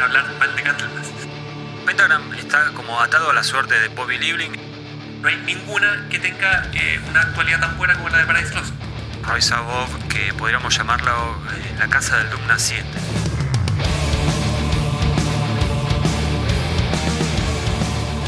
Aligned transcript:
hablar 0.00 0.24
mal 0.38 0.56
de 0.56 0.62
Candlemas. 0.62 1.06
Pentagram 1.84 2.32
está 2.34 2.72
como 2.74 3.00
atado 3.00 3.30
a 3.30 3.34
la 3.34 3.42
suerte 3.42 3.78
de 3.78 3.88
Bobby 3.88 4.18
Liebling. 4.18 4.52
No 5.20 5.28
hay 5.28 5.36
ninguna 5.36 6.06
que 6.10 6.18
tenga 6.18 6.70
eh, 6.72 7.00
una 7.10 7.20
actualidad 7.20 7.60
tan 7.60 7.76
buena 7.76 7.94
como 7.94 8.08
la 8.08 8.18
de 8.18 8.24
Paradise 8.26 8.54
Lost. 8.54 8.72
Royce 9.22 9.54
Above, 9.54 10.08
que 10.08 10.32
podríamos 10.34 10.76
llamarlo 10.76 11.12
eh, 11.12 11.74
la 11.78 11.88
casa 11.88 12.18
del 12.18 12.30
Doom 12.30 12.46
naciente. 12.46 12.98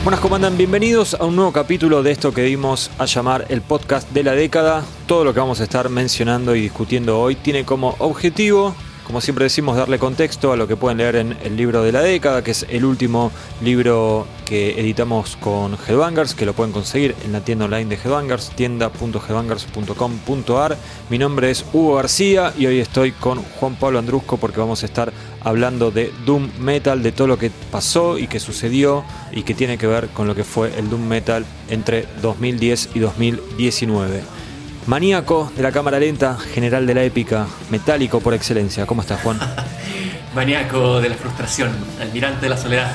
Buenas, 0.05 0.21
comandan, 0.21 0.59
bienvenidos 0.59 1.15
a 1.15 1.25
un 1.25 1.35
nuevo 1.35 1.51
capítulo 1.51 2.03
de 2.03 2.11
esto 2.11 2.35
que 2.35 2.43
dimos 2.43 2.91
a 2.99 3.07
llamar 3.07 3.47
el 3.49 3.63
podcast 3.63 4.11
de 4.11 4.23
la 4.23 4.33
década. 4.33 4.85
Todo 5.07 5.25
lo 5.25 5.33
que 5.33 5.41
vamos 5.41 5.61
a 5.61 5.65
estar 5.65 5.89
mencionando 5.89 6.55
y 6.55 6.61
discutiendo 6.61 7.19
hoy 7.19 7.37
tiene 7.37 7.65
como 7.65 7.97
objetivo 8.01 8.77
como 9.05 9.21
siempre 9.21 9.45
decimos, 9.45 9.77
darle 9.77 9.99
contexto 9.99 10.53
a 10.53 10.57
lo 10.57 10.67
que 10.67 10.77
pueden 10.77 10.97
leer 10.99 11.17
en 11.17 11.37
el 11.45 11.57
libro 11.57 11.83
de 11.83 11.93
la 11.93 12.01
década, 12.01 12.43
que 12.43 12.53
es 12.53 12.65
el 12.69 12.85
último 12.85 13.31
libro 13.63 14.27
que 14.45 14.81
editamos 14.81 15.37
con 15.37 15.77
Headbangers, 15.87 16.35
que 16.35 16.47
lo 16.47 16.55
pueden 16.55 16.73
conseguir 16.73 17.15
en 17.25 17.31
la 17.33 17.41
tienda 17.41 17.67
online 17.67 17.85
de 17.87 17.97
Headbangers, 17.97 18.51
tienda.headbangers.com.ar. 18.51 20.77
Mi 21.11 21.19
nombre 21.19 21.51
es 21.51 21.65
Hugo 21.73 21.97
García 21.97 22.55
y 22.57 22.67
hoy 22.67 22.79
estoy 22.81 23.13
con 23.13 23.43
Juan 23.43 23.75
Pablo 23.77 23.99
Andrusco 23.99 24.39
porque 24.39 24.61
vamos 24.61 24.83
a 24.83 24.87
estar 24.87 25.13
hablando 25.43 25.91
de 25.91 26.11
Doom 26.25 26.49
Metal, 26.59 27.03
de 27.03 27.13
todo 27.13 27.29
lo 27.29 27.39
que 27.39 27.51
pasó 27.71 28.19
y 28.19 28.27
que 28.27 28.41
sucedió 28.41 29.05
y 29.33 29.43
que 29.43 29.53
tiene 29.55 29.77
que 29.79 29.87
ver 29.87 30.09
con 30.09 30.27
lo 30.27 30.35
que 30.35 30.45
fue 30.45 30.73
el 30.79 30.89
Doom 30.89 31.07
Metal 31.07 31.45
entre 31.69 32.07
2010 32.23 32.91
y 32.95 33.01
2019. 33.01 34.44
Maníaco 34.87 35.51
de 35.57 35.63
la 35.63 35.73
cámara 35.73 35.99
lenta, 35.99 36.37
general 36.37 36.87
de 36.87 36.95
la 36.95 37.03
épica, 37.05 37.47
metálico 37.71 38.21
por 38.21 38.35
excelencia. 38.35 38.85
¿Cómo 38.85 39.01
estás, 39.01 39.23
Juan? 39.23 39.39
Maníaco 40.35 41.01
de 41.01 41.09
la 41.09 41.15
frustración, 41.15 41.71
almirante 41.99 42.43
de 42.43 42.51
la 42.51 42.59
soledad, 42.59 42.93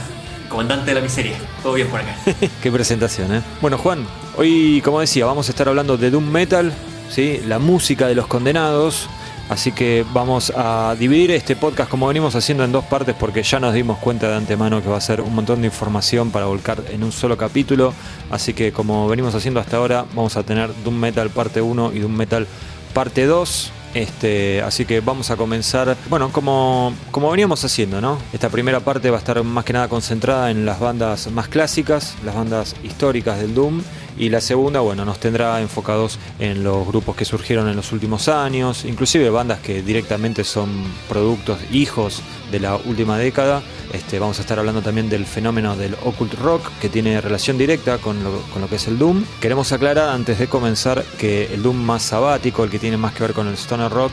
comandante 0.50 0.92
de 0.92 0.96
la 0.96 1.02
miseria. 1.02 1.38
Todo 1.64 1.74
bien 1.74 1.88
por 1.88 2.02
acá. 2.02 2.16
Qué 2.62 2.72
presentación, 2.72 3.34
¿eh? 3.34 3.42
Bueno, 3.60 3.80
Juan, 3.80 4.06
hoy, 4.38 4.82
como 4.86 5.00
decía, 5.00 5.26
vamos 5.26 5.48
a 5.48 5.52
estar 5.52 5.68
hablando 5.68 5.98
de 5.98 6.12
Doom 6.12 6.30
Metal, 6.30 6.72
¿sí? 7.10 7.42
la 7.48 7.58
música 7.58 8.08
de 8.08 8.14
los 8.14 8.28
condenados, 8.28 9.10
Así 9.50 9.72
que 9.72 10.06
vamos 10.14 10.54
a 10.56 10.96
dividir 11.00 11.32
este 11.32 11.56
podcast 11.56 11.90
como 11.90 12.08
venimos 12.08 12.36
haciendo 12.36 12.64
en 12.64 12.72
dos 12.72 12.86
partes 12.86 13.16
porque 13.20 13.42
ya 13.42 13.60
nos 13.60 13.74
dimos 13.74 13.98
cuenta 13.98 14.30
de 14.30 14.36
antemano 14.36 14.84
que 14.84 14.90
va 14.90 14.98
a 14.98 15.02
ser 15.02 15.22
un 15.22 15.34
montón 15.34 15.62
de 15.62 15.68
información 15.68 16.30
para 16.30 16.46
volcar 16.46 16.84
en 16.92 17.04
un 17.04 17.12
solo 17.12 17.36
capítulo. 17.36 17.94
Así 18.30 18.54
que 18.54 18.72
como 18.72 19.08
venimos 19.08 19.34
haciendo 19.34 19.60
hasta 19.60 19.78
ahora, 19.78 20.06
vamos 20.14 20.38
a 20.38 20.44
tener 20.44 20.72
Doom 20.84 20.96
Metal 20.96 21.30
parte 21.32 21.62
1 21.62 21.94
y 21.94 22.00
Doom 22.00 22.16
Metal 22.16 22.48
parte 22.94 23.26
2. 23.26 23.72
Este, 23.94 24.62
así 24.62 24.86
que 24.86 25.02
vamos 25.02 25.32
a 25.32 25.38
comenzar, 25.38 25.98
bueno, 26.10 26.32
como, 26.32 26.94
veníamos 27.32 27.64
haciendo, 27.64 28.02
¿no? 28.02 28.20
Esta 28.34 28.50
primera 28.50 28.80
parte 28.80 29.10
va 29.10 29.18
a 29.18 29.20
estar 29.20 29.44
más 29.44 29.66
que 29.66 29.74
nada 29.74 29.88
concentrada 29.88 30.52
en 30.52 30.66
las 30.66 30.80
bandas 30.80 31.32
más 31.32 31.48
clásicas, 31.48 32.16
las 32.24 32.36
bandas 32.36 32.76
históricas 32.84 33.40
del 33.40 33.56
Doom 33.56 33.82
y 34.18 34.30
la 34.30 34.42
segunda, 34.42 34.82
bueno, 34.82 35.06
nos 35.06 35.20
tendrá 35.20 35.62
enfocados 35.62 36.20
en 36.40 36.64
los 36.64 36.86
grupos 36.86 37.16
que 37.16 37.26
surgieron 37.26 37.70
en 37.70 37.76
los 37.76 37.92
últimos 37.94 38.28
años, 38.28 38.84
inclusive 38.86 39.30
bandas 39.30 39.60
que 39.60 39.82
directamente 39.82 40.44
son 40.44 40.70
productos, 41.08 41.58
hijos 41.72 42.22
de 42.52 42.60
la 42.60 42.76
última 42.76 43.18
década. 43.18 43.62
Este, 43.94 44.20
vamos 44.20 44.38
a 44.38 44.42
estar 44.42 44.60
hablando 44.60 44.82
también 44.82 45.10
del 45.10 45.26
fenómeno 45.26 45.76
del 45.76 45.96
occult 46.04 46.34
rock, 46.36 46.70
que 46.82 46.90
tiene 46.90 47.22
relación 47.22 47.58
directa 47.58 47.98
con 47.98 48.24
lo, 48.24 48.42
con 48.54 48.62
lo 48.62 48.68
que 48.68 48.76
es 48.76 48.88
el 48.88 49.00
Doom. 49.00 49.24
Queremos 49.40 49.72
aclarar 49.72 50.10
antes 50.10 50.38
de 50.38 50.48
comenzar 50.48 51.04
que 51.18 51.54
el 51.54 51.64
Doom 51.64 51.78
más 51.78 52.04
sabático, 52.04 52.64
el 52.64 52.70
que 52.70 52.80
tiene 52.80 52.98
más 52.98 53.14
que 53.14 53.24
ver 53.24 53.34
con 53.34 53.48
el 53.48 53.54
rock, 53.88 54.12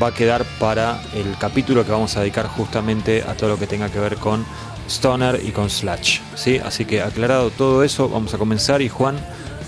va 0.00 0.08
a 0.08 0.14
quedar 0.14 0.44
para 0.60 1.00
el 1.14 1.36
capítulo 1.38 1.84
que 1.84 1.90
vamos 1.90 2.16
a 2.16 2.20
dedicar 2.20 2.46
justamente 2.46 3.22
a 3.22 3.34
todo 3.34 3.50
lo 3.50 3.58
que 3.58 3.66
tenga 3.66 3.88
que 3.88 3.98
ver 3.98 4.16
con 4.16 4.44
Stoner 4.88 5.40
y 5.44 5.50
con 5.50 5.68
Slash. 5.70 6.20
¿sí? 6.34 6.58
Así 6.58 6.84
que 6.84 7.02
aclarado 7.02 7.50
todo 7.50 7.82
eso, 7.82 8.08
vamos 8.08 8.32
a 8.34 8.38
comenzar 8.38 8.82
y 8.82 8.88
Juan, 8.88 9.16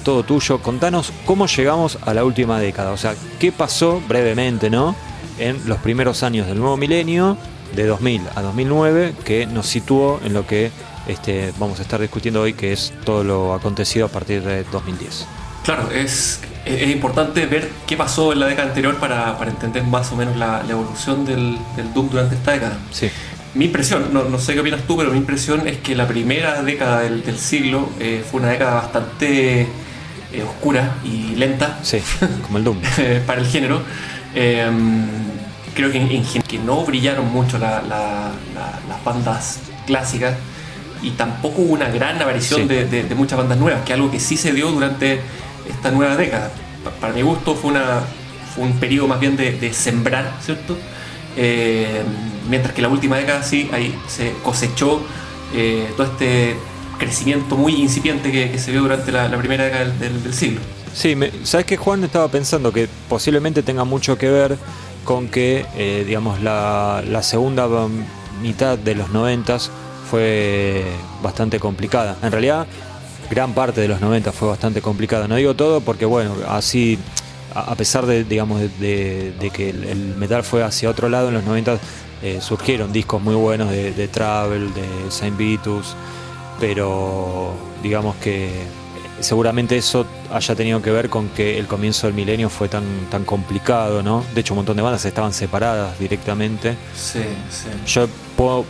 todo 0.04 0.22
tuyo. 0.22 0.60
Contanos 0.62 1.12
cómo 1.26 1.46
llegamos 1.46 1.98
a 2.02 2.14
la 2.14 2.24
última 2.24 2.60
década, 2.60 2.92
o 2.92 2.96
sea, 2.96 3.14
qué 3.38 3.52
pasó 3.52 4.00
brevemente, 4.08 4.70
¿no? 4.70 4.94
En 5.38 5.68
los 5.68 5.78
primeros 5.78 6.22
años 6.22 6.46
del 6.46 6.58
nuevo 6.58 6.76
milenio, 6.76 7.36
de 7.74 7.86
2000 7.86 8.22
a 8.34 8.42
2009, 8.42 9.14
que 9.24 9.46
nos 9.46 9.66
situó 9.66 10.20
en 10.24 10.34
lo 10.34 10.46
que 10.46 10.70
este, 11.06 11.52
vamos 11.58 11.78
a 11.78 11.82
estar 11.82 12.00
discutiendo 12.00 12.42
hoy, 12.42 12.54
que 12.54 12.72
es 12.72 12.92
todo 13.04 13.24
lo 13.24 13.54
acontecido 13.54 14.06
a 14.06 14.08
partir 14.08 14.42
de 14.42 14.64
2010. 14.64 15.39
Claro, 15.64 15.90
es, 15.90 16.40
es 16.64 16.90
importante 16.90 17.46
ver 17.46 17.70
qué 17.86 17.96
pasó 17.96 18.32
en 18.32 18.40
la 18.40 18.46
década 18.46 18.68
anterior 18.68 18.96
para, 18.96 19.36
para 19.38 19.50
entender 19.50 19.82
más 19.84 20.10
o 20.12 20.16
menos 20.16 20.36
la, 20.36 20.62
evolución 20.68 21.24
del, 21.24 21.58
del, 21.76 21.92
Doom 21.92 22.10
durante 22.10 22.34
esta 22.34 22.52
década. 22.52 22.78
Sí. 22.90 23.10
Mi 23.54 23.66
impresión, 23.66 24.12
no, 24.12 24.24
no, 24.24 24.38
sé 24.38 24.54
qué 24.54 24.60
opinas 24.60 24.82
tú, 24.86 24.96
pero 24.96 25.10
mi 25.10 25.18
impresión 25.18 25.66
es 25.66 25.78
que 25.78 25.96
la 25.96 26.06
primera 26.06 26.62
década 26.62 27.00
del, 27.00 27.22
del 27.24 27.36
siglo 27.36 27.90
eh, 27.98 28.24
fue 28.28 28.40
una 28.40 28.50
década 28.50 28.74
bastante 28.74 29.62
eh, 29.62 30.42
oscura 30.46 30.96
y 31.04 31.34
lenta. 31.34 31.78
Sí, 31.82 31.98
como 32.46 32.58
el 32.58 32.64
Doom. 32.64 32.78
para 33.26 33.40
el 33.40 33.46
género. 33.46 33.82
Eh, 34.34 34.70
creo 35.74 35.90
que, 35.90 35.98
en, 35.98 36.24
que 36.24 36.58
no 36.58 36.84
brillaron 36.84 37.32
mucho 37.32 37.58
la, 37.58 37.82
la, 37.82 38.30
las 38.88 39.04
bandas 39.04 39.60
clásicas 39.86 40.36
y 41.02 41.10
tampoco 41.12 41.62
hubo 41.62 41.72
una 41.72 41.88
gran 41.88 42.20
aparición 42.20 42.68
de, 42.68 42.84
de, 42.84 43.14
muchas 43.14 43.38
bandas 43.38 43.58
nuevas, 43.58 43.82
que 43.82 43.92
es 43.92 43.96
algo 43.96 44.10
que 44.10 44.20
sí 44.20 44.36
se 44.36 44.52
dio 44.52 44.70
durante 44.70 45.20
esta 45.70 45.90
nueva 45.90 46.16
década. 46.16 46.50
Para 47.00 47.12
mi 47.12 47.22
gusto 47.22 47.54
fue, 47.54 47.72
una, 47.72 48.00
un 48.56 48.72
periodo 48.78 49.08
más 49.08 49.20
bien 49.20 49.36
de, 49.36 49.72
sembrar, 49.72 50.36
¿cierto? 50.40 50.76
Eh, 51.36 52.02
mientras 52.48 52.74
que 52.74 52.82
la 52.82 52.88
última 52.88 53.16
década 53.16 53.42
sí, 53.42 53.70
ahí 53.72 53.96
se 54.08 54.32
cosechó 54.42 55.00
eh, 55.54 55.88
todo 55.96 56.06
este 56.06 56.56
crecimiento 56.98 57.56
muy 57.56 57.74
incipiente 57.74 58.30
que, 58.30 58.58
se 58.58 58.70
vio 58.70 58.82
durante 58.82 59.12
la, 59.12 59.30
primera 59.38 59.64
década 59.64 59.86
del, 59.86 60.34
siglo. 60.34 60.60
Sí, 60.92 61.16
¿sabes 61.44 61.66
que 61.66 61.76
Juan 61.76 62.02
estaba 62.04 62.28
pensando 62.28 62.72
que 62.72 62.88
posiblemente 63.08 63.62
tenga 63.62 63.84
mucho 63.84 64.18
que 64.18 64.28
ver 64.28 64.58
con 65.04 65.28
que, 65.28 65.64
eh, 65.76 66.04
digamos, 66.06 66.40
la, 66.42 67.02
segunda 67.22 67.68
mitad 68.42 68.78
de 68.78 68.94
los 68.94 69.10
noventas 69.10 69.70
fue 70.10 70.84
bastante 71.22 71.60
complicada. 71.60 72.16
En 72.22 72.32
realidad, 72.32 72.66
gran 73.30 73.54
parte 73.54 73.80
de 73.80 73.88
los 73.88 74.00
90 74.00 74.32
fue 74.32 74.48
bastante 74.48 74.82
complicada. 74.82 75.28
No 75.28 75.36
digo 75.36 75.54
todo 75.54 75.80
porque, 75.80 76.04
bueno, 76.04 76.34
así, 76.48 76.98
a 77.54 77.74
pesar 77.76 78.04
de, 78.04 78.24
digamos, 78.24 78.60
de, 78.60 79.50
que 79.54 79.70
el 79.70 80.14
metal 80.16 80.42
fue 80.42 80.62
hacia 80.64 80.90
otro 80.90 81.08
lado 81.08 81.28
en 81.28 81.34
los 81.34 81.44
90, 81.44 81.78
eh, 82.22 82.38
surgieron 82.42 82.92
discos 82.92 83.22
muy 83.22 83.36
buenos 83.36 83.70
de, 83.70 83.92
de 83.92 84.08
Travel, 84.08 84.74
de 84.74 85.10
Saint 85.10 85.36
Vitus, 85.36 85.94
pero 86.58 87.54
digamos 87.82 88.16
que 88.16 88.50
seguramente 89.20 89.76
eso 89.76 90.06
haya 90.32 90.54
tenido 90.54 90.82
que 90.82 90.90
ver 90.90 91.08
con 91.08 91.28
que 91.28 91.58
el 91.58 91.66
comienzo 91.66 92.06
del 92.06 92.14
milenio 92.14 92.48
fue 92.48 92.68
tan, 92.68 92.84
tan 93.10 93.24
complicado, 93.24 94.02
¿no? 94.02 94.24
De 94.34 94.40
hecho, 94.40 94.54
un 94.54 94.58
montón 94.58 94.76
de 94.76 94.82
bandas 94.82 95.04
estaban 95.04 95.32
separadas 95.32 95.98
directamente. 95.98 96.76
Sí, 96.94 97.20
sí. 97.50 97.68
Yo 97.86 98.08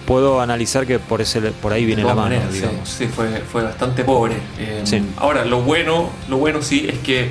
puedo, 0.06 0.40
analizar 0.40 0.86
que 0.86 0.98
por 0.98 1.20
ese 1.20 1.40
por 1.40 1.72
ahí 1.72 1.84
viene 1.84 2.02
la 2.02 2.14
mano, 2.14 2.36
digamos. 2.50 2.88
Sí, 2.88 3.06
fue, 3.06 3.40
fue 3.40 3.62
bastante 3.62 4.04
pobre. 4.04 4.36
Em, 4.58 5.06
ahora, 5.16 5.44
lo 5.44 5.62
bueno, 5.62 6.10
lo 6.28 6.38
bueno 6.38 6.62
sí 6.62 6.86
es 6.88 6.98
que 6.98 7.30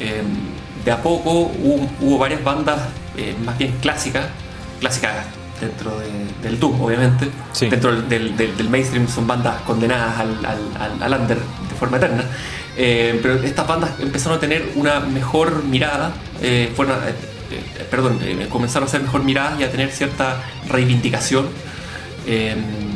em, 0.00 0.26
de 0.84 0.90
a 0.90 1.02
poco 1.02 1.50
hubo, 2.00 2.18
varias 2.18 2.42
bandas 2.42 2.80
eh, 3.16 3.34
más 3.44 3.58
bien 3.58 3.74
clásicas, 3.80 4.26
clásicas 4.80 5.26
dentro 5.60 5.92
del 6.42 6.58
Doom, 6.58 6.80
obviamente. 6.80 7.28
Dentro 7.60 8.00
del, 8.02 8.36
del, 8.36 8.68
mainstream 8.68 9.08
son 9.08 9.26
bandas 9.26 9.60
condenadas 9.62 10.18
al, 10.18 10.44
al, 10.44 11.02
al, 11.02 11.20
under 11.20 11.38
de 11.38 11.74
forma 11.78 11.96
eterna. 11.96 12.24
Eh, 12.76 13.18
pero 13.20 13.34
estas 13.42 13.66
bandas 13.66 13.90
empezaron 13.98 14.38
a 14.38 14.40
tener 14.40 14.70
una 14.76 15.00
mejor 15.00 15.64
mirada, 15.64 16.12
eh, 16.40 16.72
fueron, 16.76 16.96
perdón, 17.90 18.20
comenzaron 18.48 18.88
a 18.88 18.90
ser 18.90 19.02
mejor 19.02 19.24
miradas 19.24 19.60
y 19.60 19.64
a 19.64 19.70
tener 19.70 19.90
cierta 19.90 20.42
reivindicación. 20.68 21.48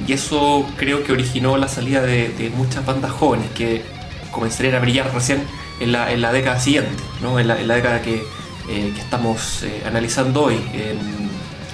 y 0.06 0.12
eso 0.12 0.66
creo 0.76 1.04
que 1.04 1.12
originó 1.12 1.56
la 1.56 1.69
salida 1.69 2.02
de, 2.02 2.52
muchas 2.56 2.84
bandas 2.84 3.12
jóvenes 3.12 3.50
que 3.54 3.82
comenzarían 4.31 4.75
a 4.75 4.78
brillar 4.78 5.12
recién 5.12 5.43
en 5.81 5.93
la, 5.93 6.12
en 6.12 6.20
la 6.20 6.32
década 6.32 6.58
siguiente, 6.60 7.02
¿no? 7.20 7.38
en, 7.38 7.49
la, 7.49 7.60
en 7.60 7.69
la 7.69 7.75
década 7.75 8.02
que, 8.02 8.22
que 8.66 9.00
estamos 9.00 9.64
analizando 9.87 10.44
hoy 10.44 10.58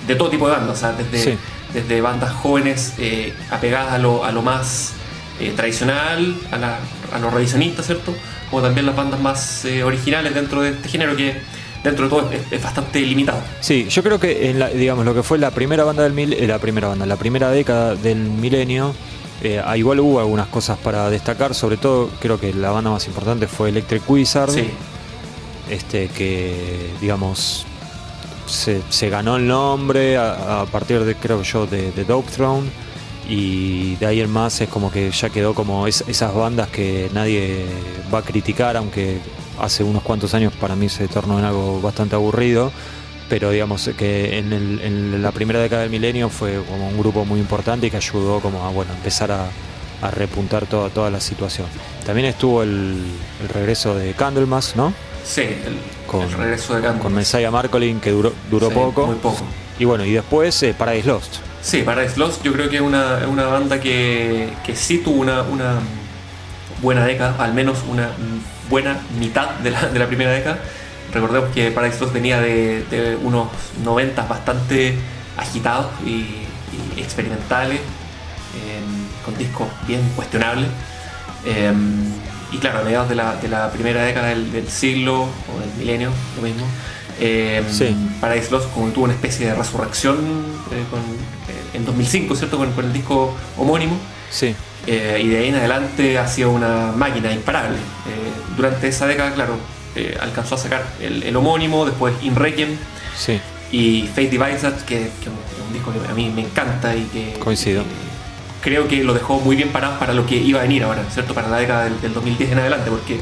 de 0.09 0.15
todo 0.17 0.31
tipo 0.31 0.49
de 0.49 0.57
bandas, 0.57 0.83
desde, 1.13 1.39
desde 1.73 2.01
bandas 2.01 2.33
jóvenes 2.33 2.95
eh, 2.99 3.35
apegadas 3.51 3.93
a 3.93 3.99
lo, 3.99 4.25
a 4.25 4.33
lo 4.33 4.43
más 4.43 4.95
eh, 5.39 5.53
tradicional, 5.55 6.35
a, 6.51 6.57
la, 6.57 6.79
a 7.13 7.19
los 7.19 7.33
revisionistas, 7.33 7.87
¿cierto? 7.87 8.15
Como 8.51 8.63
también 8.63 8.87
las 8.87 8.97
bandas 8.97 9.21
más 9.21 9.67
eh, 9.67 9.85
originales 9.85 10.35
dentro 10.35 10.63
de 10.63 10.71
este 10.71 10.89
género 10.89 11.15
que 11.15 11.37
dentro 11.83 12.05
de 12.05 12.11
todo 12.11 12.31
es, 12.51 12.63
bastante 12.63 13.01
limitado. 13.01 13.41
Sí, 13.61 13.87
yo 13.89 14.03
creo 14.03 14.19
que 14.19 14.51
en 14.51 14.59
la, 14.59 14.69
digamos 14.69 15.05
lo 15.05 15.15
que 15.15 15.23
fue 15.23 15.39
la 15.39 15.51
primera 15.51 15.85
banda 15.85 16.03
del 16.03 16.13
mil, 16.13 16.37
la 16.47 16.59
primera 16.59 16.89
banda, 16.89 17.07
la 17.07 17.17
primera 17.17 17.51
década 17.51 17.95
del 17.95 18.19
milenio, 18.19 18.95
igual 19.77 20.01
hubo 20.01 20.21
algunas 20.21 20.49
cosas 20.49 20.79
para 20.79 21.09
destacar, 21.11 21.55
sobre 21.55 21.77
todo 21.77 22.11
creo 22.21 22.41
que 22.41 22.53
la 22.53 22.71
banda 22.71 22.91
más 22.91 23.07
importante 23.07 23.47
fue 23.47 23.69
Electric 23.69 24.09
Wizard. 24.09 24.51
Sí. 24.51 24.69
Este 25.71 26.09
que 26.09 26.91
digamos 27.01 27.67
se, 28.49 29.11
ganó 29.11 29.37
el 29.37 29.47
nombre 29.47 30.17
a, 30.17 30.65
partir 30.71 31.05
de, 31.05 31.15
creo 31.15 31.43
yo, 31.43 31.67
de, 31.67 31.93
de 31.93 32.05
Dope 32.05 32.31
Throne. 32.31 32.69
y 33.29 33.97
de 33.97 34.07
ahí 34.07 34.21
en 34.21 34.31
más 34.31 34.61
es 34.61 34.69
como 34.69 34.91
que 34.91 35.11
ya 35.11 35.29
quedó 35.29 35.55
como 35.55 35.87
esas 35.87 36.35
bandas 36.35 36.69
que 36.69 37.11
nadie 37.13 37.67
va 38.13 38.21
a 38.21 38.23
criticar, 38.23 38.77
aunque 38.77 39.19
hace 39.61 39.85
unos 39.85 40.03
cuantos 40.03 40.35
años 40.35 40.53
para 40.53 40.77
mí 40.77 40.89
se 40.89 41.09
tornó 41.09 41.39
en 41.39 41.45
algo 41.45 41.81
bastante 41.81 42.15
aburrido, 42.15 42.73
pero 43.29 43.51
digamos 43.51 43.91
que 43.97 44.39
en, 44.39 45.23
la 45.23 45.33
primera 45.33 45.61
década 45.61 45.83
del 45.83 45.91
milenio 45.91 46.29
fue 46.29 46.63
como 46.69 46.89
un 46.89 46.99
grupo 46.99 47.25
muy 47.25 47.41
importante 47.41 47.87
y 47.87 47.91
que 47.91 47.97
ayudó 47.97 48.41
como 48.41 48.65
a 48.65 48.71
bueno, 48.71 48.93
empezar 48.95 49.31
a, 49.33 49.49
repuntar 50.13 50.67
toda, 50.67 50.91
toda 50.91 51.11
la 51.11 51.21
situación. 51.21 51.67
También 52.07 52.29
estuvo 52.29 52.63
el, 52.63 53.03
regreso 53.53 53.97
de 53.97 54.13
Candlemas, 54.15 54.77
¿no? 54.77 54.93
Sí, 55.25 55.43
el, 55.43 56.33
regreso 56.33 56.75
de 56.75 56.83
Candlemas. 56.83 57.03
Con 57.03 57.15
Messiah 57.15 57.51
Marcolin, 57.51 58.01
que 58.01 58.13
duró, 58.13 58.33
duró 58.49 58.71
poco. 58.71 59.07
Muy 59.07 59.17
poco. 59.17 59.45
Y 59.79 59.85
bueno, 59.85 60.05
y 60.05 60.13
después 60.13 60.63
eh, 60.63 60.75
Paradise 60.77 61.09
Lost. 61.09 61.37
Sí, 61.61 61.83
Paradise 61.83 62.17
Lost 62.17 62.43
yo 62.45 62.53
creo 62.53 62.71
que 62.71 62.77
es 62.77 62.83
una, 62.83 63.19
banda 63.47 63.81
que, 63.81 64.51
que, 64.65 64.77
sí 64.77 64.99
tuvo 64.99 65.21
una, 65.21 65.43
una 65.43 65.81
buena 66.81 67.05
década, 67.05 67.35
al 67.43 67.55
menos 67.55 67.79
una 67.89 68.11
buena 68.69 68.99
mitad 69.19 69.51
de 69.57 69.71
la, 69.71 69.87
de 69.87 69.99
la 69.99 70.07
primera 70.07 70.31
década. 70.31 70.59
Recordemos 71.13 71.51
que 71.55 71.71
Paradise 71.71 72.01
Lost 72.01 72.13
venía 72.13 72.41
de, 72.41 73.19
unos 73.23 73.49
90 73.83 74.23
bastante 74.23 74.99
agitados 75.37 75.87
y, 76.05 76.45
experimentales, 76.97 77.81
em, 77.81 79.25
con 79.25 79.37
discos 79.39 79.69
bien 79.87 80.03
cuestionables. 80.15 80.69
Em, 81.45 82.13
y 82.53 82.59
claro, 82.59 82.81
a 82.81 82.83
mediados 82.83 83.09
de 83.09 83.15
la, 83.15 83.37
de 83.37 83.49
la 83.49 83.71
primera 83.71 84.03
década 84.03 84.29
del, 84.29 84.69
siglo 84.69 85.23
o 85.23 85.61
del 85.61 85.71
milenio, 85.79 86.11
lo 86.37 86.43
mismo, 86.43 86.67
eh, 87.21 87.63
Paradise 88.21 88.51
Lost 88.51 88.73
como 88.73 88.89
tuvo 88.89 89.05
una 89.05 89.15
especie 89.15 89.47
de 89.47 89.55
resurrección 89.55 90.17
eh, 90.71 90.85
eh, 91.49 91.77
en 91.77 91.85
2005, 91.85 92.37
¿cierto? 92.37 92.59
Con, 92.59 92.73
el 92.85 92.93
disco 92.93 93.35
homónimo. 93.57 93.99
Sí. 94.31 94.55
Eh, 94.87 95.21
y 95.23 95.29
de 95.29 95.39
ahí 95.39 95.49
en 95.49 95.57
adelante 95.57 96.19
ha 96.19 96.29
sido 96.29 96.51
una 96.51 96.93
máquina 96.93 97.33
imparable. 97.33 97.77
Durante 98.59 98.89
esa 98.89 99.07
década, 99.07 99.33
claro, 99.33 99.57
alcanzó 100.21 100.57
a 100.57 100.59
sacar 100.59 100.85
el, 101.01 101.35
homónimo, 101.35 101.87
después 101.87 102.15
In 102.23 102.37
Requiem 102.37 102.77
sí. 103.17 103.41
y 103.73 104.07
Fate 104.09 104.29
Divides 104.29 104.63
que, 104.87 105.03
es 105.03 105.11
un 105.67 105.73
disco 105.73 105.93
que 105.93 106.09
a 106.09 106.15
mí 106.15 106.31
me 106.35 106.43
encanta 106.43 106.95
y 106.95 107.05
que, 107.05 107.39
Coincido. 107.39 107.83
creo 108.61 108.87
que 108.87 109.03
lo 109.03 109.15
dejó 109.15 109.41
muy 109.41 109.57
bien 109.57 109.71
parado 109.71 109.99
para 109.99 110.13
lo 110.13 110.27
que 110.27 110.37
iba 110.37 110.61
a 110.61 110.63
venir 110.63 110.85
ahora, 110.85 111.05
¿cierto? 111.11 111.35
Para 111.35 111.49
la 111.49 111.59
década 111.59 111.85
del, 111.85 112.01
del 112.01 112.13
2010 112.13 112.53
en 112.53 112.59
adelante, 112.59 112.91
porque 112.91 113.19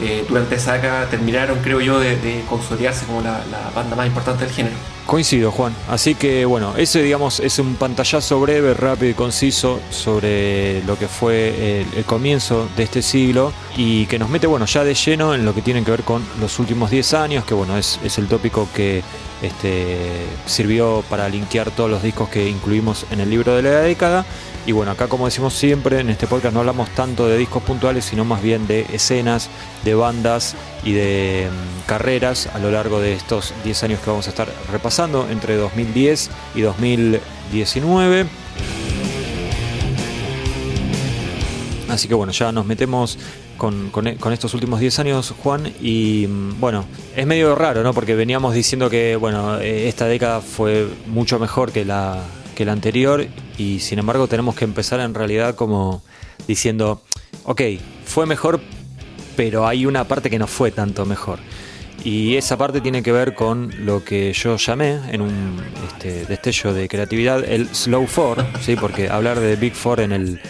eh, 0.00 0.24
durante 0.28 0.56
esa 0.56 0.72
década 0.72 1.08
terminaron, 1.08 1.60
creo 1.60 1.80
yo, 1.80 2.00
de, 2.00 2.42
consolidarse 2.48 3.06
como 3.06 3.20
la, 3.20 3.40
banda 3.74 3.94
más 3.94 4.06
importante 4.06 4.44
del 4.44 4.52
género. 4.52 4.76
Coincido, 5.06 5.52
Juan. 5.52 5.74
Así 5.88 6.14
que 6.14 6.44
bueno, 6.46 6.74
ese 6.76 7.02
digamos 7.02 7.38
es 7.38 7.58
un 7.58 7.76
pantallazo 7.76 8.40
breve, 8.40 8.74
rápido 8.74 9.10
y 9.10 9.14
conciso 9.14 9.80
sobre 9.90 10.82
lo 10.84 10.98
que 10.98 11.08
fue 11.08 11.84
el, 11.94 12.04
comienzo 12.04 12.68
de 12.76 12.84
este 12.84 13.02
siglo 13.02 13.52
y 13.76 14.06
que 14.06 14.18
nos 14.18 14.30
mete 14.30 14.46
bueno 14.46 14.64
ya 14.64 14.82
de 14.82 14.94
lleno 14.94 15.34
en 15.34 15.44
lo 15.44 15.54
que 15.54 15.62
tiene 15.62 15.84
que 15.84 15.90
ver 15.90 16.02
con 16.02 16.24
los 16.40 16.58
últimos 16.58 16.90
10 16.90 17.14
años, 17.14 17.44
que 17.44 17.54
bueno, 17.54 17.76
es, 17.76 18.00
es 18.02 18.18
el 18.18 18.28
tópico 18.28 18.66
que 18.74 19.02
este, 19.42 20.26
sirvió 20.46 21.04
para 21.08 21.28
linkear 21.28 21.70
todos 21.70 21.90
los 21.90 22.02
discos 22.02 22.30
que 22.30 22.48
incluimos 22.48 23.06
en 23.10 23.20
el 23.20 23.30
libro 23.30 23.54
de 23.54 23.62
la 23.62 23.80
década 23.80 24.24
y 24.66 24.72
bueno, 24.72 24.92
acá 24.92 25.08
como 25.08 25.26
decimos 25.26 25.54
siempre, 25.54 26.00
en 26.00 26.08
este 26.08 26.26
podcast 26.26 26.54
no 26.54 26.60
hablamos 26.60 26.88
tanto 26.90 27.26
de 27.26 27.36
discos 27.36 27.62
puntuales, 27.62 28.04
sino 28.04 28.24
más 28.24 28.42
bien 28.42 28.66
de 28.66 28.86
escenas, 28.92 29.50
de 29.84 29.94
bandas 29.94 30.54
y 30.84 30.92
de 30.92 31.48
mm, 31.50 31.86
carreras 31.86 32.48
a 32.54 32.58
lo 32.58 32.70
largo 32.70 33.00
de 33.00 33.12
estos 33.12 33.52
10 33.64 33.82
años 33.84 34.00
que 34.00 34.10
vamos 34.10 34.26
a 34.26 34.30
estar 34.30 34.48
repasando, 34.72 35.28
entre 35.30 35.56
2010 35.56 36.30
y 36.54 36.62
2019. 36.62 38.26
Así 41.90 42.08
que 42.08 42.14
bueno, 42.14 42.32
ya 42.32 42.50
nos 42.50 42.64
metemos 42.64 43.18
con, 43.58 43.90
con, 43.90 44.32
estos 44.32 44.54
últimos 44.54 44.80
10 44.80 44.98
años, 45.00 45.34
Juan, 45.42 45.72
y 45.80 46.26
mm, 46.26 46.58
bueno, 46.58 46.86
es 47.14 47.26
medio 47.26 47.54
raro, 47.54 47.82
¿no? 47.82 47.92
Porque 47.92 48.14
veníamos 48.14 48.54
diciendo 48.54 48.88
que, 48.88 49.16
bueno, 49.16 49.60
eh, 49.60 49.88
esta 49.88 50.06
década 50.06 50.40
fue 50.40 50.88
mucho 51.06 51.38
mejor 51.38 51.70
que 51.70 51.84
la, 51.84 52.22
que 52.54 52.64
la 52.64 52.72
anterior 52.72 53.26
y 53.58 53.80
sin 53.80 53.98
embargo 53.98 54.26
tenemos 54.28 54.54
que 54.54 54.64
empezar 54.64 55.00
en 55.00 55.14
realidad 55.14 55.54
como 55.54 56.02
diciendo, 56.46 57.02
ok, 57.44 57.60
fue 58.04 58.26
mejor, 58.26 58.60
pero 59.36 59.66
hay 59.66 59.86
una 59.86 60.04
parte 60.04 60.30
que 60.30 60.38
no 60.38 60.46
fue 60.46 60.70
tanto 60.70 61.04
mejor. 61.04 61.38
Y 62.04 62.36
esa 62.36 62.58
parte 62.58 62.82
tiene 62.82 63.02
que 63.02 63.12
ver 63.12 63.34
con 63.34 63.72
lo 63.86 64.04
que 64.04 64.32
yo 64.34 64.56
llamé 64.56 65.00
en 65.10 65.22
un 65.22 65.56
este, 65.88 66.26
destello 66.26 66.74
de 66.74 66.86
creatividad 66.86 67.42
el 67.44 67.74
slow 67.74 68.06
four, 68.06 68.44
¿sí? 68.60 68.76
porque 68.76 69.08
hablar 69.08 69.40
de 69.40 69.56
Big 69.56 69.74
Four 69.74 70.00
en 70.00 70.12
el, 70.12 70.40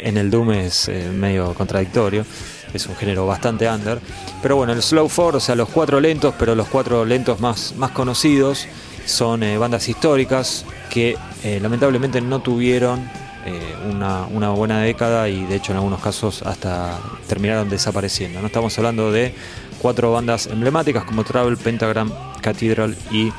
en 0.00 0.16
el 0.16 0.30
Doom 0.30 0.52
es 0.52 0.88
eh, 0.88 1.10
medio 1.12 1.52
contradictorio, 1.52 2.24
es 2.72 2.86
un 2.86 2.96
género 2.96 3.26
bastante 3.26 3.68
under. 3.68 4.00
Pero 4.40 4.56
bueno, 4.56 4.72
el 4.72 4.82
slow 4.82 5.08
four, 5.08 5.36
o 5.36 5.40
sea, 5.40 5.54
los 5.54 5.68
cuatro 5.68 6.00
lentos, 6.00 6.34
pero 6.38 6.54
los 6.54 6.68
cuatro 6.68 7.04
lentos 7.04 7.38
más, 7.40 7.74
más 7.76 7.90
conocidos, 7.90 8.66
son 9.04 9.42
eh, 9.42 9.58
bandas 9.58 9.88
históricas 9.88 10.64
que 10.90 11.16
eh, 11.44 11.58
lamentablemente 11.60 12.20
no 12.20 12.40
tuvieron 12.40 13.00
eh, 13.44 13.74
una, 13.90 14.50
buena 14.50 14.80
década 14.80 15.28
y 15.28 15.44
de 15.44 15.56
hecho 15.56 15.72
en 15.72 15.78
algunos 15.78 16.00
casos 16.00 16.42
hasta 16.42 16.98
terminaron 17.28 17.68
desapareciendo. 17.68 18.40
No 18.40 18.46
estamos 18.46 18.76
hablando 18.78 19.10
de 19.10 19.34
cuatro 19.80 20.12
bandas 20.12 20.46
emblemáticas 20.46 21.04
como 21.04 21.24
Travel, 21.24 21.56
Pentagram, 21.56 22.12
Cathedral 22.40 22.96
y 23.10 23.32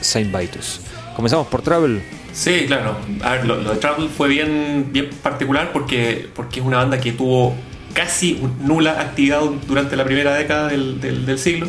Saint 0.00 0.36
Vitus. 0.36 0.80
Comenzamos 1.16 1.46
por 1.46 1.62
Travel. 1.62 2.02
Sí, 2.32 2.64
claro. 2.66 2.96
Lo, 3.44 3.62
de 3.62 3.76
Travel 3.76 4.08
fue 4.08 4.28
bien, 4.28 4.88
bien 4.92 5.10
particular 5.22 5.72
porque, 5.72 6.28
porque 6.34 6.60
es 6.60 6.66
una 6.66 6.78
banda 6.78 7.00
que 7.00 7.12
tuvo 7.12 7.54
casi 7.94 8.40
nula 8.60 9.00
actividad 9.00 9.40
durante 9.66 9.96
la 9.96 10.04
primera 10.04 10.34
década 10.34 10.68
del, 10.68 11.00
del 11.00 11.38
siglo 11.38 11.66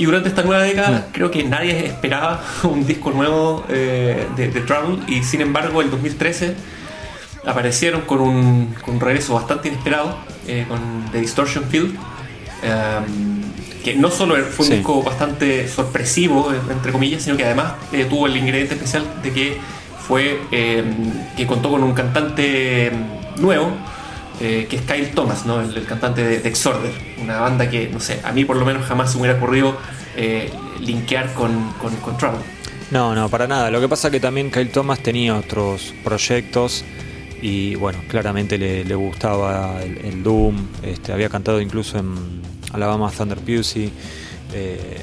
y 0.00 0.06
durante 0.06 0.30
esta 0.30 0.42
nueva 0.42 0.62
década 0.62 1.06
mm. 1.08 1.12
creo 1.12 1.30
que 1.30 1.44
nadie 1.44 1.86
esperaba 1.86 2.42
un 2.64 2.86
disco 2.86 3.10
nuevo 3.10 3.64
eh, 3.68 4.26
de, 4.34 4.48
de 4.48 4.60
Trouble 4.62 5.04
y 5.06 5.22
sin 5.22 5.42
embargo 5.42 5.82
el 5.82 5.90
2013 5.90 6.56
aparecieron 7.44 8.02
con 8.02 8.20
un, 8.20 8.74
con 8.82 8.94
un 8.94 9.00
regreso 9.00 9.34
bastante 9.34 9.68
inesperado 9.68 10.16
eh, 10.46 10.64
con 10.68 10.80
The 11.12 11.20
Distortion 11.20 11.64
Field. 11.64 11.94
Em, 12.62 13.40
que 13.82 13.94
no 13.94 14.10
solo 14.10 14.36
fue 14.44 14.66
un 14.66 14.72
disco 14.72 15.02
bastante 15.02 15.66
sorpresivo, 15.66 16.52
entre 16.70 16.92
comillas, 16.92 17.22
sino 17.22 17.38
que 17.38 17.44
además 17.44 17.72
eh, 17.92 18.04
tuvo 18.04 18.26
el 18.26 18.36
ingrediente 18.36 18.74
especial 18.74 19.04
de 19.22 19.32
que 19.32 19.56
fue 20.06 20.38
em, 20.50 21.12
que 21.34 21.46
contó 21.46 21.70
con 21.70 21.82
un 21.82 21.94
cantante 21.94 22.88
em, 22.88 22.94
nuevo, 24.40 24.68
que 24.68 24.76
es 24.76 24.82
Kyle 24.82 25.08
Thomas, 25.14 25.46
¿no? 25.46 25.60
el, 25.60 25.84
cantante 25.84 26.24
de, 26.24 26.40
de, 26.40 26.48
Exorder, 26.48 26.92
una 27.22 27.40
banda 27.40 27.68
que, 27.68 27.88
no 27.88 28.00
sé, 28.00 28.20
a 28.24 28.32
mí 28.32 28.44
por 28.44 28.56
lo 28.56 28.64
menos 28.64 28.86
jamás 28.86 29.10
se 29.10 29.16
me 29.16 29.22
hubiera 29.22 29.38
ocurrido 29.38 29.76
eh, 30.16 30.50
linkear 30.80 31.32
con, 31.34 31.72
con, 31.74 32.16
Trouble. 32.16 32.40
No, 32.90 33.14
no, 33.14 33.28
para 33.28 33.46
nada. 33.46 33.70
Lo 33.70 33.80
que 33.80 33.88
pasa 33.88 34.08
es 34.08 34.12
que 34.12 34.20
también 34.20 34.50
Kyle 34.50 34.70
Thomas 34.70 35.00
tenía 35.00 35.36
otros 35.36 35.94
proyectos 36.02 36.84
y 37.40 37.74
bueno, 37.76 38.00
claramente 38.08 38.58
le, 38.58 38.94
gustaba 38.94 39.80
el, 39.82 40.22
Doom, 40.22 40.56
este, 40.82 41.12
había 41.12 41.28
cantado 41.28 41.60
incluso 41.60 41.98
en 41.98 42.42
Alabama 42.72 43.10
Thunder 43.16 43.38
Pusey 43.38 43.90
eh, 44.52 45.00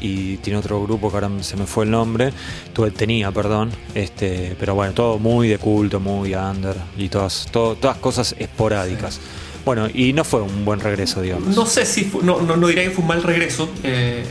y 0.00 0.36
tiene 0.38 0.58
otro 0.58 0.82
grupo 0.82 1.10
que 1.10 1.16
ahora 1.16 1.30
se 1.40 1.56
me 1.56 1.66
fue 1.66 1.84
el 1.84 1.90
nombre, 1.90 2.32
Tuve, 2.72 2.90
tenía, 2.90 3.30
perdón, 3.32 3.70
este, 3.94 4.56
pero 4.58 4.74
bueno, 4.74 4.92
todo 4.92 5.18
muy 5.18 5.48
de 5.48 5.58
culto, 5.58 6.00
muy 6.00 6.34
under 6.34 6.76
y 6.96 7.08
todas, 7.08 7.48
todas 7.50 7.96
cosas 7.98 8.34
esporádicas. 8.38 9.20
Bueno, 9.64 9.88
y 9.92 10.12
no 10.12 10.22
fue 10.22 10.42
un 10.42 10.64
buen 10.64 10.78
regreso, 10.78 11.20
digamos. 11.20 11.56
No 11.56 11.66
sé 11.66 11.84
si 11.84 12.10
no, 12.22 12.40
no, 12.40 12.68
diría 12.68 12.84
que 12.84 12.90
fue 12.90 13.02
un 13.02 13.08
mal 13.08 13.22
regreso. 13.22 13.68
Eh, 13.82 14.24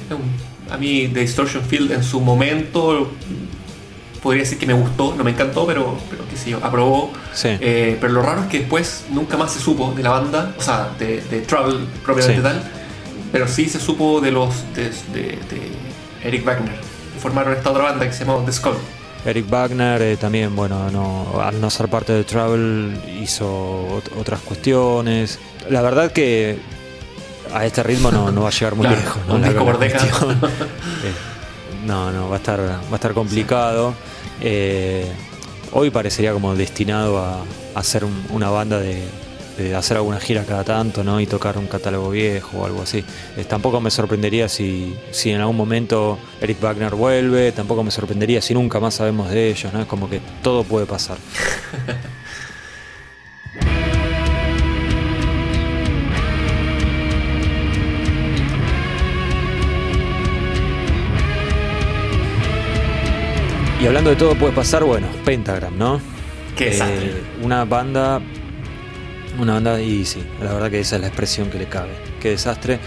a 0.70 0.78
mí 0.78 1.10
The 1.14 1.20
Distortion 1.20 1.64
Field 1.64 1.92
en 1.92 2.04
su 2.04 2.22
momento 2.22 3.12
podría 4.26 4.42
decir 4.42 4.58
que 4.58 4.66
me 4.66 4.74
gustó, 4.74 5.14
no 5.16 5.24
me 5.24 5.32
encantó, 5.32 5.68
pero, 5.68 5.98
pero 6.10 6.28
qué 6.28 6.36
sé 6.36 6.50
yo, 6.50 6.60
aprobó. 6.64 7.12
Eh, 7.44 7.98
pero 8.02 8.14
lo 8.14 8.22
raro 8.24 8.42
es 8.42 8.48
que 8.48 8.60
después 8.60 9.06
nunca 9.12 9.38
más 9.38 9.54
se 9.54 9.60
supo 9.60 9.94
de 9.96 10.02
la 10.02 10.10
banda, 10.10 10.56
o 10.58 10.62
sea, 10.62 10.90
de, 10.98 11.22
de 11.22 11.42
Trouble 11.42 11.86
propiamente 12.04 12.42
tal, 12.42 12.64
pero 13.36 13.50
sí 13.50 13.68
se 13.68 13.82
supo 13.82 14.22
de 14.22 14.32
los 14.32 14.64
de, 14.74 14.92
de 15.12 15.38
Eric 16.24 16.46
Wagner. 16.46 16.80
Formaron 17.20 17.54
esta 17.54 17.72
otra 17.72 17.84
banda 17.84 18.06
que 18.08 18.14
se 18.14 18.24
llamaba 18.24 18.46
The 18.46 18.54
Skull. 18.54 18.78
Eric 19.26 19.50
Wagner 19.50 20.02
eh, 20.02 20.16
también, 20.16 20.56
bueno, 20.56 20.90
no, 20.90 21.42
al 21.42 21.60
no 21.60 21.70
ser 21.70 21.90
parte 21.90 22.14
de 22.14 22.24
Travel 22.24 22.98
hizo 23.22 24.02
otras 24.18 24.40
cuestiones. 24.40 25.38
La 25.70 25.82
verdad 25.82 26.14
que 26.14 26.60
a 27.54 27.66
este 27.66 27.84
ritmo 27.84 28.10
no, 28.10 28.42
va 28.42 28.48
a 28.48 28.52
llegar 28.52 28.76
muy 28.76 28.88
lejos. 28.96 29.22
¿no? 29.28 29.36
Eh, 31.04 31.14
no, 31.86 32.14
no, 32.14 32.30
va 32.30 32.36
a 32.36 32.40
estar, 32.40 32.62
va 32.62 32.92
a 32.94 32.96
estar 32.96 33.14
complicado. 33.14 33.96
Eh, 34.40 35.12
hoy 35.74 35.90
parecería 35.90 36.32
como 36.32 36.56
destinado 36.56 37.20
a, 37.20 37.44
a 37.76 37.84
ser 37.84 38.06
una 38.30 38.50
banda 38.50 38.80
de, 38.80 39.04
hacer 39.76 39.98
alguna 39.98 40.20
gira 40.20 40.44
cada 40.44 40.64
tanto, 40.64 41.04
¿no? 41.04 41.20
Y 41.20 41.28
tocar 41.28 41.58
un 41.58 41.68
catálogo 41.68 42.10
viejo 42.10 42.60
o 42.60 42.66
algo 42.66 42.82
así. 42.82 43.04
Eh, 43.38 43.46
tampoco 43.46 43.80
me 43.80 43.92
sorprendería 43.92 44.50
si, 44.50 44.96
si 45.12 45.32
en 45.32 45.42
algún 45.42 45.58
momento 45.58 46.18
Eric 46.42 46.62
Wagner 46.62 46.96
vuelve, 46.96 47.52
tampoco 47.52 47.84
me 47.84 47.92
sorprendería 47.92 48.42
si 48.42 48.54
nunca 48.54 48.80
más 48.80 48.96
sabemos 48.96 49.30
de 49.30 49.50
ellos, 49.50 49.74
¿no? 49.74 49.82
Es 49.82 49.88
como 49.88 50.10
que 50.10 50.22
todo 50.42 50.64
puede 50.64 50.86
pasar. 50.86 51.18
Y 63.86 63.88
hablando 63.88 64.10
de 64.10 64.16
todo 64.16 64.34
puede 64.34 64.52
pasar, 64.52 64.84
bueno, 64.84 65.06
Pentagram, 65.26 65.78
¿no? 65.78 66.02
Qué. 66.56 66.76
Eh, 66.76 67.24
una 67.44 67.66
banda. 67.66 68.20
Una 69.40 69.54
banda, 69.54 69.82
y 69.82 70.06
sí, 70.06 70.24
la 70.42 70.54
verdad 70.54 70.72
que 70.72 70.80
esa 70.80 70.96
es 70.96 71.02
la 71.02 71.08
expresión 71.08 71.50
que 71.50 71.58
le 71.58 71.66
cabe. 71.68 71.92
Qué 72.22 72.30
desastre. 72.30 72.80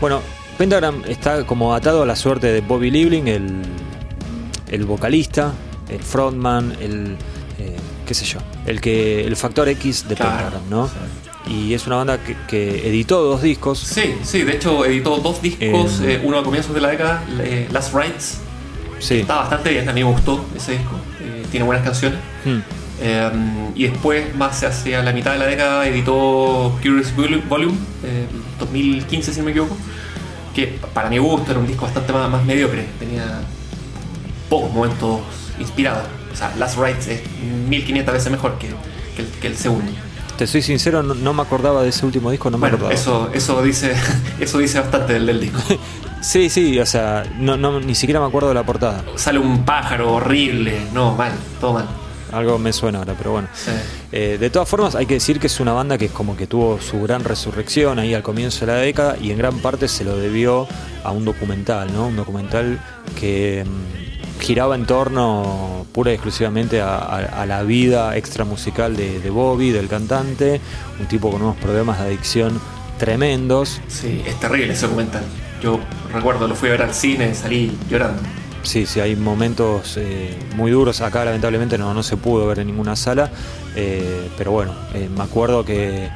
Bueno, 0.00 0.20
Pentagram 0.58 1.02
está 1.06 1.44
como 1.44 1.74
atado 1.74 2.02
a 2.02 2.06
la 2.06 2.16
suerte 2.16 2.52
de 2.52 2.60
Bobby 2.60 2.90
Liebling, 2.90 3.28
el, 3.28 3.62
el 4.70 4.84
vocalista, 4.84 5.52
el 5.88 6.00
frontman, 6.00 6.76
el. 6.80 7.16
Eh, 7.58 7.76
qué 8.06 8.14
sé 8.14 8.24
yo, 8.24 8.38
el 8.66 8.80
que 8.80 9.24
el 9.24 9.36
factor 9.36 9.68
X 9.68 10.08
de 10.08 10.16
Pentagram, 10.16 10.62
¿no? 10.70 10.90
Y 11.46 11.74
es 11.74 11.86
una 11.86 11.96
banda 11.96 12.18
que, 12.48 12.88
editó 12.88 13.22
dos 13.22 13.42
discos. 13.42 13.78
Sí, 13.78 14.14
sí, 14.22 14.42
de 14.42 14.52
hecho 14.52 14.84
editó 14.84 15.18
dos 15.18 15.42
discos, 15.42 16.00
eh, 16.02 16.20
uno 16.24 16.38
a 16.38 16.44
comienzos 16.44 16.74
de 16.74 16.80
la 16.80 16.88
década, 16.88 17.22
Last 17.70 17.94
Rights, 17.94 18.38
Está 19.10 19.36
bastante 19.36 19.70
bien, 19.70 19.88
a 19.88 19.92
mí 19.92 20.02
me 20.02 20.10
gustó 20.10 20.44
ese 20.56 20.72
disco. 20.72 20.96
Eh, 21.20 21.44
tiene 21.50 21.66
buenas 21.66 21.84
canciones. 21.84 22.18
Hmm. 22.44 22.60
Eh, 23.06 23.30
y 23.74 23.86
después, 23.86 24.34
más 24.34 24.62
hacia 24.62 25.02
la 25.02 25.12
mitad 25.12 25.32
de 25.32 25.38
la 25.38 25.44
década, 25.44 25.86
editó 25.86 26.74
Curious 26.82 27.14
Volume, 27.14 27.76
2015 28.58 29.30
eh, 29.30 29.34
si 29.34 29.40
no 29.40 29.44
me 29.44 29.50
equivoco, 29.50 29.76
que 30.54 30.78
para 30.94 31.10
mi 31.10 31.18
gusto 31.18 31.50
era 31.50 31.60
un 31.60 31.66
disco 31.66 31.84
bastante 31.84 32.14
más, 32.14 32.30
más 32.30 32.42
mediocre. 32.46 32.86
Tenía 32.98 33.42
pocos 34.48 34.72
momentos 34.72 35.20
inspirados. 35.60 36.04
O 36.32 36.36
sea, 36.36 36.54
Last 36.56 36.78
Rights 36.78 37.08
es 37.08 37.20
1500 37.68 38.14
veces 38.14 38.32
mejor 38.32 38.56
que, 38.56 38.70
que, 39.38 39.46
el, 39.48 39.54
segundo. 39.54 39.92
Te 40.38 40.46
soy 40.46 40.62
sincero, 40.62 41.02
no, 41.02 41.34
me 41.34 41.42
acordaba 41.42 41.82
de 41.82 41.90
ese 41.90 42.06
último 42.06 42.30
disco, 42.30 42.48
no 42.48 42.56
me 42.56 42.68
acordaba. 42.68 42.94
Eso, 42.94 43.30
eso, 43.34 43.62
dice, 43.62 43.94
eso 44.40 44.56
dice 44.56 44.80
bastante 44.80 45.12
del, 45.12 45.26
del 45.26 45.40
disco. 45.40 45.60
Sí, 46.24 46.48
sí, 46.48 46.78
o 46.78 46.86
sea, 46.86 47.22
no, 47.38 47.58
no, 47.58 47.80
ni 47.80 47.94
siquiera 47.94 48.18
me 48.18 48.26
acuerdo 48.26 48.48
de 48.48 48.54
la 48.54 48.62
portada. 48.62 49.04
Sale 49.14 49.38
un 49.38 49.62
pájaro 49.66 50.14
horrible, 50.14 50.86
no, 50.94 51.14
mal, 51.14 51.32
todo 51.60 51.74
mal. 51.74 51.86
Algo 52.34 52.58
me 52.58 52.72
suena 52.72 52.98
ahora, 52.98 53.14
pero 53.16 53.32
bueno. 53.32 53.48
Eh, 54.12 54.36
de 54.38 54.50
todas 54.50 54.68
formas, 54.68 54.94
hay 54.94 55.06
que 55.06 55.14
decir 55.14 55.38
que 55.38 55.46
es 55.46 55.60
una 55.60 55.72
banda 55.72 55.98
que 55.98 56.08
como 56.08 56.36
que 56.36 56.46
tuvo 56.46 56.80
su 56.80 57.00
gran 57.02 57.24
resurrección 57.24 57.98
ahí 57.98 58.14
al 58.14 58.22
comienzo 58.22 58.66
de 58.66 58.72
la 58.72 58.78
década 58.78 59.16
y 59.20 59.30
en 59.30 59.38
gran 59.38 59.58
parte 59.58 59.88
se 59.88 60.04
lo 60.04 60.16
debió 60.16 60.66
a 61.02 61.12
un 61.12 61.24
documental, 61.24 61.92
¿no? 61.92 62.08
Un 62.08 62.16
documental 62.16 62.80
que 63.18 63.64
mm, 63.64 64.40
giraba 64.40 64.74
en 64.74 64.86
torno 64.86 65.86
pura 65.92 66.10
y 66.10 66.14
exclusivamente 66.14 66.80
a, 66.80 67.44
la 67.46 67.62
vida 67.62 68.16
extramusical 68.16 68.96
de, 68.96 69.20
de 69.20 69.30
Bobby, 69.30 69.70
del 69.70 69.88
cantante, 69.88 70.60
un 70.98 71.06
tipo 71.06 71.30
con 71.30 71.42
unos 71.42 71.56
problemas 71.56 72.00
de 72.00 72.06
adicción 72.06 72.60
tremendos. 72.98 73.80
Sí, 73.88 74.22
es 74.26 74.38
terrible 74.40 74.72
ese 74.72 74.86
documental. 74.86 75.22
Yo 75.62 75.80
recuerdo, 76.12 76.48
lo 76.48 76.54
fui 76.54 76.68
a 76.68 76.72
ver 76.72 76.82
al 76.82 76.94
cine, 76.94 77.34
salí 77.34 77.76
llorando. 77.88 78.22
Sí, 78.64 78.86
sí, 78.86 78.98
hay 78.98 79.14
momentos 79.14 79.96
eh, 79.98 80.34
muy 80.56 80.70
duros. 80.70 81.00
Acá 81.02 81.24
lamentablemente 81.24 81.78
no, 81.78 81.92
no 81.94 82.02
se 82.02 82.16
pudo 82.16 82.46
ver 82.46 82.60
en 82.60 82.68
ninguna 82.68 82.96
sala, 82.96 83.30
eh, 83.76 84.28
pero 84.36 84.52
bueno, 84.52 84.74
eh, 84.94 85.08
me 85.14 85.22
acuerdo 85.22 85.64
que 85.64 86.08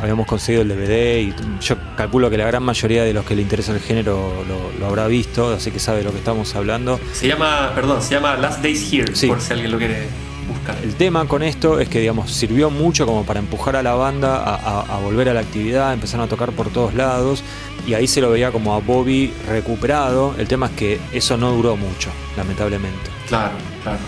habíamos 0.00 0.26
conseguido 0.26 0.62
el 0.62 0.68
DVD 0.68 1.20
y 1.20 1.34
yo 1.60 1.76
calculo 1.96 2.30
que 2.30 2.36
la 2.36 2.46
gran 2.46 2.62
mayoría 2.62 3.04
de 3.04 3.12
los 3.12 3.24
que 3.24 3.36
le 3.36 3.42
interesa 3.42 3.72
el 3.72 3.80
género 3.80 4.44
lo, 4.78 4.86
habrá 4.86 5.06
visto, 5.08 5.52
así 5.52 5.70
que 5.70 5.78
sabe 5.78 6.02
lo 6.02 6.12
que 6.12 6.18
estamos 6.18 6.54
hablando. 6.54 7.00
Se 7.12 7.26
llama, 7.26 7.72
perdón, 7.74 8.02
se 8.02 8.14
llama 8.14 8.36
Last 8.36 8.62
Days 8.62 8.92
Here, 8.92 9.12
por 9.28 9.40
si 9.40 9.52
alguien 9.52 9.72
lo 9.72 9.78
quiere 9.78 10.06
buscar. 10.48 10.76
El 10.82 10.94
tema 10.94 11.26
con 11.26 11.42
esto 11.42 11.80
es 11.80 11.88
que, 11.88 12.00
digamos, 12.00 12.30
sirvió 12.30 12.70
mucho 12.70 13.04
como 13.04 13.24
para 13.24 13.40
empujar 13.40 13.76
a 13.76 13.82
la 13.82 13.94
banda 13.94 14.36
a, 14.36 14.80
a 14.80 14.98
volver 14.98 15.28
a 15.28 15.34
la 15.34 15.40
actividad, 15.40 15.92
empezaron 15.92 16.26
a 16.26 16.28
tocar 16.28 16.52
por 16.52 16.70
todos 16.70 16.94
lados 16.94 17.42
y 17.86 17.94
ahí 17.94 18.06
se 18.06 18.20
lo 18.20 18.30
veía 18.30 18.50
como 18.50 18.74
a 18.74 18.78
Bobby 18.78 19.32
recuperado. 19.48 20.34
El 20.38 20.48
tema 20.48 20.66
es 20.66 20.72
que 20.72 21.00
eso 21.12 21.36
no 21.36 21.50
duró 21.52 21.76
mucho, 21.76 22.10
lamentablemente. 22.36 23.10
Claro, 23.28 23.54
claro. 23.82 23.98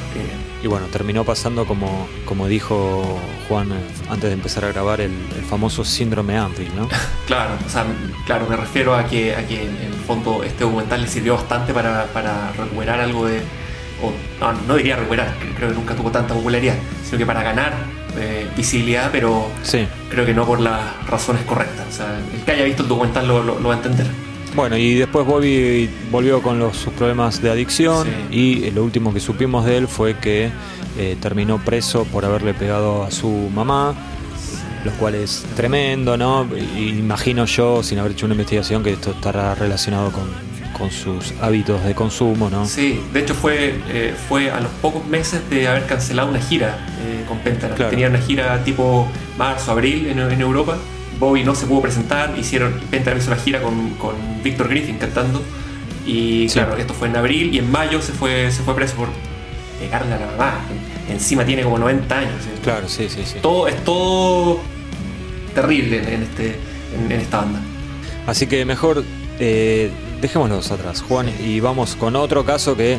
Y 0.62 0.66
bueno, 0.66 0.86
terminó 0.86 1.24
pasando 1.24 1.66
como, 1.66 2.08
como 2.24 2.46
dijo 2.46 3.18
Juan 3.48 3.70
eh, 3.72 3.74
antes 4.08 4.30
de 4.30 4.32
empezar 4.32 4.64
a 4.64 4.68
grabar 4.68 5.02
el, 5.02 5.12
famoso 5.48 5.84
síndrome 5.84 6.38
Anfield, 6.38 6.74
¿no? 6.74 6.88
claro, 7.26 7.52
o 7.64 7.68
sea, 7.68 7.84
claro, 8.24 8.46
me 8.48 8.56
refiero 8.56 8.94
a 8.94 9.06
que, 9.06 9.36
a 9.36 9.46
que 9.46 9.62
en 9.62 9.76
el 9.76 9.92
fondo 9.92 10.42
este 10.42 10.64
documental 10.64 11.02
le 11.02 11.08
sirvió 11.08 11.34
bastante 11.34 11.74
para, 11.74 12.06
para 12.06 12.52
recuperar 12.52 13.00
algo 13.00 13.26
de. 13.26 13.42
O, 14.02 14.12
no, 14.40 14.52
no 14.66 14.76
diría 14.76 14.96
recuperar, 14.96 15.34
creo 15.54 15.68
que 15.68 15.74
nunca 15.74 15.94
tuvo 15.94 16.10
tanta 16.10 16.32
popularidad, 16.32 16.76
sino 17.04 17.18
que 17.18 17.26
para 17.26 17.42
ganar 17.42 17.74
eh, 18.16 18.46
visibilidad, 18.56 19.10
pero 19.12 19.48
creo 20.08 20.26
que 20.26 20.34
no 20.34 20.46
por 20.46 20.60
las 20.60 21.06
razones 21.06 21.42
correctas. 21.44 21.86
O 21.88 21.92
sea, 21.92 22.18
el 22.34 22.42
que 22.42 22.52
haya 22.52 22.64
visto 22.64 22.82
el 22.82 22.88
documental 22.88 23.26
lo, 23.26 23.62
va 23.62 23.74
a 23.74 23.76
entender. 23.76 24.06
Bueno, 24.54 24.76
y 24.76 24.94
después 24.94 25.26
Bobby 25.26 25.90
volvió 26.10 26.40
con 26.40 26.58
los, 26.58 26.76
sus 26.76 26.92
problemas 26.92 27.42
de 27.42 27.50
adicción 27.50 28.08
y 28.30 28.70
lo 28.70 28.84
último 28.84 29.12
que 29.12 29.18
supimos 29.18 29.64
de 29.64 29.78
él 29.78 29.88
fue 29.88 30.16
que 30.18 30.50
eh, 30.96 31.16
terminó 31.20 31.58
preso 31.58 32.04
por 32.04 32.24
haberle 32.24 32.54
pegado 32.54 33.02
a 33.02 33.10
su 33.10 33.28
mamá, 33.28 33.94
lo 34.84 34.92
cual 34.92 35.16
es 35.16 35.44
tremendo, 35.56 36.16
¿no? 36.16 36.46
Imagino 36.76 37.46
yo, 37.46 37.82
sin 37.82 37.98
haber 37.98 38.12
hecho 38.12 38.26
una 38.26 38.34
investigación, 38.34 38.84
que 38.84 38.92
esto 38.92 39.10
estará 39.10 39.56
relacionado 39.56 40.12
con 40.12 40.54
con 40.74 40.90
sus 40.90 41.32
hábitos 41.40 41.82
de 41.84 41.94
consumo, 41.94 42.50
¿no? 42.50 42.66
Sí, 42.66 43.00
de 43.12 43.20
hecho 43.20 43.34
fue, 43.34 43.80
eh, 43.88 44.14
fue 44.28 44.50
a 44.50 44.60
los 44.60 44.70
pocos 44.82 45.06
meses 45.06 45.48
de 45.48 45.66
haber 45.66 45.86
cancelado 45.86 46.28
una 46.28 46.40
gira 46.40 46.76
eh, 47.04 47.24
con 47.28 47.38
Pentagram. 47.38 47.90
Tenía 47.90 48.08
una 48.08 48.18
gira 48.18 48.64
tipo 48.64 49.08
marzo, 49.36 49.72
abril 49.72 50.06
en, 50.08 50.40
Europa. 50.40 50.76
Bobby 51.18 51.44
no 51.44 51.54
se 51.54 51.66
pudo 51.66 51.82
presentar, 51.82 52.34
hicieron, 52.36 52.80
Pentagram 52.90 53.20
hizo 53.20 53.30
la 53.30 53.36
gira 53.36 53.62
con, 53.62 53.90
con 53.90 54.14
Victor 54.42 54.68
Griffin 54.68 54.96
cantando. 54.98 55.42
Y 56.06 56.48
claro, 56.48 56.76
esto 56.76 56.92
fue 56.92 57.08
en 57.08 57.16
abril 57.16 57.54
y 57.54 57.58
en 57.58 57.70
mayo 57.70 58.00
se 58.02 58.12
fue, 58.12 58.50
se 58.50 58.62
fue 58.62 58.74
preso 58.74 58.94
por 58.96 59.08
pegarle 59.78 60.14
a 60.14 60.18
la 60.18 60.26
mamá. 60.26 60.60
Encima 61.08 61.44
tiene 61.44 61.62
como 61.62 61.78
90 61.78 62.18
años. 62.18 62.32
Claro, 62.62 62.88
sí, 62.88 63.08
sí, 63.08 63.22
sí. 63.24 63.38
Todo, 63.40 63.68
es 63.68 63.82
todo 63.84 64.60
terrible 65.54 65.98
en, 65.98 66.22
este, 66.22 66.56
en, 66.94 67.12
esta 67.12 67.38
banda. 67.38 67.60
Así 68.26 68.46
que 68.46 68.64
mejor 68.64 69.04
eh, 69.38 69.90
dejémoslos 70.20 70.70
atrás, 70.70 71.02
Juan, 71.02 71.30
y 71.40 71.60
vamos 71.60 71.96
con 71.96 72.16
otro 72.16 72.44
caso 72.44 72.76
que, 72.76 72.98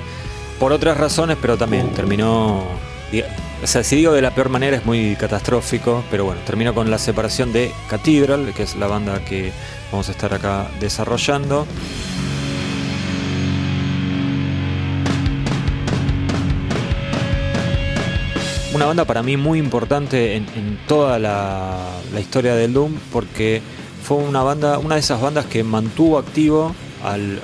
por 0.60 0.72
otras 0.72 0.98
razones, 0.98 1.38
pero 1.42 1.58
también 1.58 1.90
terminó. 1.90 2.64
O 3.65 3.67
sea, 3.67 3.84
si 3.84 3.95
digo 3.95 4.13
de 4.13 4.22
la 4.22 4.29
peor 4.29 4.50
manera 4.50 4.77
es 4.77 4.86
muy 4.86 5.15
catastrófico, 5.15 6.03
pero 6.12 6.24
bueno, 6.24 6.39
terminó 6.45 6.75
con 6.75 6.91
la 6.91 7.00
separación 7.00 7.51
de 7.51 7.72
Cathedral, 7.89 8.53
que 8.53 8.62
es 8.62 8.75
la 8.75 8.86
banda 8.86 9.25
que 9.25 9.51
vamos 9.91 10.07
a 10.07 10.12
estar 10.12 10.31
acá 10.36 10.69
desarrollando. 10.79 11.65
Una 18.72 18.86
banda 18.86 19.03
para 19.05 19.24
mí 19.24 19.36
muy 19.36 19.57
importante 19.57 20.36
en, 20.36 20.77
toda 20.88 21.17
la, 21.17 21.75
la 22.13 22.19
historia 22.19 22.53
del 22.53 22.72
Doom, 22.72 22.93
porque 23.12 23.63
fue 24.03 24.17
una 24.17 24.43
banda, 24.43 24.77
una 24.77 24.93
de 24.93 25.01
esas 25.01 25.19
bandas 25.19 25.48
que 25.48 25.63
mantuvo 25.63 26.19
activo 26.19 26.75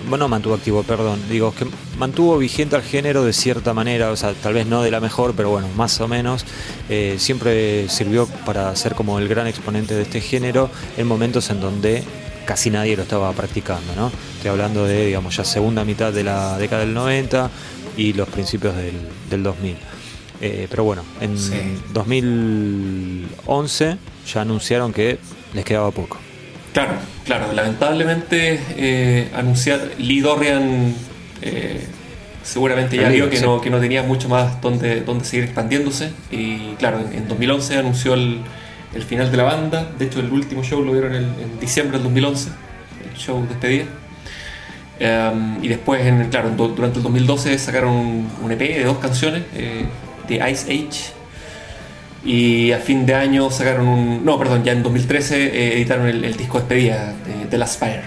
bueno, 0.08 0.27
mantuvo 0.27 0.56
activo, 0.56 0.84
perdón, 0.84 1.22
digo, 1.30 1.53
que 1.53 1.65
mantuvo 1.98 2.38
vigente 2.38 2.75
al 2.75 2.84
género 2.84 3.24
de 3.24 3.34
cierta 3.34 3.74
manera, 3.74 4.12
o 4.12 4.15
sea, 4.15 4.34
tal 4.34 4.53
vez 4.53 4.65
no 4.65 4.82
de 4.82 4.91
la 4.91 5.00
mejor, 5.00 5.34
pero 5.36 5.50
bueno, 5.50 5.68
más 5.75 6.00
o 6.01 6.08
menos, 6.08 6.46
eh, 6.89 7.15
siempre 7.20 7.88
sirvió 7.89 8.27
para 8.46 8.75
ser 8.75 8.96
como 8.96 9.20
el 9.20 9.27
gran 9.27 9.48
exponente 9.48 9.94
de 9.94 10.03
este 10.03 10.22
género 10.22 10.70
en 10.98 11.08
momentos 11.08 11.50
en 11.50 11.62
donde 11.62 12.03
casi 12.46 12.70
nadie 12.70 12.98
lo 12.98 13.03
estaba 13.03 13.32
practicando, 13.34 13.96
¿no? 13.96 14.12
Estoy 14.36 14.50
hablando 14.50 14.86
de, 14.86 15.08
digamos, 15.08 15.38
ya 15.38 15.46
segunda 15.46 15.86
mitad 15.86 16.12
de 16.12 16.24
la 16.24 16.58
década 16.58 16.82
del 16.82 16.94
90 16.94 17.50
y 17.98 18.13
los 18.13 18.30
principios 18.30 18.75
del, 18.75 19.44
2000. 19.44 19.75
Eh, 20.44 20.68
pero 20.70 20.84
bueno, 20.84 21.03
en 21.20 21.36
2011 21.94 23.98
ya 24.34 24.41
anunciaron 24.41 24.91
que 24.91 25.20
les 25.53 25.65
quedaba 25.65 25.91
poco. 25.91 26.18
Claro, 26.73 26.93
claro. 27.25 27.51
Lamentablemente 27.53 28.59
eh, 28.77 29.29
anunciar 29.35 29.81
Lee 29.97 30.21
Dorian 30.21 30.95
eh, 31.41 31.81
seguramente 32.43 32.97
ya 32.97 33.09
vio 33.09 33.29
que, 33.29 33.39
no, 33.41 33.61
que 33.61 33.69
no 33.69 33.79
tenía 33.79 34.03
mucho 34.03 34.29
más 34.29 34.61
donde, 34.61 35.01
donde 35.01 35.25
seguir 35.25 35.45
expandiéndose. 35.45 36.11
Y 36.31 36.75
claro, 36.75 36.99
en, 36.99 37.27
2011 37.27 37.77
anunció 37.77 38.13
el, 38.13 38.41
final 39.07 39.31
de 39.31 39.37
la 39.37 39.43
banda. 39.43 39.91
De 39.97 40.05
hecho, 40.05 40.19
el 40.19 40.31
último 40.31 40.63
show 40.63 40.83
lo 40.83 40.93
vieron 40.93 41.13
en, 41.15 41.59
diciembre 41.59 41.97
del 41.97 42.03
2011, 42.03 42.49
el 43.11 43.17
show 43.17 43.45
despedida. 43.47 43.85
Um, 44.99 45.63
y 45.63 45.67
después, 45.67 46.05
en, 46.05 46.29
claro, 46.29 46.51
durante 46.51 46.97
el 46.97 47.03
2012 47.03 47.57
sacaron 47.57 48.29
un, 48.41 48.51
EP 48.51 48.59
de 48.59 48.83
dos 48.83 48.99
canciones, 48.99 49.43
eh, 49.55 49.85
de 50.27 50.35
Ice 50.51 50.71
Age 50.71 51.20
Y 52.23 52.71
a 52.71 52.79
fin 52.79 53.05
de 53.05 53.15
año 53.15 53.49
sacaron 53.49 53.87
un. 53.87 54.25
No, 54.25 54.37
perdón, 54.37 54.63
ya 54.63 54.73
en 54.73 54.83
2013 54.83 55.43
eh, 55.43 55.73
editaron 55.73 56.07
el, 56.07 56.37
disco 56.37 56.59
despedida 56.59 57.13
de, 57.25 57.45
The 57.49 57.57
Last 57.57 57.79
Fire. 57.79 58.03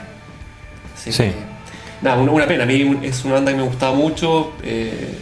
sí. 0.96 1.10
nada, 2.00 2.20
una, 2.20 2.46
pena. 2.46 2.62
A 2.62 2.66
mí 2.66 2.98
es 3.02 3.24
una 3.24 3.34
banda 3.34 3.50
que 3.50 3.58
me 3.58 3.64
gustaba 3.64 3.94
mucho. 3.94 4.52
Eh, 4.62 5.14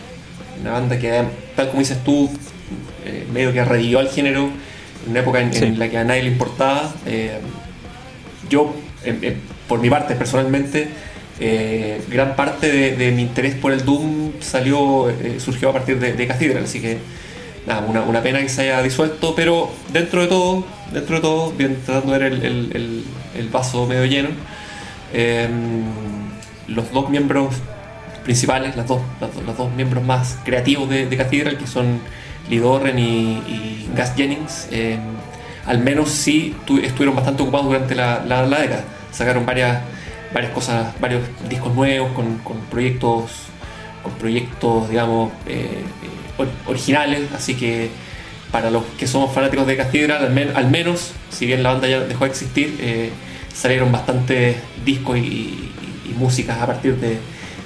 una 0.61 0.72
banda 0.72 0.99
que, 0.99 1.22
tal 1.56 1.68
como 1.68 1.78
dices 1.78 2.04
tú, 2.04 2.30
eh, 3.06 3.26
medio 3.32 3.52
que 3.52 3.64
revivió 3.64 3.99
al 3.99 4.08
género 4.08 4.50
en 5.04 5.11
una 5.11 5.20
época 5.20 5.40
en, 5.40 5.78
la 5.78 5.88
que 5.88 5.99
a 5.99 6.04
nadie 6.04 6.25
le 6.25 6.28
importaba. 6.28 6.92
yo, 8.50 8.75
por 9.68 9.80
mi 9.80 9.88
parte, 9.88 10.14
personalmente, 10.14 10.88
gran 12.11 12.37
parte 12.37 12.94
de, 12.94 13.11
mi 13.12 13.22
interés 13.22 13.54
por 13.54 13.72
el 13.72 13.87
Doom 13.87 14.32
salió, 14.40 15.11
surgió 15.38 15.70
a 15.70 15.72
partir 15.72 15.99
de, 15.99 16.12
de 16.12 16.26
Cathedral, 16.26 16.64
así 16.64 16.80
que 16.80 16.99
nada, 17.66 17.81
una, 17.81 18.23
pena 18.23 18.40
que 18.40 18.49
se 18.49 18.62
haya 18.62 18.83
disuelto, 18.83 19.35
pero 19.35 19.71
dentro 19.92 20.23
de 20.23 20.28
todo, 20.28 20.64
dentro 20.92 21.16
de 21.16 21.23
todo, 21.23 21.52
bien, 21.52 21.78
tratando 21.85 22.12
de 22.12 22.19
ver 22.19 22.33
el, 22.33 23.49
vaso 23.52 23.87
medio 23.87 24.04
lleno, 24.04 24.31
em, 25.12 25.85
los 26.69 26.90
dos 26.92 27.11
miembros 27.11 27.54
principales, 28.25 28.76
las 28.76 28.87
dos, 28.87 29.00
los, 29.21 29.57
dos 29.57 29.73
miembros 29.73 30.04
más 30.04 30.38
creativos 30.45 30.88
de, 30.88 31.07
de, 31.07 31.16
Cathedral, 31.16 31.59
que 31.59 31.66
son 31.66 32.00
Lee 32.49 32.59
Dorren 32.59 32.99
y, 32.99 33.88
Gus 33.97 34.11
Jennings, 34.16 34.69
em, 34.71 35.00
al 35.66 35.78
menos 35.78 36.11
sí 36.11 36.54
estuvieron 36.83 37.14
bastante 37.14 37.42
ocupados 37.42 37.66
durante 37.66 37.95
la, 37.95 38.25
la, 38.25 38.45
década. 38.59 38.85
Sacaron 39.12 39.47
varias, 39.47 39.83
varias 40.33 40.52
cosas, 40.52 40.99
varios 41.00 41.23
discos 41.49 41.75
nuevos 41.75 42.12
con, 42.12 42.38
proyectos, 42.71 43.31
con 44.02 44.12
proyectos, 44.14 44.88
digamos, 44.88 45.31
eh, 45.47 45.85
originales, 46.66 47.32
así 47.34 47.54
que 47.54 47.90
para 48.50 48.70
los 48.70 48.84
que 48.99 49.06
somos 49.06 49.34
fanáticos 49.34 49.66
de 49.66 49.76
Cathedral, 49.76 50.22
al, 50.54 50.70
menos, 50.70 51.12
si 51.30 51.46
bien 51.46 51.62
la 51.62 51.72
banda 51.72 51.88
ya 51.88 52.00
dejó 52.00 52.25
de 52.25 52.30
existir, 52.30 52.76
eh, 52.80 53.11
salieron 53.52 53.90
bastantes 53.90 54.56
discos 54.84 55.18
y, 55.18 55.68
músicas 56.18 56.61
a 56.61 56.66
partir 56.66 56.96
de, 56.96 57.16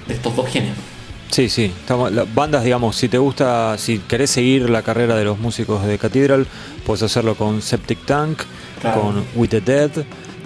estos 0.09 0.37
dos 0.37 0.49
genios. 0.49 0.77
Sí, 1.33 1.49
sí, 1.49 1.65
Estamos, 1.65 2.13
las 2.13 2.33
bandas, 2.33 2.63
digamos, 2.63 2.95
si 2.95 3.09
te 3.09 3.19
gusta, 3.19 3.77
si 3.77 3.99
querés 3.99 4.31
seguir 4.31 4.71
la 4.71 4.83
carrera 4.83 5.17
de 5.17 5.25
los 5.25 5.41
músicos 5.41 5.85
de 5.85 5.99
Cathedral, 5.99 6.47
puedes 6.87 7.03
hacerlo 7.03 7.35
con 7.35 7.61
Septic 7.61 8.07
Tank, 8.07 8.43
con 8.95 9.25
With 9.35 9.49
the 9.49 9.61
Dead, 9.61 9.91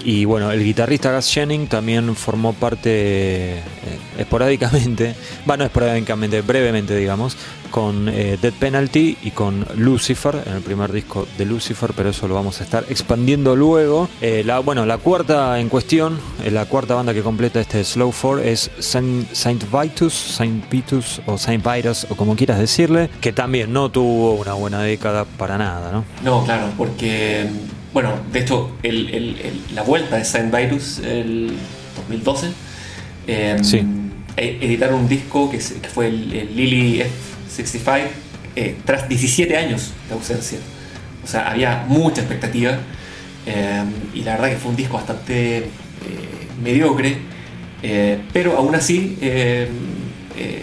y 0.04 0.25
bueno, 0.25 0.50
el 0.50 0.64
guitarrista 0.64 1.14
Gus 1.14 1.33
Jennings 1.33 1.69
también 1.69 2.14
formó 2.16 2.52
parte 2.52 3.59
eh, 3.59 3.62
esporádicamente, 4.19 5.14
bueno, 5.47 5.64
esporádicamente, 5.64 6.42
brevemente 6.42 6.97
digamos, 6.97 7.37
con 7.71 8.09
eh, 8.09 8.37
Dead 8.40 8.52
Penalty 8.52 9.16
y 9.23 9.30
con 9.30 9.64
Lucifer, 9.76 10.42
en 10.47 10.54
el 10.54 10.62
primer 10.62 10.92
disco 10.92 11.26
de 11.38 11.45
Lucifer, 11.45 11.92
pero 11.95 12.11
eso 12.11 12.26
lo 12.28 12.35
vamos 12.35 12.61
a 12.61 12.64
estar 12.64 12.85
expandiendo 12.88 13.54
luego. 13.54 14.09
Eh, 14.21 14.42
la, 14.45 14.59
bueno, 14.59 14.87
la 14.87 14.99
cuarta 14.99 15.59
en 15.61 15.69
cuestión, 15.69 16.19
la 16.50 16.66
cuarta 16.66 16.95
banda 16.95 17.14
que 17.14 17.23
completa 17.23 17.61
este 17.61 17.85
Slow 17.85 18.12
4 18.21 18.40
es 18.40 18.71
Saint, 18.80 19.64
Vitus, 19.71 20.12
Saint 20.12 20.69
Vitus 20.71 21.23
o 21.26 21.38
Saint 21.38 21.64
Vitus, 21.64 22.07
o 22.11 22.16
como 22.16 22.37
quieras 22.37 22.59
decirle, 22.59 23.09
que 23.21 23.33
también 23.33 23.73
no 23.73 23.90
tuvo 23.90 24.35
una 24.35 24.54
buena 24.54 24.83
década 24.83 25.25
para 25.25 25.57
nada, 25.57 25.92
¿no? 25.92 26.04
No, 26.23 26.45
claro, 26.45 26.66
porque 26.76 27.49
bueno, 27.92 28.12
de 28.32 28.38
hecho, 28.38 28.70
la 29.75 29.82
vuelta 29.82 30.16
de 30.16 30.25
Saint 30.25 30.54
Virus, 30.54 31.00
el 31.00 31.52
2012, 31.97 32.47
em, 33.26 34.11
e, 34.37 34.59
editaron 34.62 35.00
un 35.00 35.09
disco 35.09 35.50
que, 35.50 35.59
fue 35.59 36.06
el, 36.06 36.54
Lily 36.54 37.02
F65 37.02 38.02
eh, 38.54 38.76
tras 38.85 39.09
17 39.09 39.56
años 39.56 39.90
de 40.09 40.14
ausencia. 40.14 40.59
O 41.25 41.26
sea, 41.26 41.50
había 41.50 41.85
mucha 41.88 42.20
expectativa 42.20 42.78
em, 43.47 43.88
y 44.14 44.23
la 44.23 44.32
verdad 44.32 44.50
que 44.50 44.56
fue 44.56 44.70
un 44.70 44.76
disco 44.76 44.94
bastante 44.94 45.59
eh, 45.59 45.64
mediocre, 46.62 47.18
eh, 47.82 48.20
pero 48.32 48.56
aún 48.56 48.75
así 48.75 49.18
em, 49.20 49.68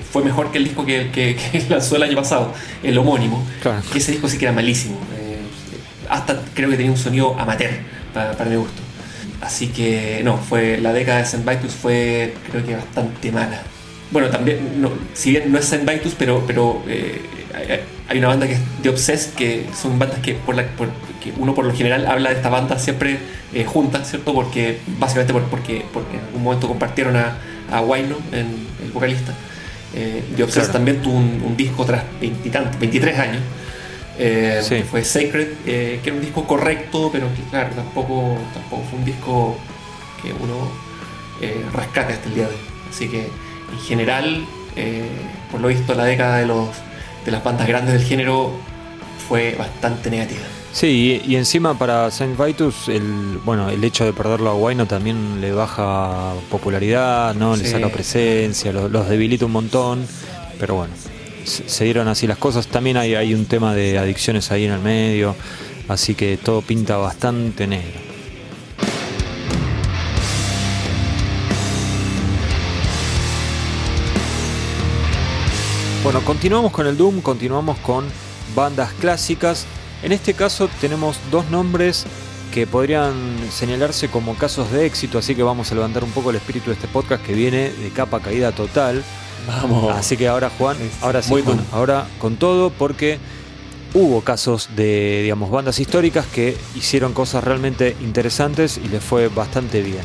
fue 0.09 0.23
mejor 0.23 0.49
que 0.51 0.59
el 0.59 0.63
disco 0.63 0.85
que, 0.85 1.37
lanzó 1.69 1.97
el 1.97 2.03
año 2.03 2.15
pasado, 2.15 2.53
el 2.81 2.97
homónimo, 2.97 3.45
que 3.91 3.99
ese 3.99 4.13
disco 4.13 4.29
sí 4.29 4.37
que 4.37 4.45
era 4.45 4.53
malísimo 4.53 4.97
hasta 6.09 6.39
creo 6.53 6.69
que 6.69 6.77
tenía 6.77 6.91
un 6.91 6.97
sonido 6.97 7.37
amateur 7.39 7.71
para, 8.13 8.45
mi 8.45 8.55
gusto. 8.55 8.81
Así 9.41 9.67
que 9.67 10.21
no, 10.23 10.37
fue 10.37 10.79
la 10.79 10.93
década 10.93 11.19
de 11.19 11.25
Saint 11.25 11.47
Vitus 11.47 11.73
fue 11.73 12.33
creo 12.49 12.65
que 12.65 12.75
bastante 12.75 13.31
mala. 13.31 13.61
Bueno, 14.11 14.29
también, 14.29 14.81
no, 14.81 14.91
si 15.13 15.31
bien 15.31 15.51
no 15.51 15.59
es 15.59 15.65
Saint 15.65 15.89
Vitus, 15.89 16.15
pero, 16.17 16.43
pero 16.47 16.81
eh, 16.87 17.21
hay, 18.07 18.17
una 18.17 18.29
banda 18.29 18.47
que 18.47 18.53
es 18.53 18.59
The 18.81 18.89
Obsessed, 18.89 19.33
que 19.33 19.65
son 19.79 19.99
bandas 19.99 20.19
que, 20.19 20.33
por 20.33 20.55
la, 20.55 20.65
que 20.65 21.33
uno 21.37 21.53
por 21.53 21.65
lo 21.65 21.73
general 21.73 22.07
habla 22.07 22.29
de 22.29 22.35
esta 22.35 22.49
banda 22.49 22.79
siempre 22.79 23.19
eh, 23.53 23.65
juntas, 23.65 24.09
¿cierto? 24.09 24.33
Porque 24.33 24.79
básicamente 24.97 25.33
porque, 25.33 25.85
porque 25.91 26.17
en 26.17 26.23
algún 26.23 26.43
momento 26.43 26.67
compartieron 26.67 27.17
a, 27.17 27.37
a 27.71 27.81
Waino, 27.81 28.15
el 28.31 28.91
vocalista. 28.91 29.33
Eh, 29.93 30.23
The 30.35 30.43
Obsessed 30.43 30.71
también 30.71 31.01
tuvo 31.01 31.17
un, 31.17 31.41
un 31.45 31.57
disco 31.57 31.85
tras 31.85 32.03
23 32.19 33.19
años 33.19 33.41
eh, 34.19 34.85
fue 34.89 35.03
Sacred, 35.03 35.47
eh, 35.65 35.99
que 36.01 36.09
era 36.09 36.15
un 36.15 36.21
disco 36.21 36.45
correcto, 36.45 37.09
pero 37.11 37.27
que 37.35 37.41
claro, 37.49 37.69
tampoco, 37.75 38.37
tampoco 38.53 38.83
fue 38.89 38.99
un 38.99 39.05
disco 39.05 39.57
que 40.21 40.33
uno 40.33 40.69
eh, 41.41 41.63
rescate 41.73 42.13
hasta 42.13 42.27
el 42.27 42.35
día 42.35 42.43
de 42.45 42.49
hoy. 42.49 42.61
Así 42.89 43.07
que 43.07 43.21
en 43.21 43.79
general, 43.85 44.45
por 45.51 45.61
lo 45.61 45.67
visto, 45.67 45.93
la 45.93 46.05
década 46.05 46.37
de, 46.37 46.47
los, 46.47 46.69
de 47.25 47.31
las 47.31 47.43
bandas 47.43 47.67
grandes 47.67 47.93
del 47.93 48.03
género 48.03 48.53
fue 49.27 49.55
bastante 49.55 50.09
negativa. 50.09 50.43
Sí, 50.71 51.21
y, 51.25 51.35
encima 51.35 51.77
para 51.77 52.11
Saint 52.11 52.39
Vitus, 52.39 52.87
el, 52.87 53.39
bueno, 53.43 53.69
el 53.69 53.83
hecho 53.83 54.05
de 54.05 54.13
perderlo 54.13 54.51
a 54.51 54.53
Guayno 54.53 54.85
también 54.85 55.41
le 55.41 55.51
baja 55.51 56.33
popularidad, 56.51 57.33
¿no? 57.33 57.55
le 57.55 57.65
saca 57.65 57.89
presencia, 57.89 58.71
los 58.71 59.09
debilita 59.09 59.45
un 59.45 59.53
montón, 59.53 60.05
pero 60.59 60.75
bueno, 60.75 60.93
se 61.47 61.85
dieron 61.85 62.07
así 62.07 62.27
las 62.27 62.37
cosas. 62.37 62.67
También 62.67 62.97
hay, 62.97 63.33
un 63.33 63.45
tema 63.45 63.73
de 63.73 63.97
adicciones 63.97 64.51
ahí 64.51 64.65
en 64.65 64.73
el 64.73 64.79
medio, 64.79 65.35
así 65.87 66.15
que 66.15 66.37
todo 66.37 66.61
pinta 66.61 66.97
bastante 66.97 67.67
negro. 67.67 68.07
Bueno, 76.03 76.23
continuamos 76.23 76.71
con 76.71 76.87
el 76.87 76.95
Doom, 76.95 77.21
continuamos 77.21 77.77
con 77.79 78.05
bandas 78.55 78.93
clásicas. 78.93 79.65
En 80.03 80.11
este 80.11 80.33
caso 80.33 80.69
tenemos 80.79 81.17
dos 81.31 81.49
nombres 81.49 82.05
que 82.53 82.65
podrían 82.65 83.13
señalarse 83.51 84.07
como 84.07 84.35
casos 84.35 84.71
de 84.71 84.85
éxito, 84.85 85.17
así 85.17 85.35
que 85.35 85.43
vamos 85.43 85.71
a 85.71 85.75
levantar 85.75 86.03
un 86.03 86.11
poco 86.11 86.29
el 86.29 86.37
espíritu 86.37 86.69
de 86.69 86.75
este 86.75 86.87
podcast 86.87 87.25
que 87.25 87.33
viene 87.33 87.71
de 87.71 87.89
capa 87.89 88.21
caída 88.21 88.51
total. 88.53 89.03
Vamos. 89.47 89.95
Así 89.95 90.17
que 90.17 90.27
ahora, 90.27 90.51
Juan, 90.57 90.77
ahora 91.01 91.21
sí, 91.21 91.33
ahora 91.71 92.07
con 92.19 92.35
todo, 92.35 92.69
porque 92.69 93.17
hubo 93.93 94.21
casos 94.21 94.69
de, 94.75 95.21
digamos, 95.23 95.49
bandas 95.49 95.79
históricas 95.79 96.25
que 96.25 96.57
hicieron 96.75 97.13
cosas 97.13 97.43
realmente 97.43 97.95
interesantes 98.01 98.77
y 98.77 98.87
les 98.89 99.03
fue 99.03 99.29
bastante 99.29 99.81
bien. 99.81 100.03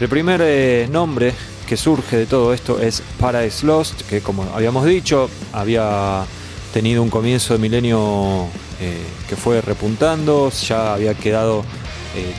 El 0.00 0.08
primer 0.08 0.40
eh, 0.42 0.88
nombre 0.90 1.34
que 1.66 1.76
surge 1.76 2.16
de 2.16 2.26
todo 2.26 2.52
esto 2.52 2.80
es 2.80 3.02
Paradise 3.18 3.66
Lost, 3.66 4.02
que 4.02 4.20
como 4.20 4.44
habíamos 4.54 4.84
dicho, 4.84 5.28
había 5.52 6.24
tenido 6.72 7.02
un 7.02 7.10
comienzo 7.10 7.54
de 7.54 7.60
milenio 7.60 8.46
eh, 8.80 9.02
que 9.28 9.36
fue 9.36 9.60
repuntando, 9.60 10.50
ya 10.50 10.94
había 10.94 11.14
quedado 11.14 11.60
eh, 12.16 12.34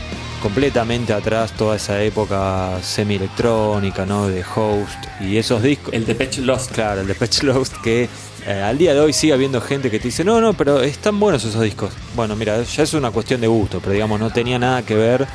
completamente 0.45 1.11
atrás 1.11 1.53
toda 1.53 1.75
esa 1.75 2.03
época 2.03 2.77
semi-electrónica, 2.83 4.05
¿no? 4.05 4.27
De 4.27 4.43
Host 4.43 5.03
y 5.19 5.37
esos 5.37 5.63
discos. 5.63 5.91
El 5.91 6.05
Depeche 6.05 6.43
Lost. 6.43 6.71
Claro, 6.71 7.01
el 7.01 7.07
Depeche 7.07 7.43
Lost 7.47 7.73
que 7.81 8.07
eh, 8.45 8.61
al 8.61 8.77
día 8.77 8.93
de 8.93 8.99
hoy 8.99 9.11
sigue 9.11 9.33
habiendo 9.33 9.59
gente 9.59 9.89
que 9.89 9.97
te 9.97 10.09
dice, 10.09 10.23
no, 10.23 10.39
no, 10.41 10.53
pero 10.53 10.83
están 10.83 11.19
buenos 11.19 11.43
esos 11.43 11.63
discos. 11.63 11.93
Bueno, 12.15 12.35
mira, 12.35 12.61
ya 12.61 12.83
es 12.83 12.93
una 12.93 13.09
cuestión 13.09 13.41
de 13.41 13.47
gusto, 13.47 13.79
pero 13.79 13.93
digamos, 13.93 14.19
no 14.19 14.29
tenía 14.29 14.59
nada 14.59 14.83
que 14.83 14.93
ver 14.93 15.25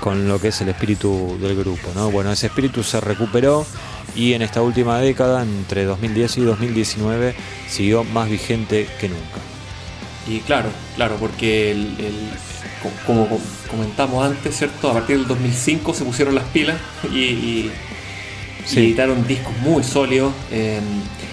con 0.00 0.28
lo 0.28 0.40
que 0.40 0.48
es 0.48 0.58
el 0.62 0.70
espíritu 0.70 1.36
del 1.42 1.56
grupo, 1.56 1.90
¿no? 1.94 2.10
Bueno, 2.10 2.32
ese 2.32 2.46
espíritu 2.46 2.82
se 2.82 3.02
recuperó 3.02 3.66
y 4.16 4.32
en 4.32 4.40
esta 4.40 4.62
última 4.62 4.98
década, 4.98 5.42
entre 5.42 5.84
2010 5.84 6.38
y 6.38 6.40
2019, 6.40 7.34
siguió 7.68 8.02
más 8.02 8.30
vigente 8.30 8.88
que 8.98 9.10
nunca. 9.10 9.40
Y 10.26 10.38
claro, 10.40 10.70
claro, 10.96 11.16
porque 11.20 11.72
el 11.72 12.30
como 13.06 13.28
comentamos 13.70 14.24
antes, 14.24 14.56
¿cierto? 14.56 14.90
A 14.90 14.94
partir 14.94 15.18
del 15.18 15.26
2005 15.26 15.94
se 15.94 16.04
pusieron 16.04 16.34
las 16.34 16.44
pilas 16.44 16.76
y, 17.12 17.70
editaron 18.72 19.26
discos 19.26 19.56
muy 19.58 19.84
sólidos. 19.84 20.32
Em, 20.50 20.82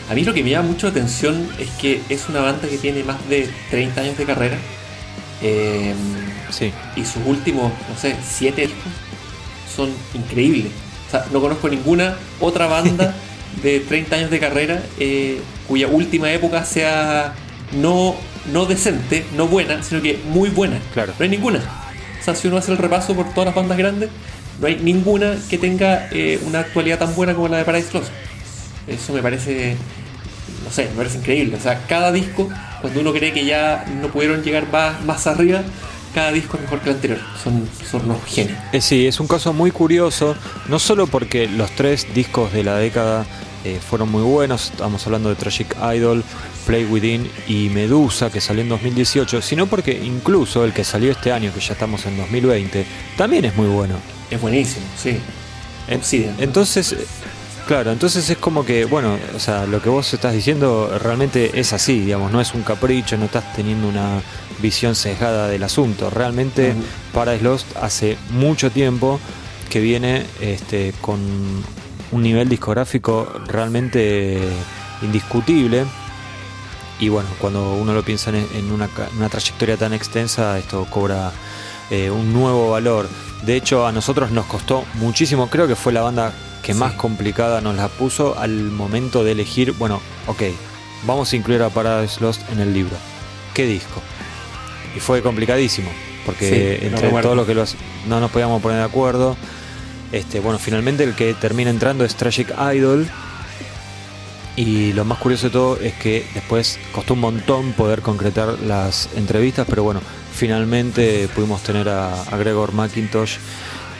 a 0.09 0.13
mí 0.13 0.23
lo 0.23 0.33
que 0.33 0.43
me 0.43 0.49
llama 0.49 0.69
mucho 0.69 0.87
la 0.87 0.91
atención 0.91 1.49
es 1.59 1.69
que 1.71 2.01
es 2.09 2.27
una 2.27 2.41
banda 2.41 2.67
que 2.67 2.77
tiene 2.77 3.03
más 3.03 3.17
de 3.29 3.49
30 3.69 4.01
años 4.01 4.17
de 4.17 4.25
carrera. 4.25 4.57
Em, 5.41 5.95
sí. 6.49 6.71
Y 6.95 7.05
sus 7.05 7.25
últimos, 7.25 7.71
no 7.89 7.97
sé, 7.97 8.15
7 8.21 8.61
discos 8.61 8.91
son 9.73 9.89
increíbles. 10.13 10.71
O 11.07 11.11
sea, 11.11 11.25
no 11.31 11.41
conozco 11.41 11.69
ninguna 11.69 12.15
otra 12.39 12.67
banda 12.67 13.15
de 13.63 13.79
30 13.79 14.15
años 14.15 14.31
de 14.31 14.39
carrera 14.39 14.83
eh, 14.99 15.39
cuya 15.67 15.87
última 15.87 16.31
época 16.31 16.65
sea 16.65 17.33
no 17.73 18.15
no 18.51 18.65
decente, 18.65 19.25
no 19.35 19.47
buena, 19.47 19.83
sino 19.83 20.01
que 20.01 20.19
muy 20.25 20.49
buena. 20.49 20.79
Claro. 20.93 21.13
No 21.17 21.23
hay 21.23 21.29
ninguna. 21.29 21.59
O 22.19 22.23
sea, 22.23 22.35
si 22.35 22.47
uno 22.47 22.57
hace 22.57 22.71
el 22.71 22.77
repaso 22.77 23.15
por 23.15 23.29
todas 23.33 23.47
las 23.47 23.55
bandas 23.55 23.77
grandes, 23.77 24.09
no 24.59 24.67
hay 24.67 24.75
ninguna 24.77 25.35
que 25.49 25.57
tenga 25.57 26.07
eh, 26.11 26.39
una 26.45 26.59
actualidad 26.59 26.99
tan 26.99 27.15
buena 27.15 27.33
como 27.33 27.47
la 27.47 27.57
de 27.57 27.65
Paradise 27.65 27.91
Lost. 27.93 28.11
Eso 28.87 29.13
me 29.13 29.21
parece, 29.21 29.75
no 30.63 30.71
sé, 30.71 30.83
me 30.85 30.97
parece 30.97 31.17
increíble. 31.17 31.55
O 31.55 31.59
sea, 31.59 31.85
cada 31.87 32.11
disco, 32.11 32.49
cuando 32.81 32.99
uno 32.99 33.11
cree 33.13 33.33
que 33.33 33.45
ya 33.45 33.85
no 34.01 34.09
pudieron 34.09 34.43
llegar 34.43 34.71
más, 34.71 35.03
más 35.03 35.25
arriba, 35.27 35.63
cada 36.13 36.31
disco 36.31 36.57
es 36.57 36.63
mejor 36.63 36.79
que 36.81 36.89
el 36.89 36.95
anterior. 36.95 37.19
Son, 37.41 37.67
son 37.89 38.05
unos 38.05 38.23
genios. 38.25 38.57
Eh, 38.71 38.81
sí, 38.81 39.07
es 39.07 39.19
un 39.19 39.27
caso 39.27 39.53
muy 39.53 39.71
curioso, 39.71 40.35
no 40.67 40.77
solo 40.77 41.07
porque 41.07 41.47
los 41.47 41.71
tres 41.71 42.07
discos 42.13 42.53
de 42.53 42.63
la 42.63 42.75
década 42.75 43.25
eh, 43.63 43.79
fueron 43.79 44.11
muy 44.11 44.23
buenos, 44.23 44.71
estamos 44.71 45.05
hablando 45.05 45.29
de 45.29 45.35
Tragic 45.35 45.75
Idol, 45.95 46.23
Play 46.65 46.85
Within 46.85 47.29
y 47.47 47.69
Medusa, 47.69 48.31
que 48.31 48.41
salió 48.41 48.63
en 48.63 48.69
2018, 48.69 49.41
sino 49.41 49.67
porque 49.67 49.91
incluso 49.91 50.63
el 50.63 50.73
que 50.73 50.83
salió 50.83 51.11
este 51.11 51.31
año, 51.31 51.53
que 51.53 51.59
ya 51.59 51.73
estamos 51.73 52.05
en 52.05 52.17
2020, 52.17 52.85
también 53.17 53.45
es 53.45 53.55
muy 53.55 53.67
bueno. 53.67 53.95
Es 54.29 54.41
buenísimo, 54.41 54.85
sí. 54.97 55.19
Entonces, 56.39 56.95
claro, 57.67 57.91
entonces 57.91 58.29
es 58.29 58.37
como 58.37 58.65
que, 58.65 58.85
bueno, 58.85 59.17
o 59.35 59.39
sea, 59.39 59.65
lo 59.65 59.81
que 59.81 59.89
vos 59.89 60.13
estás 60.13 60.33
diciendo 60.33 60.97
realmente 61.01 61.59
es 61.59 61.73
así, 61.73 61.99
digamos, 61.99 62.31
no 62.31 62.39
es 62.39 62.53
un 62.53 62.63
capricho, 62.63 63.17
no 63.17 63.25
estás 63.25 63.53
teniendo 63.53 63.89
una 63.89 64.21
visión 64.61 64.95
sesgada 64.95 65.47
del 65.49 65.63
asunto. 65.63 66.09
Realmente 66.09 66.73
Paradise 67.13 67.43
Lost 67.43 67.77
hace 67.77 68.17
mucho 68.29 68.71
tiempo 68.71 69.19
que 69.69 69.79
viene 69.79 70.25
este, 70.39 70.93
con 71.01 71.19
un 72.11 72.23
nivel 72.23 72.49
discográfico 72.49 73.31
realmente 73.47 74.39
indiscutible. 75.01 75.85
Y 76.99 77.09
bueno, 77.09 77.29
cuando 77.39 77.73
uno 77.73 77.93
lo 77.93 78.03
piensa 78.03 78.29
en, 78.29 78.71
una, 78.71 78.87
trayectoria 79.29 79.77
tan 79.77 79.93
extensa, 79.93 80.59
esto 80.59 80.85
cobra 80.89 81.31
eh, 81.89 82.11
un 82.11 82.31
nuevo 82.31 82.71
valor. 82.71 83.09
De 83.43 83.55
hecho, 83.55 83.87
a 83.87 83.91
nosotros 83.91 84.31
nos 84.31 84.45
costó 84.45 84.85
muchísimo, 84.95 85.49
creo 85.49 85.67
que 85.67 85.75
fue 85.75 85.93
la 85.93 86.01
banda 86.01 86.31
que 86.61 86.75
más 86.75 86.93
complicada 86.93 87.59
nos 87.59 87.75
la 87.75 87.87
puso 87.87 88.37
al 88.37 88.51
momento 88.51 89.23
de 89.23 89.31
elegir, 89.31 89.71
bueno, 89.73 89.99
ok, 90.27 90.43
vamos 91.07 91.33
a 91.33 91.35
incluir 91.35 91.63
a 91.63 91.69
Paradise 91.69 92.21
Lost 92.21 92.41
en 92.51 92.59
el 92.59 92.71
libro. 92.71 92.95
¿Qué 93.55 93.65
disco? 93.65 93.99
Y 94.95 94.99
fue 94.99 95.23
complicadísimo, 95.23 95.89
porque 96.23 96.85
entre 96.85 97.09
todos 97.09 97.35
los 97.35 97.47
que 97.47 97.55
los, 97.55 97.75
no 98.07 98.19
nos 98.19 98.29
podíamos 98.29 98.61
poner 98.61 98.77
de 98.77 98.83
acuerdo. 98.83 99.35
Este, 100.11 100.39
bueno, 100.39 100.59
finalmente 100.59 101.03
el 101.03 101.15
que 101.15 101.33
termina 101.33 101.69
entrando 101.69 102.03
es 102.03 102.15
Tragic 102.15 102.53
Idol. 102.73 103.07
Y 104.55 104.91
lo 104.93 105.05
más 105.05 105.17
curioso 105.17 105.47
de 105.47 105.51
todo 105.51 105.77
es 105.77 105.93
que 105.93 106.25
después 106.33 106.77
costó 106.91 107.13
un 107.13 107.21
montón 107.21 107.71
poder 107.71 108.01
concretar 108.01 108.59
las 108.59 109.09
entrevistas, 109.15 109.65
pero 109.69 109.83
bueno, 109.83 110.01
finalmente 110.33 111.29
pudimos 111.33 111.63
tener 111.63 111.87
a, 111.87 112.25
Gregor 112.37 112.73
McIntosh 112.73 113.37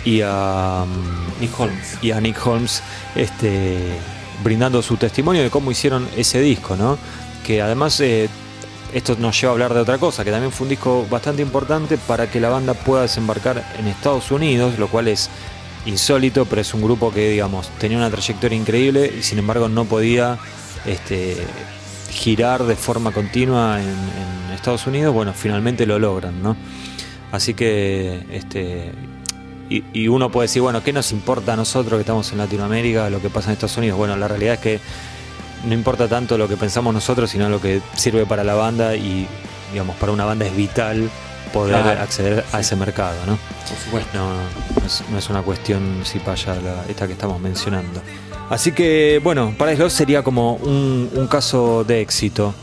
y 0.03 0.21
a 0.21 0.85
mm, 0.85 1.41
Nick 1.41 1.57
Holmes, 1.57 1.97
y 2.01 2.11
a 2.11 2.19
Nick 2.19 2.45
Holmes 2.45 2.83
este, 3.15 3.77
brindando 4.43 4.81
su 4.81 4.97
testimonio 4.97 5.41
de 5.41 5.49
cómo 5.49 5.71
hicieron 5.71 6.07
ese 6.17 6.41
disco, 6.41 6.75
¿no? 6.75 6.97
Que 7.45 7.61
además 7.61 7.99
eh, 8.01 8.29
esto 8.93 9.15
nos 9.17 9.39
lleva 9.39 9.51
a 9.51 9.53
hablar 9.53 9.73
de 9.73 9.79
otra 9.79 9.97
cosa, 9.99 10.25
que 10.25 10.31
también 10.31 10.51
fue 10.51 10.65
un 10.65 10.69
disco 10.69 11.07
bastante 11.09 11.41
importante 11.41 11.97
para 11.97 12.29
que 12.29 12.41
la 12.41 12.49
banda 12.49 12.73
pueda 12.73 13.03
desembarcar 13.03 13.63
en 13.79 13.87
Estados 13.87 14.31
Unidos, 14.31 14.77
lo 14.77 14.89
cual 14.89 15.07
es 15.07 15.29
insólito, 15.85 16.45
pero 16.45 16.61
es 16.61 16.73
un 16.73 16.81
grupo 16.81 17.11
que, 17.11 17.31
digamos, 17.31 17.69
tenía 17.79 17.97
una 17.97 18.09
trayectoria 18.09 18.57
increíble 18.57 19.13
y 19.19 19.23
sin 19.23 19.39
embargo 19.39 19.69
no 19.69 19.85
podía 19.85 20.37
este, 20.85 21.37
girar 22.09 22.63
de 22.63 22.75
forma 22.75 23.11
continua 23.11 23.81
en, 23.81 24.21
Estados 24.53 24.85
Unidos. 24.85 25.11
Bueno, 25.11 25.33
finalmente 25.33 25.87
lo 25.87 25.97
logran, 25.97 26.43
¿no? 26.43 26.55
Así 27.31 27.55
que, 27.55 28.23
este, 28.31 28.91
y, 29.69 30.07
uno 30.07 30.29
puede 30.29 30.45
decir, 30.45 30.61
bueno, 30.61 30.83
¿qué 30.83 30.93
nos 30.93 31.11
importa 31.11 31.53
a 31.53 31.55
nosotros 31.55 31.97
que 31.97 32.01
estamos 32.01 32.31
en 32.31 32.37
Latinoamérica 32.37 33.09
lo 33.09 33.21
que 33.21 33.29
pasa 33.29 33.47
en 33.47 33.53
Estados 33.53 33.77
Unidos? 33.77 33.97
Bueno, 33.97 34.15
la 34.17 34.27
realidad 34.27 34.55
es 34.55 34.59
que 34.59 34.79
no 35.65 35.73
importa 35.73 36.07
tanto 36.07 36.37
lo 36.37 36.47
que 36.47 36.57
pensamos 36.57 36.93
nosotros, 36.93 37.31
sino 37.31 37.49
lo 37.49 37.59
que 37.59 37.81
sirve 37.95 38.27
para 38.27 38.43
la 38.43 38.53
banda 38.53 38.95
y, 38.95 39.25
digamos, 39.71 39.95
para 39.95 40.11
una 40.11 40.25
banda 40.25 40.45
es 40.45 40.55
vital 40.55 41.09
poder 41.53 41.75
acceder 41.75 42.43
a 42.51 42.59
ese 42.59 42.75
mercado, 42.75 43.15
¿no? 43.25 43.37
Por 43.67 43.77
supuesto. 43.77 44.17
No, 44.17 45.17
es, 45.17 45.29
una 45.29 45.41
cuestión 45.41 46.01
si 46.03 46.19
paya 46.19 46.55
esta 46.87 47.07
que 47.07 47.13
estamos 47.13 47.39
mencionando. 47.39 48.01
Así 48.49 48.73
que, 48.73 49.21
bueno, 49.23 49.53
para 49.57 49.73
Lost 49.75 49.97
sería 49.97 50.23
como 50.23 50.55
un, 50.55 51.27
caso 51.29 51.83
de 51.83 52.01
éxito. 52.01 52.53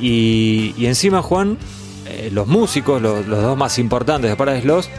Y, 0.00 0.74
encima, 0.84 1.22
Juan, 1.22 1.58
eh, 2.06 2.30
los 2.32 2.46
músicos, 2.46 3.00
los, 3.00 3.26
dos 3.26 3.56
más 3.56 3.78
importantes 3.78 4.30
de 4.30 4.36
Paradise 4.36 4.66
Lost, 4.66 4.90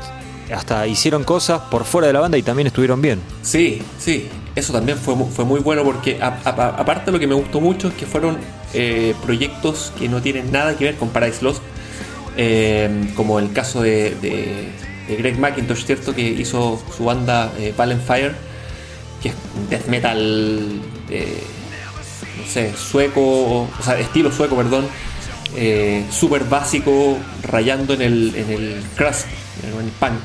hasta 0.54 0.88
hicieron 0.88 1.24
cosas 1.24 1.62
por 1.70 1.84
fuera 1.84 2.08
de 2.08 2.14
la 2.14 2.22
banda 2.22 2.38
y 2.38 2.44
también 2.44 2.68
estuvieron 2.68 3.02
bien. 3.02 3.20
Sí, 3.42 3.82
sí, 3.98 4.28
eso 4.56 4.74
también 4.74 4.98
fue, 4.98 5.16
fue 5.26 5.46
muy 5.46 5.60
bueno 5.60 5.84
porque 5.84 6.20
aparte 6.22 7.12
lo 7.12 7.20
que 7.20 7.28
me 7.28 7.36
gustó 7.36 7.62
mucho 7.62 7.90
es 7.90 7.94
que 7.94 8.06
fueron 8.06 8.38
eh, 8.74 9.16
proyectos 9.24 9.92
que 9.98 10.08
no 10.08 10.22
tienen 10.22 10.52
nada 10.52 10.78
que 10.78 10.86
ver 10.86 10.96
con 10.96 11.10
Paradise 11.10 11.44
Lost, 11.44 11.62
eh, 12.42 13.12
como 13.16 13.38
el 13.40 13.52
caso 13.52 13.82
de, 13.82 14.70
Greg 15.10 15.38
McIntosh, 15.38 15.84
¿cierto? 15.84 16.16
Que 16.16 16.22
hizo 16.22 16.82
su 16.96 17.04
banda 17.04 17.52
eh, 17.60 17.74
Fire, 17.76 18.34
que 19.22 19.30
es 19.30 19.36
death 19.70 19.88
metal, 19.88 20.82
no 22.38 22.48
sé, 22.48 22.72
sueco, 22.78 23.64
o 23.64 23.84
sea, 23.84 24.00
estilo 24.00 24.32
sueco, 24.32 24.56
perdón, 24.56 24.88
eh, 25.58 26.06
súper 26.12 26.46
básico, 26.46 27.18
rayando 27.44 27.94
en 27.94 28.04
el, 28.04 28.34
en 28.36 28.50
el 28.52 28.84
crust, 28.96 29.28
en 29.64 29.86
el 29.86 29.92
punk. 29.92 30.22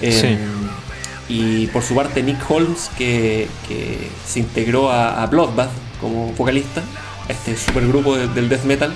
Em, 0.00 0.38
y 1.28 1.66
por 1.66 1.82
su 1.82 1.94
parte 1.94 2.22
Nick 2.22 2.50
Holmes, 2.50 2.90
que, 2.96 3.48
se 4.26 4.38
integró 4.38 4.90
a, 4.90 5.26
Bloodbath 5.26 5.72
como 6.00 6.32
vocalista, 6.32 6.82
este 7.28 7.54
supergrupo 7.54 8.16
del 8.16 8.48
death 8.48 8.64
metal. 8.64 8.94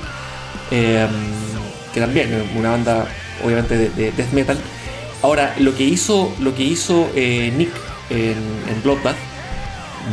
Que 1.92 2.00
también 2.00 2.32
es 2.32 2.42
una 2.56 2.70
banda 2.70 3.06
obviamente 3.44 3.76
de, 3.76 4.12
death 4.12 4.32
metal. 4.32 4.58
Ahora, 5.22 5.54
lo 5.58 5.74
que 5.74 5.84
hizo, 5.84 6.32
lo 6.40 6.54
que 6.54 6.62
hizo 6.62 7.10
eh, 7.14 7.52
Nick 7.56 7.70
en, 8.10 8.82
Bloodbath 8.82 9.16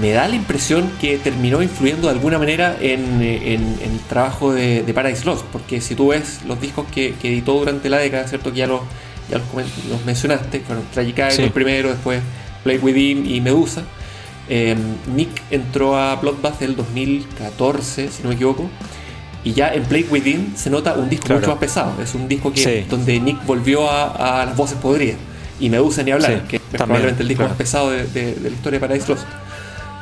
me 0.02 0.12
da 0.12 0.28
la 0.28 0.36
impresión 0.36 0.92
que 1.00 1.18
terminó 1.18 1.62
influyendo 1.62 2.08
de 2.08 2.14
alguna 2.14 2.38
manera 2.38 2.76
en, 2.82 3.22
el 3.22 4.00
trabajo 4.10 4.54
de, 4.54 4.84
Paradise 4.94 5.26
Lost, 5.26 5.46
porque 5.52 5.80
si 5.80 5.96
tú 5.96 6.10
ves 6.10 6.40
los 6.48 6.60
discos 6.60 6.86
que, 6.92 7.14
editó 7.24 7.54
durante 7.54 7.90
la 7.90 7.98
década, 7.98 8.28
¿cierto? 8.28 8.52
Que 8.52 8.60
ya 8.60 8.68
los, 8.68 8.82
ya 9.30 9.38
los, 9.38 10.06
mencionaste, 10.06 10.60
fueron 10.62 10.86
Tragic 10.94 11.20
el 11.40 11.52
primero, 11.52 11.90
después 11.90 12.22
Play 12.64 12.80
Within 12.80 13.26
y 13.26 13.42
Medusa. 13.42 13.84
Eh, 14.50 14.76
Nick 15.16 15.42
entró 15.50 15.98
a 15.98 16.16
Bloodbath 16.16 16.62
el 16.62 16.76
2014, 16.76 18.10
si 18.10 18.24
no 18.24 18.30
me 18.30 18.36
equivoco, 18.36 18.70
y 19.46 19.54
ya 19.54 19.74
en 19.74 19.84
Play 19.84 20.08
Within 20.10 20.54
se 20.58 20.72
nota 20.72 20.96
un 20.96 21.08
disco 21.08 21.32
mucho 21.32 21.50
más 21.50 21.60
pesado. 21.60 22.02
Es 22.02 22.16
un 22.16 22.28
disco 22.28 22.52
que 22.52 22.84
donde 22.90 23.20
Nick 23.20 23.46
volvió 23.46 23.90
a, 23.90 24.44
las 24.44 24.58
voces 24.58 24.78
podridas. 24.80 25.18
Y 25.60 25.70
me 25.70 25.80
gusta 25.80 26.04
ni 26.04 26.12
hablar, 26.12 26.46
que 26.48 26.58
es 26.58 26.62
probablemente 26.72 27.22
el 27.22 27.30
disco 27.30 27.44
más 27.44 27.54
pesado 27.54 27.92
de, 27.92 28.36
la 28.42 28.50
historia 28.50 28.80
de 28.80 28.80
Paradise 28.80 29.08
Lost. 29.08 29.24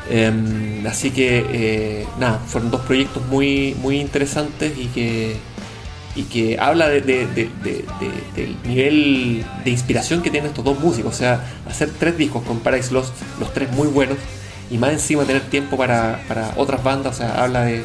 Em, 0.10 0.88
así 0.88 1.12
que, 1.12 1.46
eh, 1.52 2.08
nada, 2.20 2.40
fueron 2.48 2.72
dos 2.72 2.82
proyectos 2.82 3.26
muy, 3.28 3.76
muy 3.82 4.00
interesantes 4.00 4.74
y 4.78 4.86
que, 4.88 5.36
y 6.16 6.24
que 6.24 6.58
habla 6.58 6.88
de, 6.88 7.02
del 7.02 8.58
nivel 8.66 9.46
de 9.66 9.70
inspiración 9.70 10.22
que 10.22 10.32
tienen 10.32 10.52
estos 10.52 10.64
dos 10.64 10.80
músicos. 10.80 11.14
O 11.14 11.18
sea, 11.18 11.44
hacer 11.70 11.90
tres 12.00 12.18
discos 12.18 12.44
con 12.44 12.60
Paradise 12.60 12.94
Lost, 12.94 13.14
los 13.42 13.54
tres 13.54 13.70
muy 13.74 13.90
buenos, 13.90 14.18
y 14.72 14.78
más 14.78 14.94
encima 14.94 15.26
tener 15.26 15.42
tiempo 15.42 15.76
para, 15.76 16.24
para 16.30 16.54
otras 16.56 16.82
bandas, 16.82 17.16
o 17.16 17.18
sea, 17.18 17.44
habla 17.44 17.66
de 17.66 17.84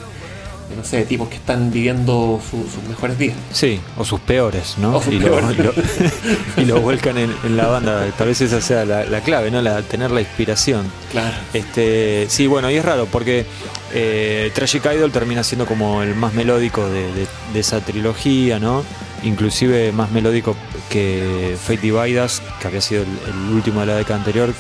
no 0.77 0.85
sé, 0.85 1.05
tipos 1.05 1.29
que 1.29 1.37
están 1.37 1.71
viviendo 1.71 2.41
sus 2.51 2.89
mejores 2.89 3.19
días. 3.19 3.37
Sí, 3.53 3.81
o 3.97 4.05
sus 4.05 4.21
peores, 4.21 4.77
¿no? 4.79 5.01
y, 5.11 5.19
Lo, 5.19 5.39
y, 6.57 6.65
Lo, 6.65 6.81
vuelcan 6.81 7.17
en, 7.19 7.57
la 7.57 7.67
banda. 7.67 8.07
Tal 8.17 8.29
vez 8.29 8.41
esa 8.41 8.61
sea 8.61 8.85
la, 8.85 9.21
clave, 9.21 9.51
¿no? 9.51 9.63
La, 9.63 9.83
tener 9.83 10.11
la 10.11 10.21
inspiración. 10.21 10.91
Claro. 11.11 11.35
Este, 11.53 12.27
sí, 12.29 12.47
bueno, 12.47 12.71
y 12.71 12.77
es 12.77 12.85
raro 12.85 13.07
porque 13.07 13.47
eh, 13.93 14.51
Tragic 14.55 14.85
Idol 14.85 15.11
termina 15.11 15.43
siendo 15.43 15.67
como 15.67 16.03
el 16.03 16.15
más 16.15 16.35
melódico 16.35 16.89
de, 16.89 17.27
esa 17.55 17.81
trilogía, 17.81 18.59
¿no? 18.59 18.85
Inclusive 19.23 19.91
más 19.93 20.11
melódico 20.11 20.55
que 20.91 21.57
Fate 21.61 21.81
Divide 21.81 22.23
Us, 22.23 22.41
que 22.61 22.69
había 22.69 22.81
sido 22.81 23.03
el, 23.03 23.53
último 23.53 23.81
de 23.81 23.87
la 23.87 23.97
década 23.97 24.19
anterior, 24.19 24.53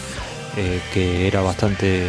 eh, 0.56 0.80
que 0.92 1.28
era 1.28 1.42
bastante 1.42 2.08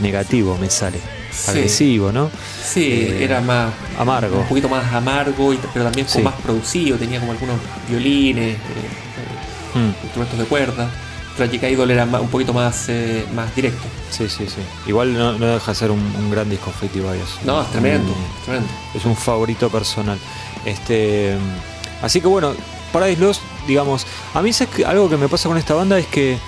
negativo, 0.00 0.56
me 0.58 0.70
sale 0.70 1.17
agresivo, 1.48 2.12
¿no? 2.12 2.30
Sí, 2.62 2.84
eh, 2.84 3.24
era 3.24 3.40
más 3.40 3.72
amargo. 3.98 4.40
Un 4.40 4.46
poquito 4.46 4.68
más 4.68 4.92
amargo, 4.92 5.54
pero 5.72 5.84
también 5.84 6.06
más 6.22 6.34
producido, 6.34 6.96
tenía 6.96 7.20
como 7.20 7.32
algunos 7.32 7.56
violines, 7.88 8.56
eh, 8.56 9.78
mm. 9.78 10.04
instrumentos 10.04 10.38
de 10.38 10.44
cuerda. 10.44 10.90
Tragic 11.36 11.62
Idol 11.62 11.90
era 11.92 12.04
un 12.04 12.28
poquito 12.28 12.52
más, 12.52 12.88
eh, 12.88 13.24
más 13.34 13.54
directo. 13.54 13.86
Sí, 14.10 14.28
sí, 14.28 14.46
sí. 14.46 14.60
Igual 14.88 15.14
no, 15.14 15.34
deja 15.34 15.70
de 15.70 15.74
ser 15.74 15.90
un, 15.92 16.30
gran 16.30 16.50
disco 16.50 16.72
Fate 16.72 17.00
Bias. 17.00 17.38
No, 17.44 17.62
es 17.62 17.70
tremendo, 17.70 18.12
tremendo. 18.44 18.68
Es 18.92 19.04
un 19.04 19.14
favorito 19.14 19.70
personal. 19.70 20.18
Este, 20.64 21.36
así 22.02 22.20
que 22.20 22.26
bueno, 22.26 22.54
Paradise 22.92 23.20
Lost, 23.20 23.42
digamos, 23.68 24.04
a 24.34 24.42
mí 24.42 24.50
es 24.50 24.66
algo 24.84 25.08
que 25.08 25.16
me 25.16 25.28
pasa 25.28 25.48
con 25.48 25.56
esta 25.56 25.74
banda 25.74 25.98
es 25.98 26.06
que 26.06 26.38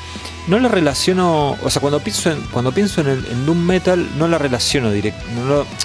no 0.49 0.59
la 0.59 0.69
relaciono, 0.69 1.57
o 1.63 1.71
sea, 1.71 1.81
cuando 1.81 2.01
pienso 2.01 2.31
en, 2.31 2.41
cuando 2.51 2.73
pienso 2.73 3.01
en, 3.01 3.09
el, 3.09 3.47
Doom 3.47 3.59
Metal, 3.59 4.07
no 4.19 4.29
la 4.29 4.39
relaciono 4.39 4.91
directo, 4.91 5.21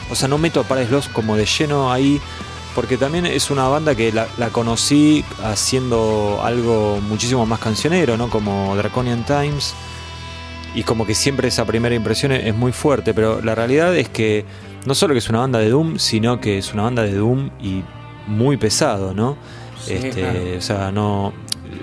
o 0.09 0.15
sea, 0.15 0.27
no 0.27 0.37
meto 0.37 0.59
a 0.59 0.63
Paradise 0.63 0.91
Lost 0.91 1.11
como 1.11 1.35
de 1.35 1.45
lleno 1.45 1.91
ahí, 1.91 2.19
porque 2.73 2.97
también 2.97 3.25
es 3.25 3.51
una 3.51 3.67
banda 3.67 3.95
que 3.95 4.11
la, 4.11 4.27
conocí 4.51 5.23
haciendo 5.43 6.41
algo 6.43 6.99
muchísimo 7.07 7.45
más 7.45 7.59
cancionero, 7.59 8.17
¿no? 8.17 8.29
Como 8.29 8.75
Draconian 8.75 9.25
Times, 9.25 9.73
y 10.73 10.83
como 10.83 11.05
que 11.05 11.15
siempre 11.15 11.47
esa 11.47 11.65
primera 11.65 11.95
impresión 11.95 12.31
es, 12.33 12.53
muy 12.53 12.71
fuerte, 12.71 13.13
pero 13.13 13.41
la 13.41 13.55
realidad 13.55 13.95
es 13.95 14.09
que 14.09 14.45
no 14.85 14.93
solo 14.93 15.13
que 15.13 15.19
es 15.19 15.29
una 15.29 15.39
banda 15.39 15.59
de 15.59 15.69
Doom, 15.69 15.99
sino 15.99 16.41
que 16.41 16.57
es 16.57 16.73
una 16.73 16.83
banda 16.83 17.03
de 17.03 17.13
Doom 17.13 17.49
y 17.61 17.83
muy 18.27 18.57
pesado, 18.57 19.13
¿no? 19.13 19.37
este, 19.87 20.57
O 20.57 20.61
sea, 20.61 20.91
no, 20.91 21.33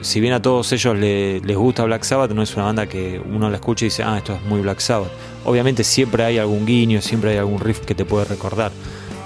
si 0.01 0.21
bien 0.21 0.33
a 0.33 0.43
todos 0.43 0.73
ellos 0.73 0.97
les 0.97 1.57
gusta 1.57 1.85
Black 1.85 2.05
Sabbath, 2.05 2.31
no 2.33 2.43
es 2.43 2.55
una 2.55 2.67
banda 2.67 2.87
que 2.87 3.21
uno 3.21 3.51
la 3.51 3.57
escucha 3.57 3.85
y 3.85 3.89
dice, 3.89 4.03
ah, 4.03 4.19
esto 4.19 4.35
es 4.35 4.43
muy 4.43 4.61
Black 4.61 4.81
Sabbath. 4.81 5.11
Obviamente 5.45 5.85
siempre 5.85 6.25
hay 6.25 6.39
algún 6.39 6.67
guiño, 6.67 7.01
siempre 7.01 7.33
hay 7.33 7.39
algún 7.39 7.61
riff 7.61 7.81
que 7.81 7.95
te 7.95 8.05
puede 8.05 8.25
recordar, 8.25 8.73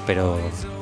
pero 0.06 0.38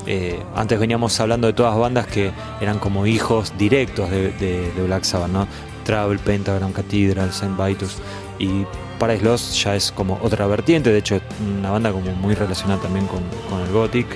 eh, 0.06 0.38
antes 0.54 0.78
veníamos 0.78 1.18
hablando 1.20 1.46
de 1.46 1.52
todas 1.52 1.76
bandas 1.76 2.06
que 2.06 2.30
eran 2.60 2.78
como 2.78 3.06
hijos 3.06 3.52
directos 3.58 4.10
de, 4.10 4.72
Black 4.86 5.04
Sabbath, 5.04 5.30
¿no? 5.30 5.46
Travel, 5.84 6.18
Pentagram, 6.18 6.72
Cathedral, 6.72 7.32
Saint 7.32 7.58
Vitus 7.58 7.98
y 8.38 8.64
Paradise 8.98 9.24
Lost 9.24 9.54
ya 9.54 9.76
es 9.76 9.92
como 9.92 10.18
otra 10.22 10.46
vertiente, 10.46 10.90
de 10.90 10.98
hecho 10.98 11.20
una 11.58 11.70
banda 11.70 11.92
como 11.92 12.10
muy 12.12 12.34
relacionada 12.34 12.80
también 12.80 13.06
con 13.06 13.60
el 13.60 13.72
Gothic. 13.72 14.06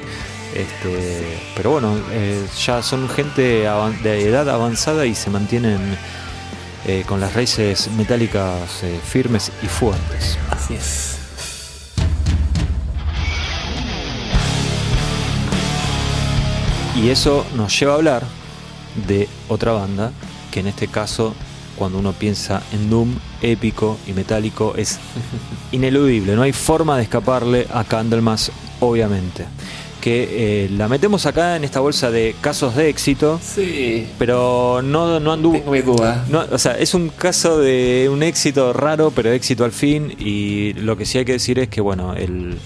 Este, 0.54 1.38
pero 1.54 1.72
bueno, 1.72 1.96
eh, 2.10 2.46
ya 2.64 2.82
son 2.82 3.08
gente 3.08 3.42
de 4.02 4.28
edad 4.28 4.48
avanzada 4.48 5.06
y 5.06 5.14
se 5.14 5.30
mantienen 5.30 5.96
eh, 6.86 7.04
con 7.06 7.20
las 7.20 7.34
raíces 7.34 7.90
metálicas 7.96 8.82
eh, 8.82 8.98
firmes 9.04 9.52
y 9.62 9.66
fuertes. 9.66 10.38
Así 10.50 10.74
es. 10.74 11.18
Y 16.96 17.10
eso 17.10 17.46
nos 17.54 17.78
lleva 17.78 17.92
a 17.92 17.96
hablar 17.96 18.24
de 19.06 19.28
otra 19.48 19.72
banda 19.72 20.12
que 20.50 20.60
en 20.60 20.66
este 20.66 20.88
caso 20.88 21.34
cuando 21.76 21.98
uno 21.98 22.12
piensa 22.12 22.62
en 22.72 22.90
Doom 22.90 23.14
épico 23.40 23.98
y 24.06 24.12
metálico 24.12 24.74
es 24.76 24.98
ineludible, 25.72 26.34
no 26.34 26.42
hay 26.42 26.52
forma 26.52 26.96
de 26.96 27.04
escaparle 27.04 27.68
a 27.72 27.84
Candlemas 27.84 28.50
obviamente 28.80 29.46
que 30.00 30.64
eh, 30.64 30.68
la 30.70 30.88
metemos 30.88 31.26
acá 31.26 31.56
en 31.56 31.64
esta 31.64 31.80
bolsa 31.80 32.10
de 32.10 32.34
casos 32.40 32.74
de 32.76 32.88
éxito. 32.88 33.40
Sí. 33.42 34.06
Pero 34.18 34.80
no, 34.82 35.20
no 35.20 35.32
anduvo. 35.32 35.62
No, 36.30 36.44
o 36.50 36.58
sea, 36.58 36.78
es 36.78 36.94
un 36.94 37.08
caso 37.10 37.58
de 37.58 38.08
un 38.10 38.22
éxito 38.22 38.72
raro, 38.72 39.12
pero 39.14 39.30
éxito 39.30 39.64
al 39.64 39.72
fin. 39.72 40.14
Y 40.18 40.72
lo 40.74 40.96
que 40.96 41.04
sí 41.04 41.18
hay 41.18 41.24
que 41.24 41.32
decir 41.32 41.58
es 41.58 41.68
que, 41.68 41.80
bueno, 41.80 42.14
el. 42.14 42.58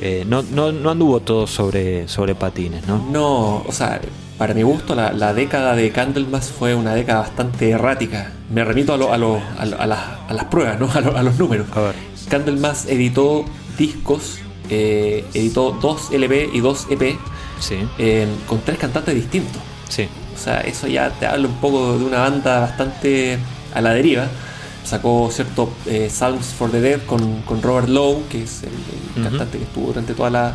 Eh, 0.00 0.24
no, 0.26 0.42
no, 0.42 0.90
anduvo 0.90 1.20
todo 1.20 1.46
sobre, 1.46 2.08
sobre 2.08 2.34
patines, 2.34 2.86
¿no? 2.86 3.06
No, 3.10 3.62
o 3.66 3.72
sea, 3.72 4.00
para 4.36 4.52
mi 4.52 4.62
gusto, 4.62 4.94
la, 4.94 5.32
década 5.32 5.76
de 5.76 5.90
Candlemas 5.92 6.50
fue 6.50 6.74
una 6.74 6.94
década 6.94 7.20
bastante 7.20 7.70
errática. 7.70 8.32
Me 8.50 8.64
remito 8.64 8.92
a, 8.92 8.96
lo, 8.98 9.12
a, 9.12 9.16
lo, 9.16 9.36
a, 9.36 9.62
a, 10.28 10.34
las 10.34 10.44
pruebas, 10.46 10.78
¿no? 10.78 10.90
a, 11.16 11.22
los 11.22 11.38
números. 11.38 11.68
A 11.74 11.80
ver. 11.80 11.94
Candlemas 12.28 12.86
editó 12.86 13.44
discos 13.78 14.40
eh, 14.70 15.24
editó 15.34 15.72
dos 15.72 16.10
LP 16.12 16.50
y 16.52 16.60
dos 16.60 16.86
EP 16.90 17.18
con 18.46 18.60
tres 18.60 18.78
cantantes 18.78 19.14
distintos. 19.14 19.62
Sí. 19.88 20.08
O 20.34 20.38
sea, 20.38 20.60
eso 20.60 20.86
ya 20.86 21.10
te 21.10 21.26
habla 21.26 21.48
un 21.48 21.54
poco 21.56 21.96
de 21.98 22.04
una 22.04 22.20
banda 22.20 22.60
bastante 22.60 23.38
a 23.74 23.80
la 23.80 23.94
deriva. 23.94 24.28
Sacó 24.84 25.30
cierto 25.32 25.72
eh, 25.86 26.10
for 26.58 26.70
the 26.70 26.80
Dead 26.80 27.00
con, 27.06 27.62
Robert 27.62 27.88
Lowe, 27.88 28.22
que 28.28 28.42
es 28.42 28.62
el, 28.62 29.22
cantante 29.22 29.58
que 29.58 29.64
estuvo 29.64 29.86
durante 29.86 30.12
toda 30.12 30.28
la, 30.28 30.54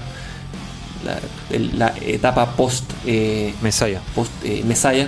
la, 1.76 1.94
etapa 2.02 2.56
post 2.56 2.92
eh, 3.08 3.54
Messiah. 3.62 4.02
Post 4.14 4.32
eh, 4.44 4.64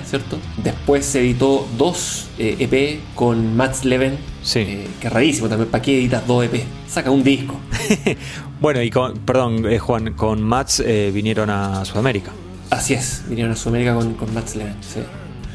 ¿cierto? 0.05 0.39
Después 0.57 1.05
se 1.05 1.19
editó 1.19 1.67
dos 1.77 2.27
EP 2.39 2.73
e 2.73 2.99
con 3.13 3.55
Matt 3.55 3.83
Leven. 3.83 4.17
Sí. 4.41 4.87
que 4.99 5.07
es 5.07 5.13
rarísimo 5.13 5.49
también. 5.49 5.69
¿Para 5.69 5.83
qué 5.83 5.99
editas 5.99 6.25
dos 6.25 6.43
EP? 6.43 6.63
Saca 6.87 7.11
un 7.11 7.23
disco. 7.23 7.59
Bueno, 8.61 8.81
y 8.83 8.91
con, 8.91 9.17
perdón, 9.17 9.65
eh, 9.65 9.79
Juan, 9.79 10.13
con 10.13 10.43
Mats 10.43 10.83
eh, 10.85 11.09
vinieron 11.11 11.49
a 11.49 11.83
Sudamérica. 11.83 12.31
Así 12.69 12.93
es, 12.93 13.23
vinieron 13.27 13.51
a 13.51 13.55
Sudamérica 13.55 13.95
con, 13.95 14.13
con 14.13 14.31
Mats 14.35 14.55
Leven, 14.55 14.75
sí. 14.81 15.01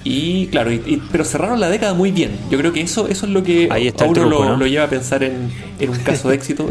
Y 0.03 0.49
claro, 0.49 0.73
pero 1.11 1.25
cerraron 1.25 1.61
la 1.61 1.69
década 1.69 1.95
muy 1.95 2.11
bien. 2.11 2.33
Yo 2.51 2.59
creo 2.59 2.73
que 2.73 2.81
eso, 2.81 3.09
eso 3.09 3.27
es 3.27 3.33
lo 3.33 3.43
que 3.45 3.69
Ahí 3.71 3.89
a 3.89 4.05
uno 4.05 4.57
lo, 4.57 4.67
lleva 4.67 4.85
a 4.85 4.89
pensar 4.89 5.23
en, 5.23 5.51
un 5.81 5.99
caso 6.05 6.29
de 6.29 6.35
éxito 6.35 6.69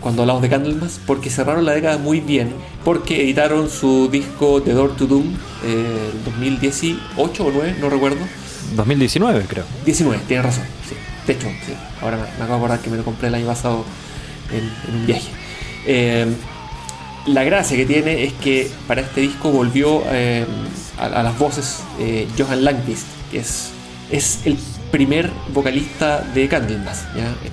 cuando 0.00 0.22
hablamos 0.22 0.42
de 0.42 0.48
Candlemas, 0.48 1.00
porque 1.06 1.30
cerraron 1.30 1.64
la 1.64 1.72
década 1.72 1.98
muy 1.98 2.20
bien, 2.20 2.52
porque 2.84 3.22
editaron 3.22 3.68
su 3.68 4.08
disco 4.10 4.62
The 4.62 4.72
Door 4.72 4.96
to 4.96 5.06
Doom 5.06 5.34
eh, 5.64 6.10
2018 6.24 7.44
o 7.44 7.50
9, 7.50 7.76
no 7.80 7.90
recuerdo. 7.90 8.18
2019 8.76 9.44
creo. 9.46 9.64
19, 9.84 10.22
tienes 10.26 10.46
razón, 10.46 10.64
sí. 10.88 10.94
De 11.26 11.32
hecho, 11.34 11.48
sí. 11.66 11.74
ahora 12.00 12.16
me, 12.16 12.22
me 12.22 12.28
acabo 12.44 12.48
de 12.48 12.56
acordar 12.56 12.80
que 12.80 12.90
me 12.90 12.96
lo 12.96 13.04
compré 13.04 13.28
el 13.28 13.34
año 13.34 13.46
pasado 13.46 13.84
en, 14.52 14.94
un 14.94 15.06
viaje. 15.06 15.28
Eh, 15.86 16.26
la 17.26 17.44
gracia 17.44 17.76
que 17.76 17.86
tiene 17.86 18.24
es 18.24 18.32
que 18.34 18.70
para 18.86 19.00
este 19.00 19.22
disco 19.22 19.50
volvió 19.50 20.02
eh, 20.10 20.44
a, 20.98 21.22
las 21.22 21.38
voces 21.38 21.82
eh, 21.98 22.28
Johan 22.38 22.64
que 23.30 23.38
es, 23.38 23.70
es 24.10 24.40
el 24.44 24.58
primer 24.90 25.30
vocalista 25.52 26.20
de 26.20 26.46
Candlemas. 26.48 27.06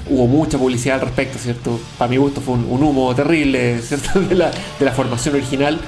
Hubo 0.09 0.27
mucha 0.27 0.57
publicidad 0.57 0.95
al 0.95 1.01
respecto, 1.01 1.39
¿cierto? 1.39 1.79
Para 1.97 2.09
mi 2.09 2.17
gusto 2.17 2.41
fue 2.41 2.55
un, 2.55 2.83
humo 2.83 3.15
terrible, 3.15 3.81
¿cierto? 3.81 4.19
De 4.29 4.35
la, 4.35 4.51
de 4.51 4.85
la 4.85 4.91
formación 4.91 5.35
original. 5.35 5.79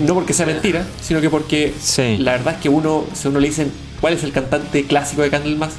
no 0.00 0.14
porque 0.14 0.32
sea 0.32 0.44
mentira, 0.44 0.84
sino 1.00 1.20
que 1.20 1.30
porque 1.30 1.72
la 2.18 2.32
verdad 2.32 2.54
es 2.54 2.60
que 2.60 2.68
uno, 2.68 3.04
si 3.14 3.28
uno 3.28 3.40
le 3.40 3.48
dicen 3.48 3.70
cuál 4.00 4.14
es 4.14 4.24
el 4.24 4.32
cantante 4.32 4.84
clásico 4.84 5.22
de 5.22 5.30
Candlemas, 5.30 5.74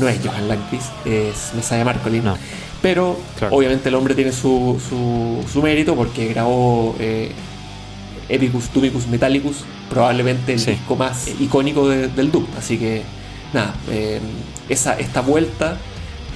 no 0.00 0.08
es 0.08 0.20
Johan 0.24 0.48
Langqvist, 0.48 0.90
es 1.04 1.52
Messiah 1.54 1.84
Marcolin. 1.84 2.24
No. 2.24 2.38
Pero 2.82 3.18
obviamente 3.50 3.88
el 3.88 3.94
hombre 3.94 4.14
tiene 4.14 4.32
su, 4.32 4.80
su, 5.50 5.62
mérito 5.62 5.94
porque 5.96 6.28
grabó 6.28 6.94
eh, 7.00 7.32
Epicus 8.28 8.68
Tubicus 8.68 9.06
Metallicus, 9.06 9.64
probablemente 9.88 10.54
el 10.54 10.64
disco 10.64 10.96
más 10.96 11.28
icónico 11.40 11.88
del 11.88 12.30
Doom. 12.30 12.46
Así 12.58 12.78
que 12.78 13.02
nada, 13.52 13.74
eh, 13.90 14.20
esa, 14.68 14.98
esta 14.98 15.20
vuelta 15.20 15.78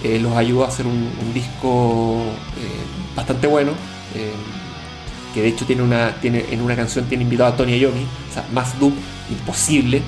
eh, 0.02 0.18
los 0.18 0.36
ayudó 0.36 0.64
a 0.64 0.68
hacer 0.68 0.86
un, 0.86 1.10
disco 1.34 2.16
bastante 3.14 3.46
bueno. 3.46 3.72
que 5.34 5.42
de 5.42 5.48
hecho 5.48 5.64
tiene 5.66 5.82
una, 5.82 6.16
tiene, 6.20 6.46
en 6.50 6.60
una 6.62 6.74
canción 6.74 7.04
tiene 7.04 7.22
invitado 7.22 7.52
a 7.52 7.56
Tony 7.56 7.78
Iommi, 7.78 8.02
o 8.30 8.34
sea, 8.34 8.44
más 8.52 8.78
Doom 8.80 8.94
imposible. 9.30 10.02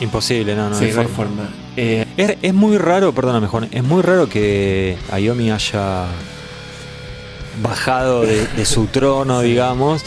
Imposible, 0.00 0.54
no, 0.54 0.70
no, 0.70 0.78
sí, 0.78 0.90
no 0.94 1.00
hay 1.00 1.06
forma. 1.08 1.48
Eh, 1.76 2.36
es, 2.42 2.54
muy 2.54 2.78
raro, 2.78 3.12
perdóname 3.12 3.48
Juan, 3.48 3.68
es 3.70 3.82
muy 3.82 4.02
raro 4.02 4.28
que 4.28 4.96
Ayomi 5.10 5.50
haya 5.50 6.06
bajado 7.62 8.22
de, 8.22 8.64
su 8.64 8.86
trono, 8.86 9.40
digamos, 9.40 10.02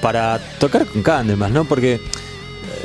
para 0.00 0.38
tocar 0.58 0.86
con 0.86 1.02
Candlemas, 1.02 1.50
¿no? 1.50 1.64
Porque 1.64 2.00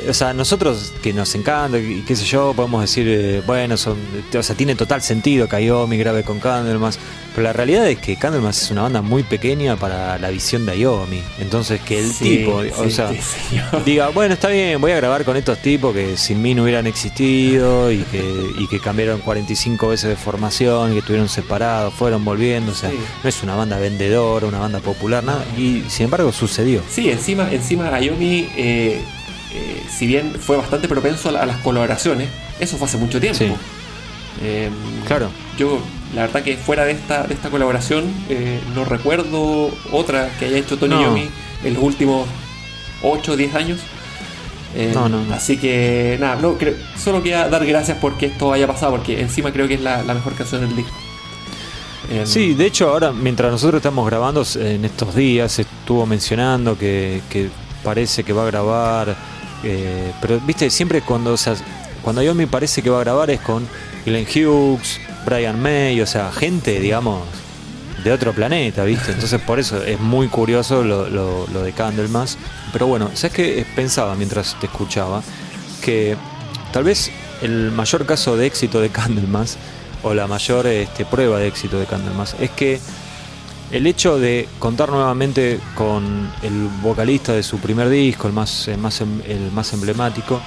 o 0.08 0.14
sea, 0.14 0.32
nosotros 0.32 0.92
que 1.02 1.12
nos 1.12 1.34
encanta 1.34 1.78
y 1.78 2.02
qué 2.06 2.16
sé 2.16 2.24
yo, 2.24 2.52
podemos 2.54 2.80
decir, 2.82 3.06
eh, 3.08 3.42
bueno, 3.46 3.76
son, 3.76 3.96
o 4.36 4.42
sea, 4.42 4.54
tiene 4.56 4.74
total 4.74 5.02
sentido 5.02 5.48
que 5.48 5.56
Ayomi 5.56 5.96
grabe 5.96 6.22
con 6.24 6.40
Candlemas, 6.40 6.98
pero 7.34 7.44
la 7.44 7.52
realidad 7.52 7.88
es 7.88 7.98
que 7.98 8.16
Candlemas 8.16 8.62
es 8.62 8.70
una 8.70 8.82
banda 8.82 9.02
muy 9.02 9.22
pequeña 9.22 9.76
para 9.76 10.18
la 10.18 10.30
visión 10.30 10.66
de 10.66 10.72
Ayomi. 10.72 11.22
Entonces, 11.38 11.80
que 11.80 11.98
el 11.98 12.12
tipo, 12.12 12.62
o 12.76 12.90
sea, 12.90 13.10
diga, 13.84 14.08
bueno, 14.08 14.34
está 14.34 14.48
bien, 14.48 14.80
voy 14.80 14.92
a 14.92 14.96
grabar 14.96 15.24
con 15.24 15.36
estos 15.36 15.58
tipos 15.58 15.94
que 15.94 16.16
sin 16.16 16.42
mí 16.42 16.54
no 16.54 16.64
hubieran 16.64 16.86
existido 16.86 17.90
y 17.90 18.02
que, 18.02 18.22
y 18.58 18.68
que 18.68 18.80
cambiaron 18.80 19.20
45 19.20 19.88
veces 19.88 20.10
de 20.10 20.16
formación 20.16 20.90
y 20.90 20.94
que 20.94 20.98
estuvieron 21.00 21.28
separados, 21.28 21.94
fueron 21.94 22.24
volviendo, 22.24 22.72
o 22.72 22.74
sea, 22.74 22.90
no 22.90 23.28
es 23.28 23.42
una 23.42 23.56
banda 23.56 23.78
vendedora, 23.78 24.46
una 24.46 24.58
banda 24.58 24.80
popular, 24.80 25.24
nada, 25.24 25.44
y 25.56 25.84
sin 25.88 26.04
embargo 26.04 26.32
sucedió. 26.32 26.82
Sí, 26.90 27.10
encima, 27.10 27.50
encima 27.50 27.94
Ayomi. 27.94 28.48
Eh, 28.56 29.00
eh, 29.54 29.82
si 29.88 30.06
bien 30.06 30.34
fue 30.38 30.56
bastante 30.56 30.88
propenso 30.88 31.28
a, 31.28 31.46
las 31.46 31.56
colaboraciones, 31.58 32.28
eso 32.60 32.76
fue 32.76 32.86
hace 32.86 32.98
mucho 32.98 33.20
tiempo. 33.20 33.44
Em, 34.42 34.72
claro. 35.06 35.30
Yo, 35.56 35.78
la 36.14 36.22
verdad 36.22 36.42
que 36.42 36.56
fuera 36.56 36.84
de 36.84 36.92
esta, 36.92 37.26
de 37.26 37.34
esta 37.34 37.50
colaboración, 37.50 38.04
eh, 38.28 38.60
no 38.74 38.84
recuerdo 38.84 39.70
otra 39.92 40.30
que 40.38 40.46
haya 40.46 40.58
hecho 40.58 40.76
Tony 40.76 41.00
Yomi 41.00 41.28
en 41.62 41.74
los 41.74 41.82
últimos 41.82 42.26
8 43.02 43.32
o 43.32 43.36
10 43.36 43.54
años. 43.54 43.80
Eh, 44.74 44.90
no, 44.92 45.08
no, 45.08 45.32
Así 45.32 45.56
que 45.56 46.16
nada, 46.18 46.36
no, 46.36 46.54
creo, 46.58 46.74
solo 46.98 47.22
quería 47.22 47.48
dar 47.48 47.64
gracias 47.64 47.96
porque 48.00 48.26
esto 48.26 48.52
haya 48.52 48.66
pasado, 48.66 48.92
porque 48.92 49.20
encima 49.20 49.52
creo 49.52 49.68
que 49.68 49.74
es 49.74 49.80
la, 49.80 50.02
mejor 50.02 50.34
canción 50.34 50.62
del 50.62 50.74
disco. 50.74 50.96
Em, 52.10 52.26
sí, 52.26 52.54
de 52.54 52.66
hecho 52.66 52.90
ahora 52.90 53.12
mientras 53.12 53.52
nosotros 53.52 53.78
estamos 53.78 54.04
grabando 54.04 54.44
en 54.56 54.84
estos 54.84 55.14
días 55.14 55.58
estuvo 55.58 56.04
mencionando 56.04 56.76
que, 56.76 57.22
parece 57.84 58.24
que 58.24 58.32
va 58.32 58.42
a 58.42 58.46
grabar, 58.46 59.16
eh, 59.62 60.12
pero 60.20 60.40
viste, 60.40 60.70
siempre 60.70 61.02
cuando, 61.02 61.32
o 61.32 61.36
sea, 61.36 61.54
cuando 62.02 62.22
parece 62.48 62.82
que 62.82 62.90
va 62.90 62.98
a 62.98 63.04
grabar 63.04 63.30
es 63.30 63.40
con 63.40 63.66
Glenn 64.04 64.26
Hughes, 64.26 65.00
Brian 65.24 65.60
May, 65.60 66.00
o 66.00 66.06
sea, 66.06 66.30
gente, 66.32 66.78
digamos, 66.80 67.22
de 68.02 68.12
otro 68.12 68.32
planeta, 68.34 68.84
¿viste? 68.84 69.12
Entonces 69.12 69.40
por 69.40 69.58
eso 69.58 69.82
es 69.82 69.98
muy 69.98 70.28
curioso 70.28 70.84
lo, 70.84 71.08
lo, 71.08 71.62
de 71.62 71.72
Candlemas. 71.72 72.36
Pero 72.72 72.86
bueno, 72.86 73.10
¿sabes 73.14 73.32
qué 73.34 73.66
pensaba 73.74 74.14
mientras 74.14 74.58
te 74.60 74.66
escuchaba? 74.66 75.22
Que 75.80 76.16
tal 76.72 76.84
vez 76.84 77.10
el 77.40 77.70
mayor 77.72 78.04
caso 78.04 78.36
de 78.36 78.46
éxito 78.46 78.80
de 78.80 78.90
Candlemas, 78.90 79.56
o 80.02 80.12
la 80.12 80.26
mayor 80.26 80.66
este, 80.66 81.06
prueba 81.06 81.38
de 81.38 81.48
éxito 81.48 81.78
de 81.78 81.86
Candlemas, 81.86 82.36
es 82.38 82.50
que 82.50 82.78
el 83.70 83.86
hecho 83.86 84.18
de 84.18 84.48
contar 84.58 84.90
nuevamente 84.90 85.60
con 85.74 86.30
el 86.42 86.68
vocalista 86.82 87.32
de 87.32 87.42
su 87.42 87.58
primer 87.58 87.88
disco, 87.88 88.26
el 88.26 88.32
más, 88.32 88.68
el 88.68 88.78
más, 88.78 89.00
em, 89.00 89.20
el 89.26 89.50
más 89.52 89.72
emblemático, 89.72 90.40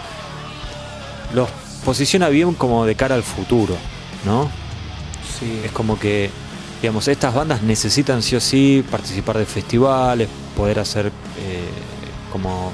los 1.34 1.50
posiciona 1.84 2.30
bien 2.30 2.54
como 2.54 2.86
de 2.86 2.96
cara 2.96 3.16
al 3.16 3.24
futuro, 3.24 3.76
¿no? 4.26 4.50
Sí. 5.40 5.62
Es 5.64 5.72
como 5.72 6.00
que 6.00 6.30
digamos, 6.82 7.08
estas 7.08 7.34
bandas 7.34 7.64
necesitan 7.64 8.22
sí 8.22 8.36
o 8.36 8.40
sí 8.40 8.84
participar 8.90 9.38
de 9.38 9.46
festivales, 9.46 10.30
poder 10.56 10.80
hacer 10.80 11.08
eh, 11.08 11.68
como, 12.32 12.72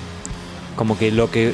como 0.75 0.97
que 0.97 1.11
lo 1.11 1.31
que 1.31 1.53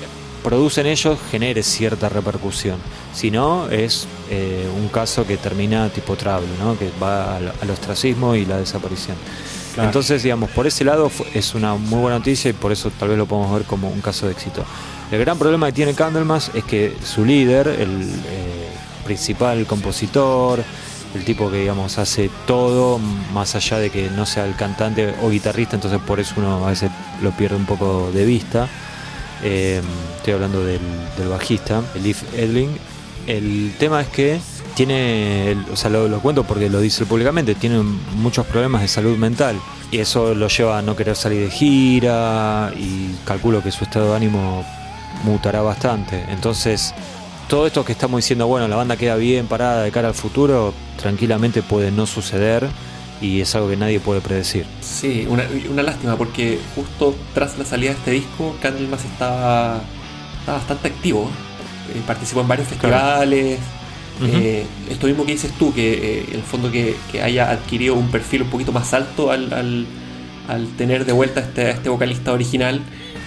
producen 0.50 0.88
ellos 0.88 1.20
genere 1.30 1.62
cierta 1.62 2.10
repercusión. 2.10 2.80
Si 3.14 3.30
no, 3.30 3.70
es 3.70 4.08
eh, 4.32 4.68
un 4.76 4.88
caso 4.88 5.28
que 5.28 5.38
termina 5.38 5.90
tipo 5.90 6.16
trable, 6.16 6.48
¿no? 6.60 6.76
que 6.76 6.90
va 7.00 7.36
al, 7.38 7.70
ostracismo 7.70 8.34
y 8.34 8.46
la 8.46 8.58
desaparición. 8.58 9.16
Entonces, 9.78 10.24
digamos, 10.24 10.50
por 10.50 10.66
ese 10.66 10.84
lado 10.84 11.12
es 11.36 11.54
una 11.54 11.76
muy 11.76 12.00
buena 12.00 12.18
noticia 12.18 12.50
y 12.50 12.54
por 12.54 12.72
eso 12.72 12.90
tal 12.90 13.10
vez 13.10 13.18
lo 13.20 13.28
podemos 13.28 13.54
ver 13.54 13.66
como 13.66 13.90
un 13.90 14.02
caso 14.02 14.26
de 14.26 14.32
éxito. 14.32 14.66
El 15.12 15.20
gran 15.20 15.38
problema 15.38 15.68
que 15.68 15.74
tiene 15.74 15.94
Candlemas 15.94 16.50
es 16.56 16.64
que 16.64 16.96
su 17.04 17.26
líder, 17.26 17.68
el 17.68 18.02
eh, 18.02 18.70
principal 19.06 19.68
compositor, 19.68 20.64
el 21.14 21.26
tipo 21.26 21.52
que 21.52 21.58
digamos 21.58 22.00
hace 22.00 22.32
todo 22.48 23.00
más 23.34 23.54
allá 23.54 23.78
de 23.78 23.92
que 23.92 24.10
no 24.10 24.26
sea 24.26 24.48
el 24.48 24.56
cantante 24.56 25.14
o 25.22 25.30
guitarrista 25.30 25.76
entonces 25.76 26.00
por 26.00 26.20
eso 26.20 26.36
uno 26.38 26.64
a 26.64 26.70
veces 26.70 26.92
lo 27.24 27.32
pierde 27.32 27.56
un 27.56 27.66
poco 27.66 28.12
de 28.14 28.26
vista 28.26 28.70
eh, 29.44 29.82
estoy 30.18 30.34
hablando 30.34 30.64
del, 30.64 30.80
bajista 31.30 31.82
Elif 31.96 32.24
Edling. 32.34 32.70
El 33.28 33.74
tema 33.78 34.02
es 34.02 34.08
que 34.08 34.40
tiene 34.76 35.58
o 35.72 35.76
sea 35.76 35.90
lo, 35.90 36.20
cuento 36.20 36.44
porque 36.46 36.70
lo 36.70 36.80
dice 36.80 37.06
públicamente 37.06 37.54
tiene 37.54 37.82
muchos 38.16 38.46
problemas 38.46 38.82
de 38.82 38.88
salud 38.88 39.18
mental 39.18 39.60
y 39.92 39.98
eso 39.98 40.34
lo 40.34 40.48
lleva 40.48 40.78
a 40.78 40.82
no 40.82 40.96
querer 40.96 41.16
salir 41.16 41.42
de 41.42 41.52
gira 41.52 42.72
y 42.78 43.14
calculo 43.26 43.62
que 43.62 43.72
su 43.72 43.84
estado 43.84 44.12
de 44.12 44.16
ánimo 44.16 44.64
mutará 45.24 45.62
bastante. 45.62 46.24
Entonces 46.30 46.94
todo 47.50 47.68
esto 47.68 47.84
que 47.84 47.92
estamos 47.92 48.20
diciendo, 48.20 48.48
bueno, 48.48 48.68
la 48.68 48.76
banda 48.76 48.96
queda 48.96 49.16
bien 49.16 49.48
parada 49.48 49.84
de 49.84 49.92
cara 49.92 50.10
al 50.10 50.14
futuro, 50.14 50.74
tranquilamente 50.98 51.62
puede 51.64 51.92
no 51.92 52.06
suceder 52.06 52.70
y 53.22 53.42
es 53.42 53.54
algo 53.56 53.70
que 53.70 53.78
nadie 53.78 54.00
puede 54.00 54.22
predecir. 54.22 54.66
Sí, 54.82 55.26
una, 55.30 55.44
una 55.70 55.84
lástima 55.84 56.16
porque 56.18 56.60
justo 56.76 57.16
tras 57.34 57.58
la 57.58 57.66
salida 57.66 57.92
de 57.92 57.98
este 57.98 58.12
disco, 58.12 58.56
Candlemas 58.62 59.04
estaba, 59.06 59.82
estaba 60.40 60.58
bastante 60.58 60.88
activo. 60.88 61.30
Eh, 61.94 62.02
participó 62.06 62.42
en 62.42 62.48
varios 62.48 62.68
festivales. 62.68 63.60
Eh, 64.22 64.66
esto 64.90 65.08
mismo 65.08 65.26
que 65.26 65.32
dices 65.32 65.52
tú, 65.58 65.74
que 65.74 65.94
en 65.94 66.04
eh, 66.04 66.36
el 66.36 66.42
fondo 66.42 66.72
que, 66.72 66.96
haya 67.22 67.52
adquirido 67.52 67.96
un 67.96 68.12
perfil 68.12 68.44
un 68.44 68.50
poquito 68.50 68.72
más 68.72 68.94
alto 68.94 69.32
al, 69.32 69.54
al, 69.54 70.68
tener 70.78 71.06
de 71.06 71.14
vuelta 71.14 71.40
este, 71.40 71.70
este 71.72 71.90
vocalista 71.90 72.34
original. 72.34 72.82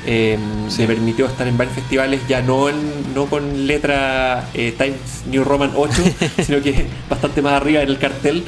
Eh, 0.04 0.36
se 0.68 0.86
permitió 0.86 1.26
estar 1.26 1.46
en 1.46 1.56
varios 1.56 1.76
festivales, 1.76 2.20
ya 2.28 2.42
no, 2.42 2.66
no 3.14 3.26
con 3.26 3.68
letra 3.68 4.48
eh, 4.52 4.74
Times 4.76 5.24
New 5.30 5.44
Roman 5.44 5.70
8, 5.76 5.92
sino 6.44 6.60
que 6.60 6.86
bastante 7.08 7.40
más 7.40 7.52
arriba 7.52 7.82
en 7.82 7.88
el 7.88 7.98
cartel. 7.98 8.44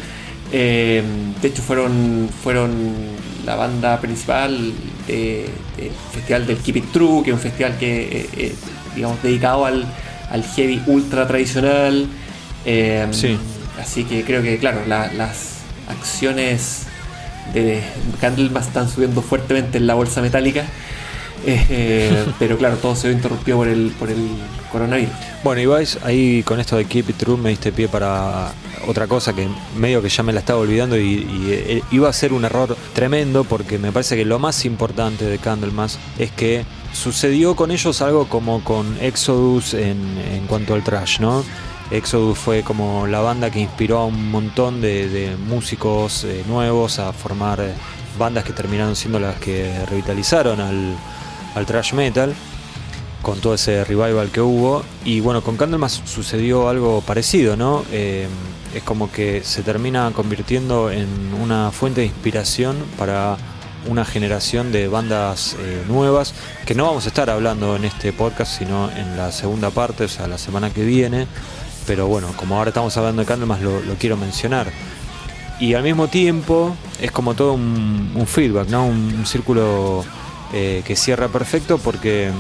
Eh, 0.53 1.03
de 1.41 1.49
hecho, 1.49 1.63
fueron, 1.63 2.29
fueron 2.43 2.73
la 3.45 3.57
banda 3.57 4.01
principal 4.01 4.73
del 5.07 5.51
festival 6.13 6.47
del 6.47 6.59
Keep 6.59 6.77
It 6.77 6.93
True, 6.93 7.23
que 7.23 7.31
es 7.31 7.35
un 7.35 7.41
festival 7.41 7.77
que 7.79 8.55
digamos 8.95 9.23
dedicado 9.23 9.67
al, 9.67 9.87
heavy 10.57 10.83
ultra 10.87 11.27
tradicional. 11.27 12.07
Así 13.81 14.05
que 14.05 14.25
creo 14.25 14.43
que, 14.43 14.59
claro, 14.59 14.83
las 14.87 15.55
acciones 15.89 16.87
de 17.53 17.83
Candlemas 18.21 18.69
están 18.69 18.89
subiendo 18.89 19.21
fuertemente 19.21 19.79
en 19.79 19.87
la 19.87 19.95
bolsa 19.95 20.23
metálica. 20.23 20.65
Eh, 21.47 22.25
pero 22.39 22.57
claro, 22.57 22.77
todo 22.77 22.97
se 22.97 23.09
ve 23.09 23.15
interrumpido 23.15 23.59
por 23.59 23.69
el, 23.69 23.93
por 23.99 24.11
el 24.11 24.29
coronavirus. 24.73 25.13
Bueno, 25.43 25.61
Ibais, 25.61 25.99
ahí 26.03 26.43
con 26.43 26.61
esto 26.61 26.77
de 26.77 26.85
Keep 26.87 27.11
It 27.11 27.17
True 27.17 27.37
me 27.37 27.51
diste 27.51 27.73
pie 27.73 27.89
para 27.89 28.53
otra 28.87 29.07
cosa 29.07 29.33
que 29.33 29.49
medio 29.77 30.03
que 30.03 30.09
ya 30.09 30.23
me 30.23 30.33
la 30.33 30.41
estaba 30.41 30.61
olvidando 30.61 30.97
y, 30.99 31.27
eh, 31.49 31.83
iba 31.91 32.09
a 32.09 32.13
ser 32.13 32.33
un 32.33 32.45
error 32.45 32.77
tremendo 32.95 33.45
porque 33.45 33.79
me 33.79 33.93
parece 33.93 34.17
que 34.17 34.25
lo 34.25 34.39
más 34.39 34.65
importante 34.65 35.25
de 35.25 35.39
Candlemas 35.39 35.99
es 36.19 36.31
que 36.31 36.65
sucedió 36.93 37.57
con 37.57 37.71
ellos 37.71 38.03
algo 38.03 38.29
como 38.29 38.63
con 38.63 38.97
Exodus 39.01 39.75
en, 39.75 40.19
en 40.33 40.47
cuanto 40.47 40.75
al 40.75 40.83
trash, 40.83 41.21
¿no? 41.21 41.45
Exodus 41.91 42.39
fue 42.39 42.63
como 42.63 43.07
la 43.07 43.21
banda 43.21 43.51
que 43.51 43.61
inspiró 43.61 43.99
a 43.99 44.07
un 44.07 44.31
montón 44.31 44.81
de, 44.81 45.37
músicos 45.47 46.25
eh, 46.25 46.43
nuevos 46.49 46.99
a 46.99 47.13
formar 47.13 47.63
bandas 48.19 48.45
que 48.45 48.53
terminaron 48.53 48.97
siendo 48.97 49.19
las 49.19 49.37
que 49.37 49.85
revitalizaron 49.87 50.61
al, 50.61 50.97
al 51.55 51.67
thrash 51.67 51.95
metal 51.95 52.35
con 53.25 53.41
todo 53.41 53.55
ese 53.55 53.83
revival 53.85 54.31
que 54.31 54.41
hubo. 54.41 54.85
Y 55.05 55.19
bueno, 55.19 55.43
con 55.43 55.57
Candlemas 55.57 56.03
sucedió 56.05 56.69
algo 56.69 57.01
parecido, 57.01 57.57
¿no? 57.57 57.85
Eh, 57.91 58.29
es 58.73 58.83
como 58.85 59.11
que 59.11 59.43
se 59.43 59.63
termina 59.63 60.13
convirtiendo 60.15 60.93
en 60.93 61.09
una 61.41 61.73
fuente 61.73 62.03
de 62.03 62.07
inspiración 62.07 62.77
para 62.99 63.37
una 63.87 64.05
generación 64.05 64.73
de 64.73 64.89
bandas 64.89 65.57
eh, 65.59 65.85
nuevas 65.89 66.35
que 66.65 66.75
no 66.75 66.85
vamos 66.85 67.05
a 67.05 67.09
estar 67.09 67.29
hablando 67.29 67.77
en 67.77 67.85
este 67.85 68.13
podcast, 68.13 68.59
sino 68.59 68.91
en 68.91 69.17
la 69.17 69.31
segunda 69.33 69.71
parte, 69.71 70.05
o 70.05 70.09
sea, 70.09 70.29
la 70.29 70.39
semana 70.39 70.71
que 70.71 70.85
viene. 70.85 71.27
Pero 71.87 72.07
bueno, 72.07 72.29
como 72.37 72.57
ahora 72.57 72.69
estamos 72.69 72.97
hablando 72.97 73.23
de 73.23 73.27
Candlemas, 73.27 73.61
lo, 73.61 73.81
quiero 73.99 74.17
mencionar. 74.17 74.71
Y 75.61 75.75
al 75.75 75.83
mismo 75.83 76.09
tiempo 76.09 76.75
es 77.01 77.11
como 77.11 77.35
todo 77.35 77.53
un, 77.55 78.25
feedback, 78.27 78.69
¿no? 78.69 78.87
un 78.87 79.25
círculo 79.25 80.05
eh, 80.53 80.83
que 80.85 80.97
cierra 80.97 81.29
perfecto 81.29 81.79
porque 81.79 82.31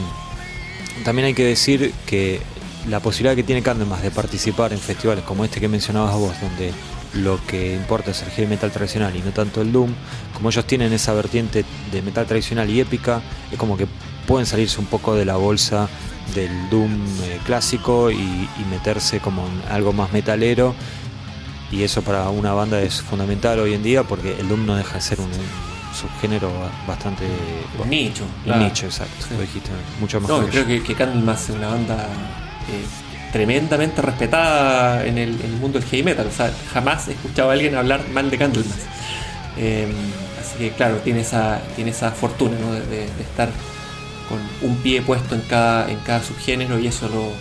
también 1.04 1.26
hay 1.26 1.34
que 1.34 1.44
decir 1.44 1.92
que 2.06 2.40
la 2.88 3.00
posibilidad 3.00 3.34
que 3.34 3.42
tiene 3.42 3.62
Candlemas 3.62 4.02
de 4.02 4.10
participar 4.10 4.72
en 4.72 4.78
festivales 4.78 5.24
como 5.24 5.44
este 5.44 5.60
que 5.60 5.68
mencionabas 5.68 6.14
vos, 6.14 6.34
donde 6.40 6.72
lo 7.14 7.44
que 7.46 7.74
importa 7.74 8.10
es 8.10 8.22
el 8.22 8.30
heavy 8.30 8.48
metal 8.48 8.70
tradicional 8.70 9.14
y 9.16 9.20
no 9.20 9.30
tanto 9.30 9.60
el 9.60 9.72
doom, 9.72 9.92
como 10.34 10.50
ellos 10.50 10.66
tienen 10.66 10.92
esa 10.92 11.14
vertiente 11.14 11.64
de 11.90 12.02
metal 12.02 12.26
tradicional 12.26 12.68
y 12.68 12.80
épica, 12.80 13.22
es 13.50 13.58
como 13.58 13.76
que 13.76 13.86
pueden 14.26 14.46
salirse 14.46 14.80
un 14.80 14.86
poco 14.86 15.14
de 15.14 15.24
la 15.24 15.36
bolsa 15.36 15.88
del 16.34 16.70
doom 16.70 16.92
eh, 17.24 17.38
clásico 17.44 18.10
y, 18.10 18.16
y, 18.16 18.64
meterse 18.70 19.20
como 19.20 19.46
en 19.46 19.72
algo 19.72 19.92
más 19.92 20.12
metalero. 20.12 20.74
Y 21.70 21.82
eso 21.82 22.02
para 22.02 22.28
una 22.30 22.52
banda 22.52 22.80
es 22.80 23.02
fundamental 23.02 23.58
hoy 23.60 23.74
en 23.74 23.82
día 23.82 24.04
porque 24.04 24.36
el 24.38 24.48
doom 24.48 24.64
no 24.64 24.76
deja 24.76 24.94
de 24.94 25.00
ser 25.00 25.20
un, 25.20 25.30
subgénero 25.94 26.50
bastante. 26.86 27.24
Nicho. 27.88 28.24
Nicho, 28.44 28.86
exacto. 28.86 29.26
Lo 29.30 29.40
dijiste 29.40 29.70
mucho 30.00 30.20
más. 30.20 30.30
No, 30.30 30.46
creo 30.46 30.66
que, 30.66 30.82
que 30.82 30.94
Candlemas 30.94 31.48
es 31.48 31.56
una 31.56 31.68
banda 31.68 32.06
eh, 32.68 32.84
tremendamente 33.32 34.02
respetada 34.02 35.04
en 35.06 35.18
el, 35.18 35.36
mundo 35.60 35.78
del 35.78 35.88
heavy 35.88 36.02
metal. 36.02 36.26
O 36.26 36.30
sea, 36.30 36.52
jamás 36.72 37.08
he 37.08 37.12
escuchado 37.12 37.50
a 37.50 37.52
alguien 37.54 37.74
hablar 37.74 38.08
mal 38.12 38.30
de 38.30 38.38
Candlemas. 38.38 38.78
Em, 39.56 39.90
así 40.40 40.58
que, 40.58 40.70
claro, 40.70 40.96
tiene 40.98 41.20
esa, 41.20 41.60
tiene 41.76 41.90
esa 41.90 42.10
fortuna 42.10 42.56
de, 42.90 43.04
estar 43.04 43.48
con 44.28 44.38
un 44.68 44.76
pie 44.78 45.02
puesto 45.02 45.34
en 45.34 45.42
cada, 45.42 45.90
en 45.90 45.98
cada 45.98 46.22
subgénero 46.22 46.78
y 46.78 46.86
eso 46.86 47.08
lo, 47.08 47.32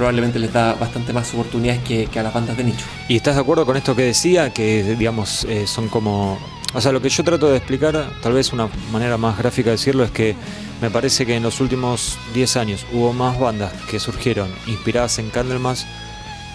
probablemente 0.00 0.38
les 0.38 0.50
da 0.50 0.72
bastante 0.72 1.12
más 1.12 1.32
oportunidades 1.34 1.82
que, 1.82 2.18
a 2.18 2.22
las 2.22 2.32
bandas 2.32 2.56
de 2.56 2.64
nicho. 2.64 2.86
¿Y 3.06 3.16
estás 3.16 3.34
de 3.34 3.42
acuerdo 3.42 3.66
con 3.66 3.76
esto 3.76 3.94
que 3.94 4.02
decía? 4.02 4.50
Que 4.50 4.82
digamos 4.82 5.44
eh, 5.44 5.66
son 5.66 5.88
como 5.88 6.38
o 6.72 6.80
sea, 6.80 6.92
lo 6.92 7.02
que 7.02 7.08
yo 7.08 7.24
trato 7.24 7.50
de 7.50 7.56
explicar, 7.56 8.10
tal 8.22 8.32
vez 8.32 8.52
una 8.52 8.68
manera 8.92 9.16
más 9.16 9.36
gráfica 9.38 9.70
de 9.70 9.76
decirlo, 9.76 10.04
es 10.04 10.10
que 10.10 10.36
me 10.80 10.90
parece 10.90 11.26
que 11.26 11.36
en 11.36 11.42
los 11.42 11.60
últimos 11.60 12.18
10 12.34 12.56
años 12.56 12.86
hubo 12.92 13.12
más 13.12 13.38
bandas 13.38 13.72
que 13.90 13.98
surgieron 13.98 14.48
inspiradas 14.66 15.18
en 15.18 15.30
Candlemas 15.30 15.86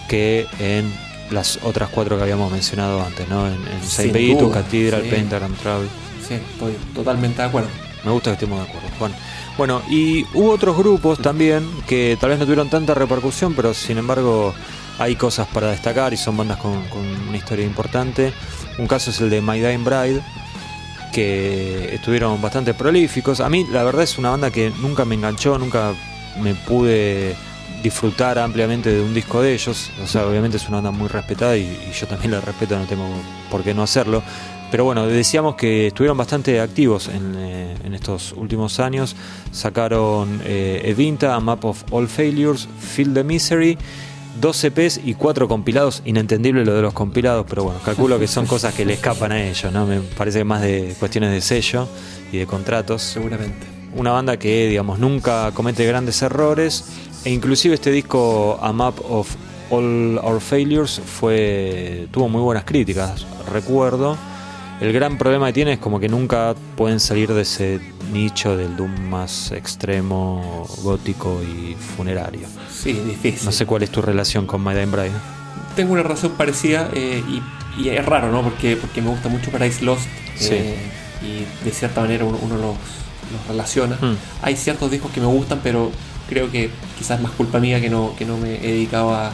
que 0.08 0.46
en 0.58 0.92
las 1.30 1.58
otras 1.62 1.90
cuatro 1.90 2.16
que 2.16 2.22
habíamos 2.22 2.50
mencionado 2.50 3.02
antes, 3.02 3.28
¿no? 3.28 3.46
En, 3.46 3.54
en 3.54 3.82
Saint 3.82 4.12
Cathedral, 4.52 5.02
Pentagram, 5.02 5.54
Travel. 5.54 5.88
Sí, 6.26 6.34
estoy 6.34 6.74
totalmente 6.94 7.42
de 7.42 7.48
acuerdo. 7.48 7.68
Me 8.04 8.10
gusta 8.10 8.30
que 8.30 8.34
estemos 8.34 8.60
de 8.60 8.68
acuerdo, 8.68 8.88
Juan. 8.98 9.12
Bueno, 9.58 9.82
y 9.88 10.24
hubo 10.34 10.50
otros 10.50 10.76
grupos 10.76 11.18
también 11.18 11.68
que 11.86 12.16
tal 12.20 12.30
vez 12.30 12.38
no 12.38 12.44
tuvieron 12.44 12.68
tanta 12.68 12.94
repercusión, 12.94 13.54
pero 13.54 13.74
sin 13.74 13.98
embargo 13.98 14.54
hay 14.98 15.16
cosas 15.16 15.46
para 15.48 15.68
destacar 15.68 16.12
y 16.12 16.16
son 16.16 16.36
bandas 16.36 16.58
con, 16.58 16.72
una 17.28 17.36
historia 17.36 17.64
importante. 17.64 18.32
Un 18.78 18.86
caso 18.86 19.10
es 19.10 19.20
el 19.20 19.30
de 19.30 19.40
My 19.40 19.60
Dying 19.60 19.84
Bride, 19.84 20.22
que 21.12 21.94
estuvieron 21.94 22.40
bastante 22.40 22.74
prolíficos. 22.74 23.40
A 23.40 23.48
mí 23.48 23.66
la 23.70 23.84
verdad 23.84 24.02
es 24.02 24.18
una 24.18 24.30
banda 24.30 24.50
que 24.50 24.70
nunca 24.80 25.04
me 25.04 25.14
enganchó, 25.14 25.58
nunca 25.58 25.92
me 26.40 26.54
pude 26.54 27.36
disfrutar 27.82 28.38
ampliamente 28.38 28.92
de 28.92 29.02
un 29.02 29.14
disco 29.14 29.42
de 29.42 29.54
ellos. 29.54 29.90
O 30.02 30.06
sea, 30.06 30.26
obviamente 30.26 30.56
es 30.56 30.68
una 30.68 30.78
banda 30.78 30.90
muy 30.90 31.08
respetada 31.08 31.56
y, 31.56 31.92
yo 31.98 32.06
también 32.06 32.32
la 32.32 32.40
respeto, 32.40 32.78
no 32.78 32.84
tengo 32.86 33.06
por 33.50 33.62
qué 33.62 33.74
no 33.74 33.82
hacerlo. 33.82 34.22
Pero 34.70 34.84
bueno, 34.84 35.06
decíamos 35.06 35.54
que 35.54 35.88
estuvieron 35.88 36.18
bastante 36.18 36.60
activos 36.60 37.08
en, 37.08 37.34
eh, 37.36 37.74
estos 37.92 38.32
últimos 38.32 38.80
años. 38.80 39.14
Sacaron 39.52 40.40
eh, 40.44 41.16
A 41.22 41.40
Map 41.40 41.64
of 41.64 41.84
All 41.90 42.08
Failures, 42.08 42.68
Feel 42.78 43.14
the 43.14 43.24
Misery, 43.24 43.78
dos 44.40 44.62
EPs 44.62 45.00
y 45.04 45.14
cuatro 45.14 45.48
compilados. 45.48 46.02
Inentendible 46.04 46.64
lo 46.64 46.74
de 46.74 46.82
los 46.82 46.92
compilados, 46.92 47.46
pero 47.48 47.64
bueno, 47.64 47.80
calculo 47.84 48.18
que 48.18 48.26
son 48.26 48.46
cosas 48.46 48.74
que 48.74 48.84
le 48.84 48.94
escapan 48.94 49.32
a 49.32 49.42
ellos, 49.42 49.72
¿no? 49.72 49.86
Me 49.86 50.00
parece 50.00 50.38
que 50.38 50.44
más 50.44 50.62
de 50.62 50.94
cuestiones 50.98 51.30
de 51.32 51.40
sello 51.40 51.88
y 52.32 52.38
de 52.38 52.46
contratos. 52.46 53.02
Seguramente. 53.02 53.66
Una 53.94 54.12
banda 54.12 54.38
que, 54.38 54.68
digamos, 54.68 54.98
nunca 54.98 55.50
comete 55.52 55.86
grandes 55.86 56.20
errores. 56.22 56.84
E 57.24 57.30
inclusive 57.30 57.74
este 57.74 57.90
disco, 57.90 58.58
A 58.60 58.72
Map 58.72 58.98
of 59.08 59.34
All 59.70 60.18
Our 60.22 60.40
Failures, 60.40 61.00
fue, 61.04 62.06
tuvo 62.12 62.28
muy 62.28 62.40
buenas 62.40 62.64
críticas, 62.64 63.26
recuerdo. 63.52 64.16
El 64.80 64.92
gran 64.92 65.16
problema 65.16 65.46
que 65.46 65.52
tiene 65.54 65.72
es 65.74 65.78
como 65.78 65.98
que 65.98 66.08
nunca 66.08 66.54
pueden 66.76 67.00
salir 67.00 67.32
de 67.32 67.42
ese 67.42 67.80
nicho 68.12 68.56
del 68.56 68.76
Doom 68.76 69.08
más 69.08 69.50
extremo, 69.52 70.66
gótico 70.82 71.40
y 71.42 71.74
funerario. 71.74 72.46
Sí, 72.70 72.92
difícil. 72.92 73.46
No 73.46 73.52
sé 73.52 73.64
cuál 73.64 73.84
es 73.84 73.90
tu 73.90 74.02
relación 74.02 74.46
con 74.46 74.62
My 74.62 74.74
Dying 74.74 74.92
Bride. 74.92 75.12
Tengo 75.74 75.94
una 75.94 76.02
relación 76.02 76.32
parecida 76.32 76.90
eh, 76.92 77.22
y, 77.78 77.88
es 77.88 78.04
raro, 78.04 78.30
¿no? 78.30 78.42
Porque, 78.42 78.76
porque 78.76 79.00
me 79.00 79.08
gusta 79.08 79.30
mucho 79.30 79.50
Paradise 79.50 79.82
Lost 79.82 80.06
eh, 80.40 80.76
y 81.22 81.64
de 81.64 81.70
cierta 81.70 82.02
manera 82.02 82.24
uno, 82.24 82.38
los, 82.56 82.60
los, 82.60 83.48
relaciona. 83.48 83.96
Hmm. 83.96 84.16
Hay 84.42 84.56
ciertos 84.56 84.90
discos 84.90 85.10
que 85.10 85.20
me 85.20 85.26
gustan, 85.26 85.60
pero 85.62 85.90
creo 86.28 86.50
que 86.50 86.70
quizás 86.98 87.18
es 87.18 87.22
más 87.22 87.32
culpa 87.32 87.60
mía 87.60 87.80
que 87.80 87.88
no, 87.88 88.14
que 88.16 88.26
no 88.26 88.36
me 88.36 88.56
he 88.56 88.72
dedicado 88.72 89.14
a 89.14 89.32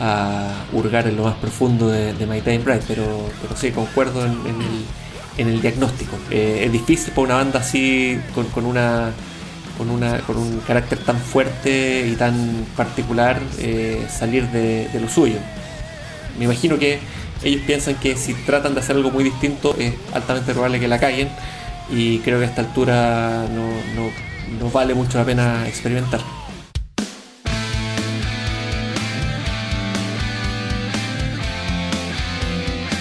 a 0.00 0.64
hurgar 0.72 1.06
en 1.06 1.16
lo 1.16 1.24
más 1.24 1.34
profundo 1.36 1.88
de, 1.88 2.14
My 2.26 2.40
Time 2.40 2.58
Bright, 2.58 2.82
pero, 2.88 3.28
pero 3.42 3.56
sí, 3.56 3.70
concuerdo 3.70 4.24
en, 4.24 5.46
el, 5.46 5.60
diagnóstico. 5.60 6.16
Eh, 6.30 6.62
es 6.64 6.72
difícil 6.72 7.12
para 7.12 7.26
una 7.26 7.34
banda 7.36 7.60
así, 7.60 8.18
con, 8.34 8.64
un 8.64 10.60
carácter 10.66 10.98
tan 10.98 11.18
fuerte 11.18 12.08
y 12.08 12.16
tan 12.16 12.66
particular, 12.76 13.40
eh, 13.58 14.06
salir 14.10 14.48
de, 14.48 14.88
lo 15.00 15.08
suyo. 15.08 15.36
Me 16.38 16.46
imagino 16.46 16.78
que 16.78 16.98
ellos 17.42 17.62
piensan 17.66 17.94
que 17.96 18.16
si 18.16 18.32
tratan 18.34 18.74
de 18.74 18.80
hacer 18.80 18.96
algo 18.96 19.10
muy 19.10 19.24
distinto, 19.24 19.76
es 19.78 19.94
altamente 20.14 20.52
probable 20.52 20.80
que 20.80 20.88
la 20.88 20.98
caigan, 20.98 21.28
y 21.90 22.18
creo 22.20 22.38
que 22.38 22.46
a 22.46 22.48
esta 22.48 22.62
altura 22.62 23.46
no 24.58 24.70
vale 24.70 24.94
mucho 24.94 25.18
la 25.18 25.24
pena 25.24 25.68
experimentar. 25.68 26.20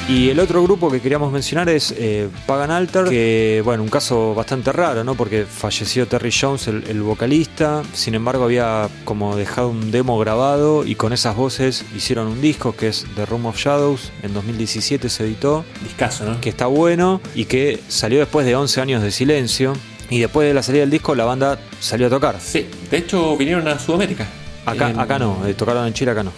Y 0.09 0.31
el 0.31 0.39
otro 0.39 0.63
grupo 0.63 0.89
que 0.89 1.01
queríamos 1.01 1.31
mencionar 1.31 1.69
es 1.69 1.93
eh, 1.95 2.29
Pagan 2.47 2.71
Altar, 2.71 3.09
que, 3.09 3.61
bueno, 3.63 3.83
un 3.83 3.89
caso 3.89 4.33
bastante 4.33 4.71
raro, 4.71 5.03
¿no? 5.03 5.13
Porque 5.13 5.45
falleció 5.45 6.07
Terry 6.07 6.31
Jones, 6.31 6.67
el, 6.67 7.01
vocalista, 7.03 7.83
sin 7.93 8.15
embargo 8.15 8.45
había 8.45 8.89
como 9.05 9.35
dejado 9.35 9.69
un 9.69 9.91
demo 9.91 10.17
grabado 10.17 10.83
y 10.83 10.95
con 10.95 11.13
esas 11.13 11.35
voces 11.35 11.85
hicieron 11.95 12.25
un 12.25 12.41
disco 12.41 12.75
que 12.75 12.87
es 12.87 13.05
The 13.15 13.27
Room 13.27 13.45
of 13.45 13.57
Shadows, 13.57 14.11
en 14.23 14.33
2017 14.33 15.09
se 15.09 15.25
editó. 15.25 15.63
Discaso, 15.83 16.25
¿no? 16.25 16.41
Que 16.41 16.49
está 16.49 16.65
bueno 16.65 17.21
y 17.35 17.45
que 17.45 17.79
salió 17.87 18.17
después 18.17 18.47
de 18.47 18.55
11 18.55 18.81
años 18.81 19.03
de 19.03 19.11
silencio. 19.11 19.73
Y 20.09 20.17
después 20.17 20.47
de 20.47 20.55
la 20.55 20.63
salida 20.63 20.81
del 20.81 20.89
disco, 20.89 21.13
la 21.13 21.25
banda 21.25 21.59
salió 21.79 22.07
a 22.07 22.09
tocar. 22.09 22.37
Sí, 22.41 22.67
de 22.89 22.97
hecho 22.97 23.37
vinieron 23.37 23.67
a 23.67 23.77
Sudamérica. 23.77 24.25
Acá, 24.65 24.87
acá 24.87 25.19
no, 25.19 25.45
eh, 25.45 25.53
tocaron 25.53 25.85
en 25.85 25.93
Chile, 25.93 26.09
acá 26.09 26.23
no. 26.23 26.31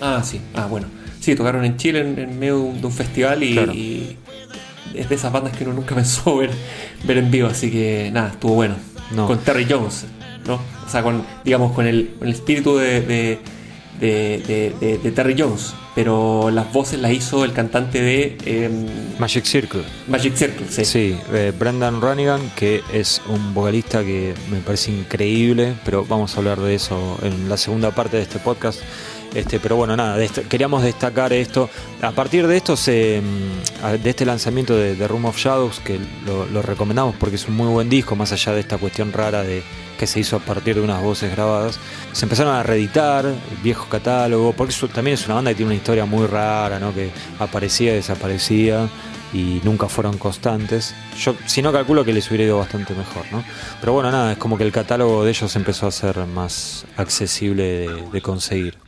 Ah, 0.00 0.22
sí, 0.24 0.40
ah, 0.54 0.66
bueno. 0.66 0.95
Sí, 1.26 1.34
tocaron 1.34 1.64
en 1.64 1.76
Chile 1.76 2.02
en, 2.02 2.38
medio 2.38 2.58
de 2.72 2.86
un, 2.86 2.92
festival 2.92 3.42
y, 3.42 4.16
es 4.94 5.08
de 5.08 5.14
esas 5.16 5.32
bandas 5.32 5.56
que 5.56 5.64
uno 5.64 5.72
nunca 5.72 5.92
pensó 5.96 6.36
ver, 6.36 6.50
ver 7.02 7.18
en 7.18 7.32
vivo, 7.32 7.48
así 7.48 7.68
que 7.68 8.10
nada, 8.12 8.28
estuvo 8.28 8.54
bueno. 8.54 8.76
Con 9.12 9.36
Terry 9.40 9.66
Jones, 9.68 10.04
¿no? 10.46 10.54
O 10.54 10.88
sea, 10.88 11.02
con, 11.02 11.26
digamos, 11.42 11.72
con 11.72 11.84
el, 11.84 12.14
espíritu 12.22 12.76
de, 12.76 13.40
de, 13.98 15.12
Terry 15.16 15.34
Jones, 15.36 15.74
pero 15.96 16.48
las 16.52 16.72
voces 16.72 17.00
las 17.00 17.10
hizo 17.10 17.44
el 17.44 17.52
cantante 17.52 18.00
de 18.00 18.38
em, 18.44 18.86
Magic 19.18 19.46
Circle. 19.46 19.82
Magic 20.06 20.36
Circle, 20.36 20.66
sí. 20.70 20.84
Sí, 20.84 21.18
eh, 21.32 21.52
Brendan 21.58 22.00
Runnigan, 22.00 22.52
que 22.54 22.82
es 22.92 23.20
un 23.28 23.52
vocalista 23.52 24.04
que 24.04 24.32
me 24.48 24.60
parece 24.60 24.92
increíble, 24.92 25.74
pero 25.84 26.04
vamos 26.04 26.36
a 26.36 26.38
hablar 26.38 26.60
de 26.60 26.76
eso 26.76 27.18
en 27.24 27.48
la 27.48 27.56
segunda 27.56 27.90
parte 27.90 28.16
de 28.16 28.22
este 28.22 28.38
podcast. 28.38 28.80
Este, 29.34 29.60
pero 29.60 29.76
bueno, 29.76 29.96
nada, 29.96 30.16
queríamos 30.48 30.82
destacar 30.82 31.32
esto. 31.32 31.68
A 32.00 32.12
partir 32.12 32.46
de 32.46 32.56
esto, 32.56 32.74
mm, 32.74 34.02
de 34.02 34.10
este 34.10 34.24
lanzamiento 34.24 34.74
de, 34.74 35.08
Room 35.08 35.26
of 35.26 35.36
Shadows, 35.36 35.80
que 35.80 35.98
lo, 36.24 36.62
recomendamos 36.62 37.14
porque 37.16 37.36
es 37.36 37.46
un 37.46 37.56
muy 37.56 37.68
buen 37.68 37.88
disco, 37.88 38.16
más 38.16 38.32
allá 38.32 38.52
de 38.52 38.60
esta 38.60 38.78
cuestión 38.78 39.12
rara 39.12 39.42
de 39.42 39.62
que 39.98 40.06
se 40.06 40.20
hizo 40.20 40.36
a 40.36 40.40
partir 40.40 40.74
de 40.74 40.82
unas 40.82 41.02
voces 41.02 41.30
grabadas, 41.32 41.78
se 42.12 42.24
empezaron 42.24 42.54
a 42.54 42.62
reeditar 42.62 43.24
el 43.26 43.36
viejo 43.62 43.88
catálogo, 43.88 44.52
porque 44.52 44.74
también 44.94 45.14
es 45.14 45.24
una 45.26 45.36
banda 45.36 45.50
que 45.50 45.56
tiene 45.56 45.70
una 45.70 45.76
historia 45.76 46.04
muy 46.04 46.26
rara, 46.26 46.78
¿no? 46.78 46.94
que 46.94 47.10
aparecía 47.38 47.92
y 47.92 47.96
desaparecía 47.96 48.88
y 49.32 49.60
nunca 49.64 49.88
fueron 49.88 50.18
constantes. 50.18 50.94
Yo 51.18 51.34
si 51.46 51.62
no 51.62 51.72
calculo 51.72 52.04
que 52.04 52.12
les 52.12 52.28
hubiera 52.28 52.44
ido 52.44 52.58
bastante 52.58 52.94
mejor, 52.94 53.24
¿no? 53.32 53.44
Pero 53.80 53.92
bueno, 53.92 54.10
nada, 54.10 54.32
es 54.32 54.38
como 54.38 54.56
que 54.56 54.64
el 54.64 54.72
catálogo 54.72 55.24
de 55.24 55.30
ellos 55.30 55.54
empezó 55.56 55.86
a 55.86 55.90
ser 55.90 56.18
más 56.26 56.86
accesible 56.96 57.88
de 58.12 58.22
conseguir. 58.22 58.85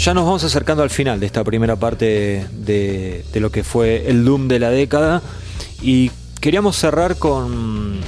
Ya 0.00 0.14
nos 0.14 0.24
vamos 0.24 0.42
acercando 0.44 0.82
al 0.82 0.88
final 0.88 1.20
de 1.20 1.26
esta 1.26 1.44
primera 1.44 1.76
parte 1.76 2.46
de, 2.52 3.22
lo 3.34 3.52
que 3.52 3.62
fue 3.62 4.08
el 4.08 4.24
Doom 4.24 4.48
de 4.48 4.58
la 4.58 4.70
década. 4.70 5.20
Y 5.82 6.10
queríamos 6.40 6.76
cerrar 6.76 7.18
con 7.18 8.00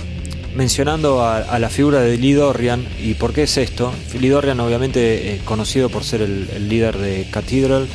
mencionando 0.56 1.22
a, 1.22 1.58
la 1.58 1.68
figura 1.68 2.00
de 2.00 2.16
Lee 2.16 2.32
Dorian 2.32 2.88
y 2.98 3.12
por 3.12 3.34
qué 3.34 3.42
es 3.42 3.58
esto. 3.58 3.92
Lee 4.18 4.30
Dorian 4.30 4.58
obviamente 4.60 5.34
es 5.34 5.42
conocido 5.42 5.90
por 5.90 6.02
ser 6.02 6.22
el, 6.22 6.66
líder 6.66 6.96
de 6.96 7.28
Cathedral, 7.30 7.86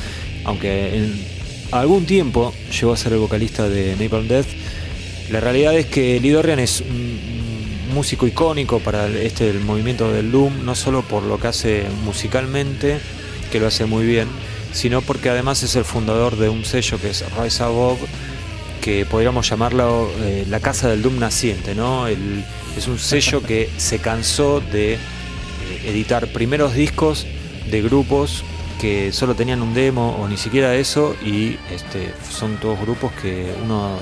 aunque 0.46 0.96
en 0.96 1.26
algún 1.72 2.06
tiempo 2.06 2.54
llegó 2.80 2.94
a 2.94 2.98
ser 2.98 3.14
el 3.14 3.20
vocalista 3.20 3.68
de 3.68 3.96
Napalm 4.00 4.28
Death. 4.28 4.48
La 5.32 5.40
realidad 5.40 5.76
es 5.76 5.88
que 5.88 6.20
Lee 6.20 6.30
Dorian 6.30 6.60
es 6.60 6.82
un 6.82 7.96
músico 7.96 8.28
icónico 8.28 8.78
para 8.78 9.08
este 9.08 9.50
el 9.50 9.60
movimiento 9.62 10.12
del 10.12 10.32
Doom, 10.32 10.64
no 10.66 10.76
solo 10.76 11.02
por 11.02 11.24
lo 11.24 11.40
que 11.40 11.48
hace 11.48 11.88
musicalmente, 12.06 13.00
que 13.52 13.60
lo 13.60 13.68
hace 13.68 13.86
muy 13.86 14.06
bien, 14.06 14.28
sino 14.74 15.02
porque 15.02 15.30
además 15.30 15.64
es 15.64 15.76
el 15.76 15.86
fundador 15.86 16.38
de 16.38 16.50
un 16.50 16.66
sello 16.66 17.00
que 17.00 17.10
es 17.10 17.24
Rise 17.36 17.64
Above, 17.64 18.00
que 18.82 19.06
podríamos 19.06 19.50
llamarlo 19.50 20.10
eh, 20.20 20.46
la 20.50 20.60
casa 20.60 20.88
del 20.90 21.02
Doom 21.02 21.20
naciente, 21.20 21.76
¿no? 21.76 22.08
es 22.08 22.88
un 22.88 23.00
sello 23.00 23.42
que 23.42 23.70
se 23.78 24.00
cansó 24.00 24.62
de 24.62 24.94
eh, 24.94 24.98
editar 25.86 26.28
primeros 26.28 26.74
discos 26.74 27.26
de 27.70 27.82
grupos 27.82 28.44
que 28.80 29.12
solo 29.12 29.36
tenían 29.36 29.62
un 29.62 29.74
demo 29.74 30.18
o 30.22 30.28
ni 30.28 30.38
siquiera 30.38 30.76
eso 30.76 31.16
y 31.26 31.58
este, 31.72 32.14
son 32.30 32.58
todos 32.58 32.80
grupos 32.80 33.12
que 33.14 33.52
uno 33.64 33.98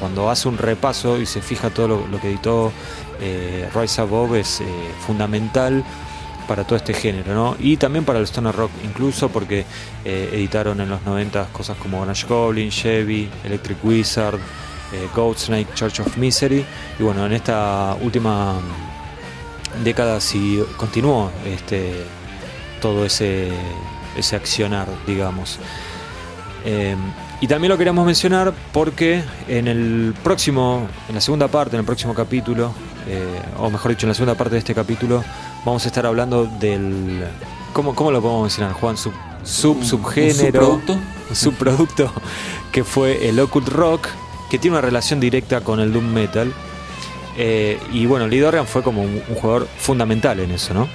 cuando 0.00 0.30
hace 0.30 0.48
un 0.48 0.58
repaso 0.58 1.20
y 1.20 1.26
se 1.26 1.40
fija 1.40 1.70
todo 1.70 2.06
lo, 2.10 2.20
que 2.20 2.28
editó 2.28 2.72
eh, 3.20 3.68
Rise 3.74 4.00
Above 4.00 4.40
es 4.40 4.60
eh, 4.60 4.64
fundamental 5.06 5.84
para 6.46 6.64
todo 6.64 6.76
este 6.76 6.94
género, 6.94 7.34
¿no? 7.34 7.56
Y 7.58 7.76
también 7.76 8.04
para 8.04 8.18
el 8.18 8.24
stoner 8.24 8.54
rock, 8.54 8.70
incluso 8.84 9.28
porque 9.28 9.64
eh, 10.04 10.30
editaron 10.32 10.80
en 10.80 10.88
los 10.88 11.02
90 11.02 11.46
cosas 11.52 11.76
como 11.76 12.04
Nash 12.04 12.24
Goblin, 12.26 12.70
Chevy, 12.70 13.28
Electric 13.44 13.84
Wizard, 13.84 14.38
eh, 14.92 15.34
Snake, 15.36 15.68
Church 15.74 16.00
of 16.00 16.16
Misery. 16.16 16.64
Y 16.98 17.02
bueno, 17.02 17.26
en 17.26 17.32
esta 17.32 17.96
última 18.00 18.54
década 19.82 20.20
sí 20.20 20.62
continuó 20.76 21.30
este, 21.46 22.04
todo 22.80 23.04
ese, 23.04 23.50
ese 24.16 24.36
accionar, 24.36 24.86
digamos. 25.06 25.58
Y 27.44 27.46
también 27.46 27.70
lo 27.70 27.76
queríamos 27.76 28.06
mencionar 28.06 28.54
porque 28.72 29.22
en 29.48 29.68
el 29.68 30.14
próximo, 30.22 30.88
en 31.10 31.14
la 31.14 31.20
segunda 31.20 31.46
parte, 31.48 31.76
en 31.76 31.80
el 31.80 31.84
próximo 31.84 32.14
capítulo, 32.14 32.72
eh, 33.06 33.38
o 33.58 33.68
mejor 33.68 33.90
dicho, 33.90 34.06
en 34.06 34.08
la 34.08 34.14
segunda 34.14 34.34
parte 34.34 34.54
de 34.54 34.60
este 34.60 34.74
capítulo, 34.74 35.22
vamos 35.64 35.84
a 35.84 35.88
estar 35.88 36.06
hablando 36.06 36.46
del. 36.46 37.24
¿Cómo, 37.72 37.94
cómo 37.94 38.10
lo 38.10 38.20
podemos 38.20 38.42
mencionar, 38.42 38.72
Juan? 38.74 38.96
Sub, 38.96 39.12
sub 39.42 39.82
subgénero. 39.82 40.80
subproducto. 40.80 40.98
subproducto 41.32 42.12
que 42.72 42.84
fue 42.84 43.28
el 43.28 43.38
Occult 43.40 43.68
Rock, 43.68 44.08
que 44.50 44.58
tiene 44.58 44.76
una 44.76 44.80
relación 44.80 45.20
directa 45.20 45.60
con 45.62 45.80
el 45.80 45.92
Doom 45.92 46.06
Metal. 46.12 46.52
Eh, 47.36 47.80
y 47.92 48.06
bueno, 48.06 48.28
Lee 48.28 48.38
Dorian 48.38 48.66
fue 48.66 48.82
como 48.82 49.02
un, 49.02 49.20
jugador 49.40 49.66
fundamental 49.78 50.38
en 50.40 50.52
eso, 50.52 50.72
¿no? 50.72 50.88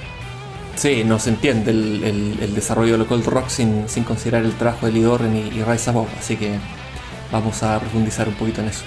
Sí, 0.76 1.04
no 1.04 1.20
se 1.20 1.32
entiende 1.32 1.72
el, 1.72 2.54
desarrollo 2.56 2.94
del 2.94 3.02
Occult 3.02 3.26
Rock 3.26 3.50
sin, 3.50 3.86
considerar 4.06 4.46
el 4.46 4.54
trabajo 4.54 4.86
de 4.86 4.94
Lee 4.94 5.02
Dorian 5.02 5.36
y, 5.36 5.58
y 5.58 5.62
así 5.62 6.38
que 6.38 6.58
vamos 7.32 7.62
a 7.64 7.80
profundizar 7.80 8.28
un 8.28 8.36
poquito 8.36 8.62
en 8.62 8.70
eso. 8.70 8.84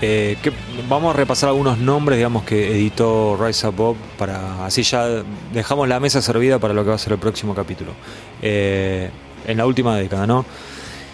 Eh, 0.00 0.36
que 0.40 0.52
vamos 0.88 1.12
a 1.12 1.16
repasar 1.16 1.48
algunos 1.48 1.76
nombres, 1.78 2.18
digamos, 2.18 2.44
que 2.44 2.70
editó 2.70 3.36
Rise 3.40 3.66
Up 3.66 3.96
para 4.16 4.64
así 4.64 4.84
ya 4.84 5.24
dejamos 5.52 5.88
la 5.88 5.98
mesa 5.98 6.22
servida 6.22 6.60
para 6.60 6.72
lo 6.72 6.84
que 6.84 6.90
va 6.90 6.94
a 6.94 6.98
ser 6.98 7.14
el 7.14 7.18
próximo 7.18 7.54
capítulo. 7.54 7.92
Eh, 8.40 9.10
en 9.46 9.56
la 9.56 9.66
última 9.66 9.96
década, 9.96 10.26
¿no? 10.26 10.44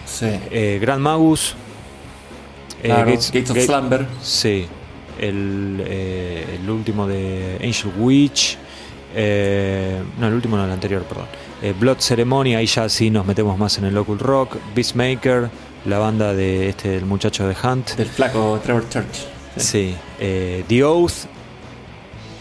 Sí. 0.05 0.27
Eh, 0.51 0.77
Grand 0.79 1.01
Magus. 1.01 1.55
Gates, 2.83 3.49
of 3.49 3.57
Slumber. 3.57 4.05
Sí. 4.21 4.67
El, 5.19 5.81
el, 5.87 6.69
último 6.69 7.07
de 7.07 7.57
Angel 7.63 7.91
Witch. 7.97 8.57
no, 9.15 10.27
el 10.27 10.33
último 10.33 10.57
no, 10.57 10.65
el 10.65 10.71
anterior, 10.71 11.03
perdón. 11.03 11.25
Blood 11.79 11.97
Ceremony, 11.99 12.53
ahí 12.55 12.67
ya 12.67 12.87
sí 12.89 13.09
nos 13.09 13.25
metemos 13.25 13.57
más 13.57 13.79
en 13.79 13.85
el 13.85 13.95
local 13.95 14.19
rock. 14.19 14.57
Beastmaker 14.75 15.49
la 15.85 15.99
banda 15.99 16.33
de 16.33 16.69
este 16.69 16.89
del 16.89 17.05
muchacho 17.05 17.47
de 17.47 17.55
Hunt. 17.63 17.95
Del 17.95 18.07
flaco 18.07 18.59
Trevor 18.63 18.89
Church. 18.89 19.27
Sí, 19.57 19.95
eh, 20.19 20.63
The 20.67 20.83
Oath, 20.83 21.27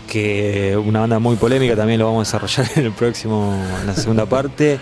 que 0.08 0.76
una 0.76 1.00
banda 1.00 1.18
muy 1.18 1.36
polémica, 1.36 1.76
también 1.76 2.00
lo 2.00 2.06
vamos 2.06 2.34
a 2.34 2.38
desarrollar 2.38 2.78
en 2.78 2.86
el 2.86 2.92
próximo, 2.92 3.54
en 3.80 3.86
la 3.86 3.94
segunda 3.94 4.26
parte. 4.26 4.78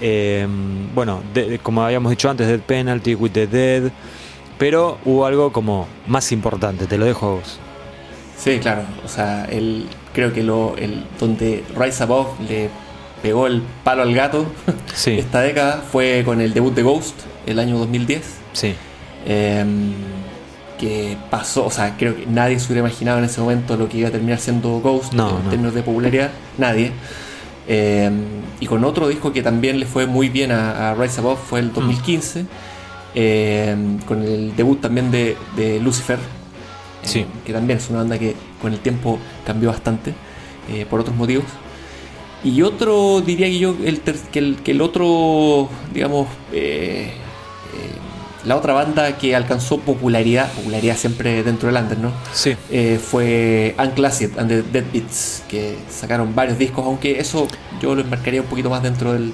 Em, 0.00 0.92
bueno, 0.94 1.22
como 1.62 1.82
habíamos 1.82 2.10
dicho 2.10 2.30
antes, 2.30 2.46
Dead 2.46 2.60
Penalty, 2.60 3.14
With 3.14 3.32
the 3.32 3.46
Dead, 3.46 3.90
pero 4.58 4.98
hubo 5.04 5.26
algo 5.26 5.52
como 5.52 5.86
más 6.06 6.32
importante, 6.32 6.86
te 6.86 6.98
lo 6.98 7.04
dejo 7.04 7.26
a 7.26 7.30
vos. 7.30 7.58
Sí, 8.36 8.58
claro, 8.58 8.82
o 9.04 9.08
sea, 9.08 9.44
el, 9.46 9.86
creo 10.12 10.32
que 10.32 10.42
lo, 10.42 10.76
el, 10.76 11.04
donde 11.18 11.64
Rise 11.76 12.04
Above 12.04 12.40
le 12.48 12.70
pegó 13.22 13.48
el 13.48 13.62
palo 13.82 14.02
al 14.02 14.14
gato 14.14 14.46
esta 15.06 15.40
década 15.40 15.82
fue 15.90 16.22
con 16.24 16.40
el 16.40 16.54
debut 16.54 16.72
de 16.72 16.82
Ghost 16.82 17.16
el 17.50 17.58
año 17.58 17.78
2010. 17.78 18.22
Sí. 18.52 18.74
Em, 19.26 19.92
que 20.78 21.16
pasó, 21.28 21.66
o 21.66 21.70
sea, 21.70 21.96
creo 21.96 22.16
que 22.16 22.26
nadie 22.26 22.58
se 22.60 22.66
hubiera 22.66 22.86
imaginado 22.86 23.18
en 23.18 23.24
ese 23.24 23.40
momento 23.40 23.76
lo 23.76 23.88
que 23.88 23.98
iba 23.98 24.08
a 24.08 24.12
terminar 24.12 24.38
siendo 24.38 24.78
Ghost 24.78 25.12
en 25.12 25.50
términos 25.50 25.74
de 25.74 25.82
popularidad, 25.82 26.30
nadie. 26.56 26.92
Em, 27.66 28.22
y 28.60 28.66
con 28.66 28.84
otro 28.84 29.08
disco 29.08 29.32
que 29.32 29.42
también 29.42 29.78
le 29.80 29.86
fue 29.86 30.06
muy 30.06 30.28
bien 30.28 30.52
a, 30.52 30.94
Rise 30.94 31.20
Above 31.20 31.38
fue 31.38 31.60
el 31.60 31.72
2015, 31.72 32.42
mm. 32.42 32.46
em, 33.14 33.98
con 33.98 34.22
el 34.22 34.54
debut 34.54 34.80
también 34.80 35.10
de, 35.10 35.36
Lucifer, 35.82 36.18
sí. 37.02 37.26
que 37.44 37.52
también 37.52 37.78
es 37.78 37.90
una 37.90 37.98
banda 37.98 38.18
que 38.18 38.34
con 38.62 38.72
el 38.72 38.78
tiempo 38.78 39.18
cambió 39.44 39.70
bastante 39.70 40.14
eh, 40.70 40.86
por 40.88 41.00
otros 41.00 41.16
motivos. 41.16 41.44
Y 42.44 42.62
otro, 42.62 43.20
diría 43.20 43.48
que 43.48 43.58
yo, 43.58 43.74
el 43.84 44.00
que, 44.00 44.38
el, 44.38 44.56
que 44.62 44.70
el 44.70 44.80
otro, 44.80 45.68
digamos, 45.92 46.28
eh, 46.52 47.12
la 48.44 48.56
otra 48.56 48.72
banda 48.72 49.18
que 49.18 49.34
alcanzó 49.34 49.78
popularidad, 49.80 50.50
popularidad 50.52 50.96
siempre 50.96 51.42
dentro 51.42 51.68
del 51.68 51.82
under, 51.82 51.98
¿no? 51.98 52.12
Sí. 52.32 52.56
Eh, 52.70 52.98
fue 53.02 53.74
Unclassic 53.78 54.38
and 54.38 54.48
the 54.48 54.62
Dead 54.62 54.84
Beats, 54.92 55.42
que 55.48 55.76
sacaron 55.90 56.34
varios 56.34 56.58
discos, 56.58 56.84
aunque 56.86 57.18
eso 57.18 57.48
yo 57.80 57.94
lo 57.94 58.00
enmarcaría 58.00 58.40
un 58.40 58.46
poquito 58.46 58.70
más 58.70 58.82
dentro 58.82 59.12
del, 59.12 59.32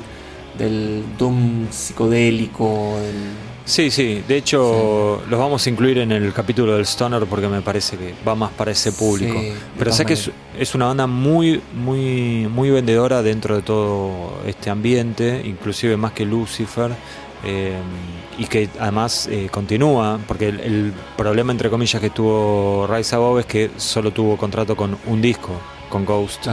del 0.59 1.05
Doom 1.19 1.71
psicodélico, 1.71 2.97
Sí, 3.67 3.91
sí, 3.91 4.23
de 4.29 4.37
hecho 4.37 5.23
los 5.27 5.41
vamos 5.41 5.67
a 5.67 5.71
incluir 5.71 5.97
en 5.97 6.13
el 6.13 6.35
capítulo 6.35 6.75
del 6.75 6.85
Stoner 6.85 7.25
porque 7.25 7.49
me 7.49 7.63
parece 7.63 7.97
que 7.97 8.15
va 8.27 8.35
más 8.35 8.53
para 8.53 8.73
ese 8.73 8.93
público. 8.93 9.41
Pero 9.79 9.91
sé 9.91 10.05
que 10.05 10.13
es, 10.13 10.31
es, 10.59 10.75
una 10.75 10.85
banda 10.85 11.07
muy, 11.07 11.63
muy, 11.75 12.47
muy 12.47 12.69
vendedora 12.69 13.23
dentro 13.23 13.57
de 13.57 13.63
todo 13.63 14.39
este 14.47 14.69
ambiente, 14.69 15.41
inclusive 15.47 15.97
más 15.97 16.13
que 16.13 16.27
Lucifer. 16.27 16.91
Eh, 17.43 17.73
y 18.39 18.47
que 18.47 18.69
además 18.79 19.29
eh, 19.31 19.49
continúa, 19.51 20.19
porque 20.27 20.49
el, 20.49 20.93
problema 21.17 21.53
entre 21.53 21.71
comillas 21.71 22.01
que 22.01 22.11
tuvo 22.11 22.87
Rise 22.87 23.15
Above 23.15 23.41
es 23.41 23.47
que 23.47 23.71
solo 23.77 24.11
tuvo 24.13 24.37
contrato 24.37 24.77
con 24.77 24.99
un 25.07 25.23
disco, 25.23 25.53
con 25.89 26.05
Ghost. 26.05 26.49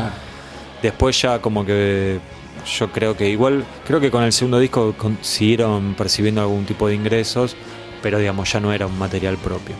Después 0.81 1.21
ya 1.21 1.39
como 1.39 1.65
que 1.65 2.19
yo 2.65 2.91
creo 2.91 3.15
que 3.15 3.29
igual, 3.29 3.65
creo 3.85 3.99
que 3.99 4.11
con 4.11 4.23
el 4.23 4.31
segundo 4.33 4.59
disco 4.59 4.95
siguieron 5.21 5.95
percibiendo 5.95 6.41
algún 6.41 6.65
tipo 6.65 6.87
de 6.87 6.95
ingresos, 6.95 7.55
pero 8.01 8.19
digamos 8.19 8.51
ya 8.51 8.59
no 8.59 8.73
era 8.73 8.87
un 8.87 8.97
material 8.97 9.37
propio. 9.37 9.75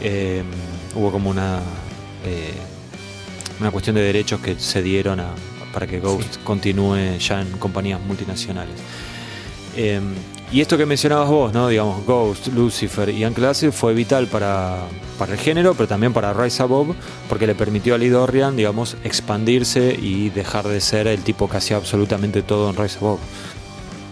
Eh, 0.00 0.42
hubo 0.94 1.10
como 1.10 1.30
una 1.30 1.60
una 3.62 3.70
cuestión 3.70 3.94
de 3.94 4.02
derechos 4.02 4.40
que 4.40 4.58
se 4.58 4.82
dieron 4.82 5.20
a, 5.20 5.34
para 5.72 5.86
que 5.86 6.00
Ghost 6.00 6.42
continúe 6.42 7.18
ya 7.18 7.40
en 7.40 7.50
compañías 7.58 8.00
multinacionales. 8.00 8.74
Y 10.52 10.60
esto 10.60 10.76
que 10.76 10.84
mencionabas 10.84 11.30
vos, 11.30 11.52
¿no? 11.54 11.68
Digamos, 11.68 12.04
Ghost, 12.04 12.48
Lucifer 12.48 13.08
y 13.08 13.24
Unclassic 13.24 13.72
fue 13.72 13.94
vital 13.94 14.26
para, 14.26 14.80
para 15.18 15.32
el 15.32 15.38
género, 15.38 15.72
pero 15.72 15.88
también 15.88 16.12
para 16.12 16.34
Rise 16.34 16.62
Above, 16.62 16.94
porque 17.26 17.46
le 17.46 17.54
permitió 17.54 17.94
a 17.94 17.98
Lee 17.98 18.10
Dorian, 18.10 18.54
digamos, 18.54 18.98
expandirse 19.02 19.96
y 19.98 20.28
dejar 20.28 20.68
de 20.68 20.82
ser 20.82 21.06
el 21.06 21.22
tipo 21.22 21.48
que 21.48 21.56
hacía 21.56 21.78
absolutamente 21.78 22.42
todo 22.42 22.68
en 22.68 22.76
Rise 22.76 22.98
Above. 22.98 23.20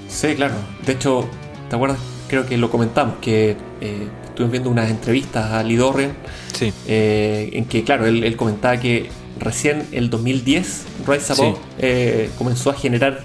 Sí, 0.08 0.34
claro. 0.34 0.54
De 0.86 0.92
hecho, 0.92 1.28
¿te 1.68 1.76
acuerdas? 1.76 1.98
Creo 2.26 2.46
que 2.46 2.56
lo 2.56 2.70
comentamos, 2.70 3.16
que 3.20 3.58
eh, 3.82 4.08
estuvimos 4.24 4.52
viendo 4.52 4.70
unas 4.70 4.88
entrevistas 4.88 5.52
a 5.52 5.62
Lee 5.62 5.76
Dorian, 5.76 6.12
sí. 6.54 6.72
Eh, 6.86 7.50
en 7.52 7.66
que, 7.66 7.84
claro, 7.84 8.06
él, 8.06 8.34
comentaba 8.36 8.78
que 8.78 9.10
recién 9.38 9.86
el 9.92 10.08
2010 10.08 10.84
Rise 11.06 11.32
Above 11.34 11.58
eh, 11.78 12.30
comenzó 12.38 12.70
a 12.70 12.74
generar 12.74 13.20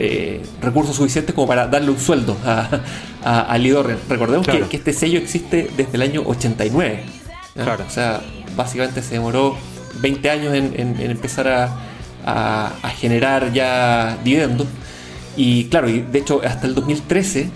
eh, 0.00 0.40
recursos 0.62 0.94
suficientes 0.94 1.34
como 1.34 1.48
para 1.48 1.66
darle 1.66 1.90
un 1.90 1.98
sueldo 1.98 2.36
a, 2.44 2.68
a, 3.24 3.58
Recordemos 4.08 4.46
que, 4.46 4.64
este 4.76 4.92
sello 4.92 5.18
existe 5.18 5.70
desde 5.76 5.96
el 5.96 6.02
año 6.02 6.22
89. 6.24 7.02
Claro. 7.54 7.84
O 7.86 7.90
sea, 7.90 8.20
básicamente 8.56 9.02
se 9.02 9.14
demoró 9.14 9.56
20 10.00 10.30
años 10.30 10.54
en, 10.54 11.00
empezar 11.00 11.48
a, 11.48 12.90
generar 12.98 13.52
ya 13.52 14.18
dividendos. 14.22 14.68
Y 15.36 15.64
claro, 15.64 15.88
y 15.88 16.00
de 16.00 16.18
hecho 16.18 16.40
hasta 16.44 16.66
el 16.66 16.74
2013, 16.74 17.40
eh, 17.40 17.50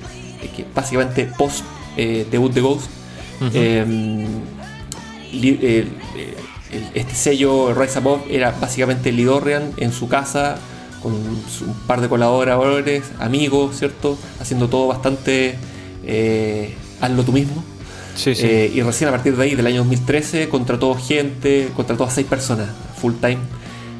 que 0.56 0.64
básicamente 0.74 1.30
post 1.38 1.64
eh, 1.96 2.26
debut 2.30 2.52
de 2.52 2.60
Ghost, 2.60 2.90
este 6.94 7.14
sello 7.14 7.74
Rise 7.74 7.98
Above 7.98 8.22
era 8.30 8.52
básicamente 8.52 9.12
Lidorrian 9.12 9.72
en 9.76 9.92
su 9.92 10.08
casa 10.08 10.58
con 11.02 11.12
un 11.12 11.74
par 11.86 12.00
de 12.00 12.08
colaboradores, 12.08 13.04
amigos, 13.18 13.76
¿cierto? 13.78 14.16
Haciendo 14.40 14.68
todo 14.68 14.86
bastante 14.86 15.56
eh, 16.04 16.74
hazlo 17.00 17.24
tú 17.24 17.32
mismo. 17.32 17.62
Sí, 18.14 18.34
sí. 18.34 18.46
Eh, 18.46 18.72
y 18.74 18.82
recién 18.82 19.08
a 19.08 19.12
partir 19.12 19.36
de 19.36 19.42
ahí, 19.42 19.54
del 19.54 19.66
año 19.66 19.78
2013, 19.78 20.48
contrató 20.48 20.94
gente, 20.94 21.70
contrató 21.74 22.04
a 22.04 22.10
seis 22.10 22.26
personas 22.26 22.68
full 22.96 23.14
time, 23.14 23.38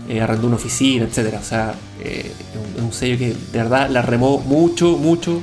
eh, 0.09 0.21
arrendó 0.21 0.47
una 0.47 0.57
oficina, 0.57 1.05
etcétera. 1.05 1.39
O 1.41 1.45
sea, 1.45 1.75
es 2.03 2.27
un, 2.81 2.93
sello 2.93 3.19
que 3.19 3.29
de 3.31 3.59
verdad 3.59 3.89
la 3.91 4.03
remó 4.03 4.39
mucho, 4.39 4.99
mucho 4.99 5.43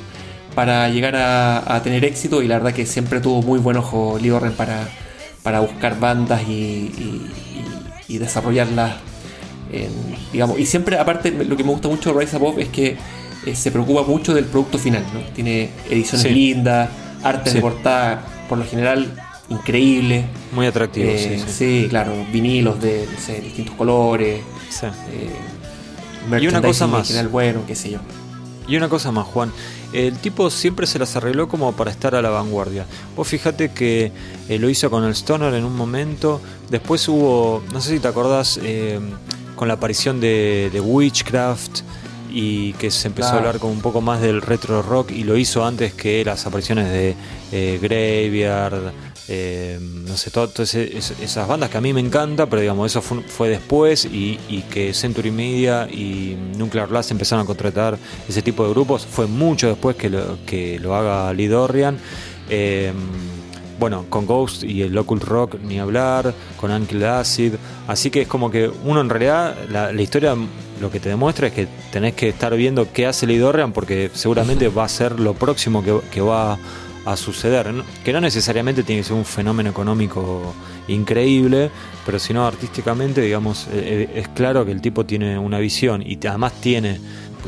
para 0.55 0.89
llegar 0.89 1.15
a, 1.15 1.81
tener 1.83 2.05
éxito 2.05 2.41
y 2.41 2.47
la 2.47 2.55
verdad 2.57 2.73
que 2.73 2.85
siempre 2.85 3.21
tuvo 3.21 3.41
muy 3.41 3.59
buen 3.59 3.77
ojo 3.77 4.17
Lee 4.21 4.31
para, 4.57 4.89
para 5.41 5.61
buscar 5.61 5.99
bandas 5.99 6.41
y, 6.47 6.51
y, 6.51 7.31
y 8.07 8.17
desarrollarlas 8.17 8.95
digamos, 10.31 10.59
y 10.59 10.65
siempre, 10.65 10.97
aparte, 10.97 11.31
lo 11.31 11.55
que 11.55 11.63
me 11.63 11.71
gusta 11.71 11.87
mucho 11.87 12.13
de 12.13 12.19
Rise 12.19 12.35
Above 12.35 12.61
es 12.61 12.69
que 12.69 12.97
eh, 13.45 13.55
se 13.55 13.71
preocupa 13.71 14.03
mucho 14.03 14.33
del 14.33 14.45
producto 14.45 14.77
final, 14.77 15.03
¿no? 15.13 15.21
Tiene 15.33 15.69
ediciones 15.89 16.31
lindas, 16.31 16.89
arte 17.23 17.51
de 17.51 17.61
portada, 17.61 18.21
por 18.49 18.57
lo 18.57 18.65
general, 18.65 19.13
increíble. 19.49 20.25
Muy 20.51 20.65
atractivo, 20.65 21.09
eh, 21.09 21.41
sí, 21.47 21.87
claro, 21.89 22.13
vinilos 22.31 22.81
de 22.81 23.07
distintos 23.41 23.75
colores. 23.75 24.41
Eh, 25.11 26.41
y 26.41 26.47
una 26.47 26.61
cosa 26.61 26.85
más. 26.87 27.07
General 27.07 27.29
bueno, 27.29 27.61
qué 27.65 27.75
sé 27.75 27.91
yo. 27.91 27.99
Y 28.67 28.75
una 28.75 28.89
cosa 28.89 29.11
más, 29.11 29.25
Juan. 29.25 29.51
El 29.93 30.15
tipo 30.17 30.51
siempre 30.51 30.85
se 30.85 30.99
las 30.99 31.15
arregló 31.15 31.47
como 31.47 31.71
para 31.71 31.89
estar 31.89 32.13
a 32.13 32.21
la 32.21 32.29
vanguardia. 32.29 32.85
Vos 33.15 33.27
fíjate 33.27 33.71
que 33.71 34.11
lo 34.47 34.69
hizo 34.69 34.91
con 34.91 35.05
el 35.05 35.15
Stoner 35.15 35.53
en 35.55 35.63
un 35.63 35.75
momento. 35.75 36.39
Después 36.69 37.07
hubo, 37.07 37.63
no 37.73 37.81
sé 37.81 37.95
si 37.95 37.99
te 37.99 38.07
acordás, 38.07 38.59
con 39.59 39.67
la 39.67 39.73
aparición 39.73 40.21
de, 40.21 40.81
Witchcraft 40.81 41.81
y 42.31 42.71
que 42.73 42.89
se 42.89 43.09
empezó 43.09 43.31
a 43.31 43.39
hablar 43.39 43.59
con 43.59 43.71
un 43.71 43.81
poco 43.81 43.99
más 43.99 44.21
del 44.21 44.41
retro 44.41 44.81
rock 44.81 45.11
y 45.11 45.25
lo 45.25 45.35
hizo 45.35 45.65
antes 45.65 45.93
que 45.93 46.23
las 46.23 46.45
apariciones 46.45 46.87
de 46.89 47.13
eh, 47.51 47.77
Graveyard, 47.81 48.93
eh, 49.27 49.77
no 49.81 50.15
sé, 50.15 50.31
todas 50.31 50.73
esas 50.75 51.45
bandas 51.45 51.69
que 51.69 51.77
a 51.77 51.81
mí 51.81 51.91
me 51.91 51.99
encanta, 51.99 52.45
pero 52.45 52.61
digamos, 52.61 52.89
eso 52.89 53.01
fue, 53.01 53.49
después 53.49 54.05
y, 54.05 54.37
que 54.71 54.93
Century 54.93 55.31
Media 55.31 55.89
y 55.91 56.37
Nuclear 56.55 56.87
Blast 56.87 57.11
empezaron 57.11 57.43
a 57.43 57.45
contratar 57.45 57.97
ese 58.29 58.41
tipo 58.41 58.63
de 58.63 58.69
grupos, 58.69 59.05
fue 59.05 59.27
mucho 59.27 59.67
después 59.67 59.97
que 59.97 60.09
lo, 60.09 60.37
que 60.45 60.79
lo 60.79 60.95
haga 60.95 61.33
Lee 61.33 61.47
Dorian. 61.47 61.97
Eh, 62.49 62.93
bueno, 63.79 64.05
con 64.09 64.25
Ghost 64.25 64.63
y 64.63 64.81
el 64.81 64.97
Occult 64.97 65.23
Rock 65.23 65.55
ni 65.63 65.79
hablar, 65.79 66.33
con 66.59 66.71
Ankle 66.71 67.07
Acid, 67.07 67.53
así 67.87 68.09
que 68.09 68.21
es 68.21 68.27
como 68.27 68.51
que 68.51 68.69
uno 68.83 69.01
en 69.01 69.09
realidad, 69.09 69.55
la, 69.69 69.91
historia 70.01 70.35
lo 70.81 70.91
que 70.91 70.99
te 70.99 71.09
demuestra 71.09 71.47
es 71.47 71.53
que 71.53 71.67
tenés 71.91 72.13
que 72.13 72.29
estar 72.29 72.55
viendo 72.55 72.91
qué 72.91 73.05
hace 73.05 73.27
Lee 73.27 73.41
porque 73.73 74.11
seguramente 74.13 74.67
va 74.77 74.85
a 74.85 74.89
ser 74.89 75.19
lo 75.19 75.33
próximo 75.33 75.83
que, 75.83 75.99
que 76.11 76.21
va 76.21 76.57
a 77.05 77.17
suceder. 77.17 77.71
Que 78.03 78.13
no 78.13 78.21
necesariamente 78.21 78.83
tiene 78.83 79.01
que 79.01 79.07
ser 79.07 79.17
un 79.17 79.25
fenómeno 79.25 79.69
económico 79.69 80.53
increíble, 80.87 81.71
pero 82.05 82.19
sino 82.19 82.45
artísticamente, 82.45 83.21
digamos, 83.21 83.67
eh, 83.67 84.07
eh, 84.13 84.19
es 84.19 84.27
claro 84.29 84.65
que 84.65 84.71
el 84.71 84.81
tipo 84.81 85.05
tiene 85.05 85.37
una 85.37 85.59
visión 85.59 86.03
y 86.05 86.19
además 86.27 86.53
tiene, 86.61 86.99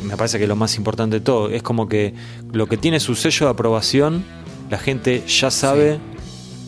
me 0.04 0.16
parece 0.18 0.40
que 0.40 0.48
lo 0.48 0.56
más 0.56 0.76
importante 0.78 1.18
de 1.18 1.22
todo, 1.22 1.50
es 1.50 1.64
como 1.64 1.88
que 1.88 2.14
lo 2.52 2.68
que 2.68 2.78
tiene 2.78 3.00
su 3.00 3.16
sello 3.16 3.48
de 3.48 3.52
aprobación, 3.52 4.24
la 4.70 4.78
gente 4.78 5.24
ya 5.28 5.52
sabe 5.52 6.00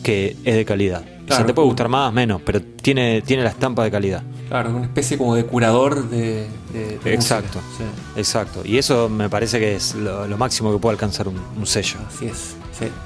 que 0.04 0.36
es 0.44 0.54
de 0.54 0.64
calidad. 0.64 1.04
se 1.28 1.42
te 1.42 1.52
puede 1.52 1.66
gustar 1.66 1.88
más, 1.88 2.12
menos, 2.12 2.40
pero 2.44 2.62
tiene, 2.62 3.22
tiene 3.22 3.42
la 3.42 3.50
estampa 3.50 3.82
de 3.82 3.90
calidad. 3.90 4.22
Claro, 4.48 4.70
una 4.70 4.84
especie 4.84 5.18
como 5.18 5.34
de 5.34 5.44
curador 5.44 6.08
de. 6.08 6.46
exacto, 7.04 7.58
exacto. 8.14 8.62
Y 8.64 8.78
eso 8.78 9.08
me 9.08 9.28
parece 9.28 9.58
que 9.58 9.74
es 9.74 9.96
lo, 9.96 10.38
máximo 10.38 10.72
que 10.72 10.78
puede 10.78 10.92
alcanzar 10.92 11.26
un 11.26 11.66
sello. 11.66 11.98
Así 12.08 12.26
es. 12.26 12.54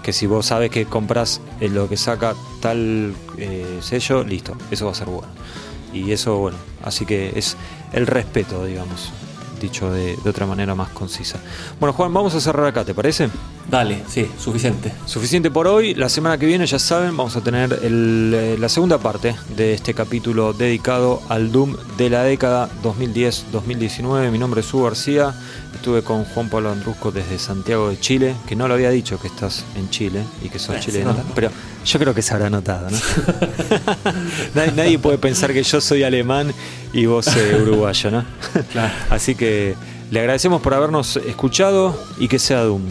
Que 0.03 0.13
si 0.13 0.27
vos 0.27 0.47
sabes 0.47 0.71
que 0.71 0.87
compras 0.87 1.41
lo 1.61 1.89
que 1.89 1.97
saca 1.97 2.35
tal 2.61 3.15
eh, 3.37 3.79
sello, 3.81 4.25
listo, 4.25 4.57
eso 4.71 4.87
va 4.87 4.93
a 4.93 4.95
ser 4.95 5.09
bueno. 5.09 5.29
Y 5.93 6.13
eso, 6.13 6.39
bueno, 6.39 6.59
así 6.85 7.07
que 7.07 7.33
es 7.35 7.57
el 7.93 8.07
respeto, 8.07 8.65
digamos, 8.65 9.11
dicho 9.61 9.93
de, 9.93 10.17
otra 10.27 10.47
manera 10.47 10.75
más 10.75 10.91
concisa. 10.91 11.39
Bueno, 11.81 11.93
Juan, 11.93 12.13
vamos 12.13 12.35
a 12.35 12.41
cerrar 12.41 12.67
acá, 12.67 12.85
¿te 12.85 12.95
parece? 12.95 13.29
Dale, 13.71 14.03
sí, 14.09 14.27
suficiente. 14.39 14.93
Suficiente 15.07 15.51
por 15.51 15.67
hoy. 15.67 15.95
La 15.95 16.09
semana 16.09 16.39
que 16.39 16.47
viene, 16.47 16.67
ya 16.67 16.79
saben, 16.79 17.17
vamos 17.17 17.37
a 17.37 17.43
tener 17.43 17.79
eh, 17.83 18.57
la 18.59 18.69
segunda 18.69 18.99
parte 18.99 19.37
de 19.57 19.75
este 19.75 19.93
capítulo 19.95 20.53
dedicado 20.53 21.21
al 21.29 21.53
Doom 21.53 21.77
de 21.97 22.11
la 22.11 22.23
década 22.23 22.71
2010-2019. 22.83 24.31
Mi 24.31 24.39
nombre 24.39 24.61
es 24.61 24.67
Su 24.67 24.83
García. 24.83 25.35
Estuve 25.75 26.03
con 26.03 26.25
Juan 26.25 26.49
Pablo 26.49 26.73
Andrusco 26.73 27.13
desde 27.13 27.39
Santiago 27.39 27.91
de 27.91 28.01
Chile, 28.01 28.35
que 28.47 28.57
no 28.57 28.67
lo 28.67 28.75
había 28.75 28.91
dicho 28.91 29.21
que 29.21 29.29
estás 29.29 29.65
en 29.77 29.89
Chile 29.91 30.25
y 30.43 30.49
que 30.49 30.59
sos 30.59 30.77
eh, 30.77 30.81
chileno, 30.81 31.15
pero 31.35 31.51
yo 31.85 31.99
creo 31.99 32.15
que 32.15 32.23
se 32.23 32.35
habrá 32.35 32.51
notado, 32.51 32.89
¿no? 32.91 32.99
nadie, 34.77 34.99
puede 34.99 35.19
pensar 35.19 35.53
que 35.53 35.63
yo 35.63 35.81
soy 35.81 36.03
alemán 36.03 36.53
y 36.93 37.07
vos 37.07 37.29
eh, 37.37 37.59
uruguayo, 37.63 38.11
¿no? 38.11 38.25
Así 39.11 39.35
que 39.35 39.75
le 40.11 40.21
agradecemos 40.21 40.63
por 40.63 40.75
habernos 40.75 41.17
escuchado 41.17 41.99
y 42.19 42.29
que 42.29 42.39
sea 42.39 42.63
Doom. 42.63 42.83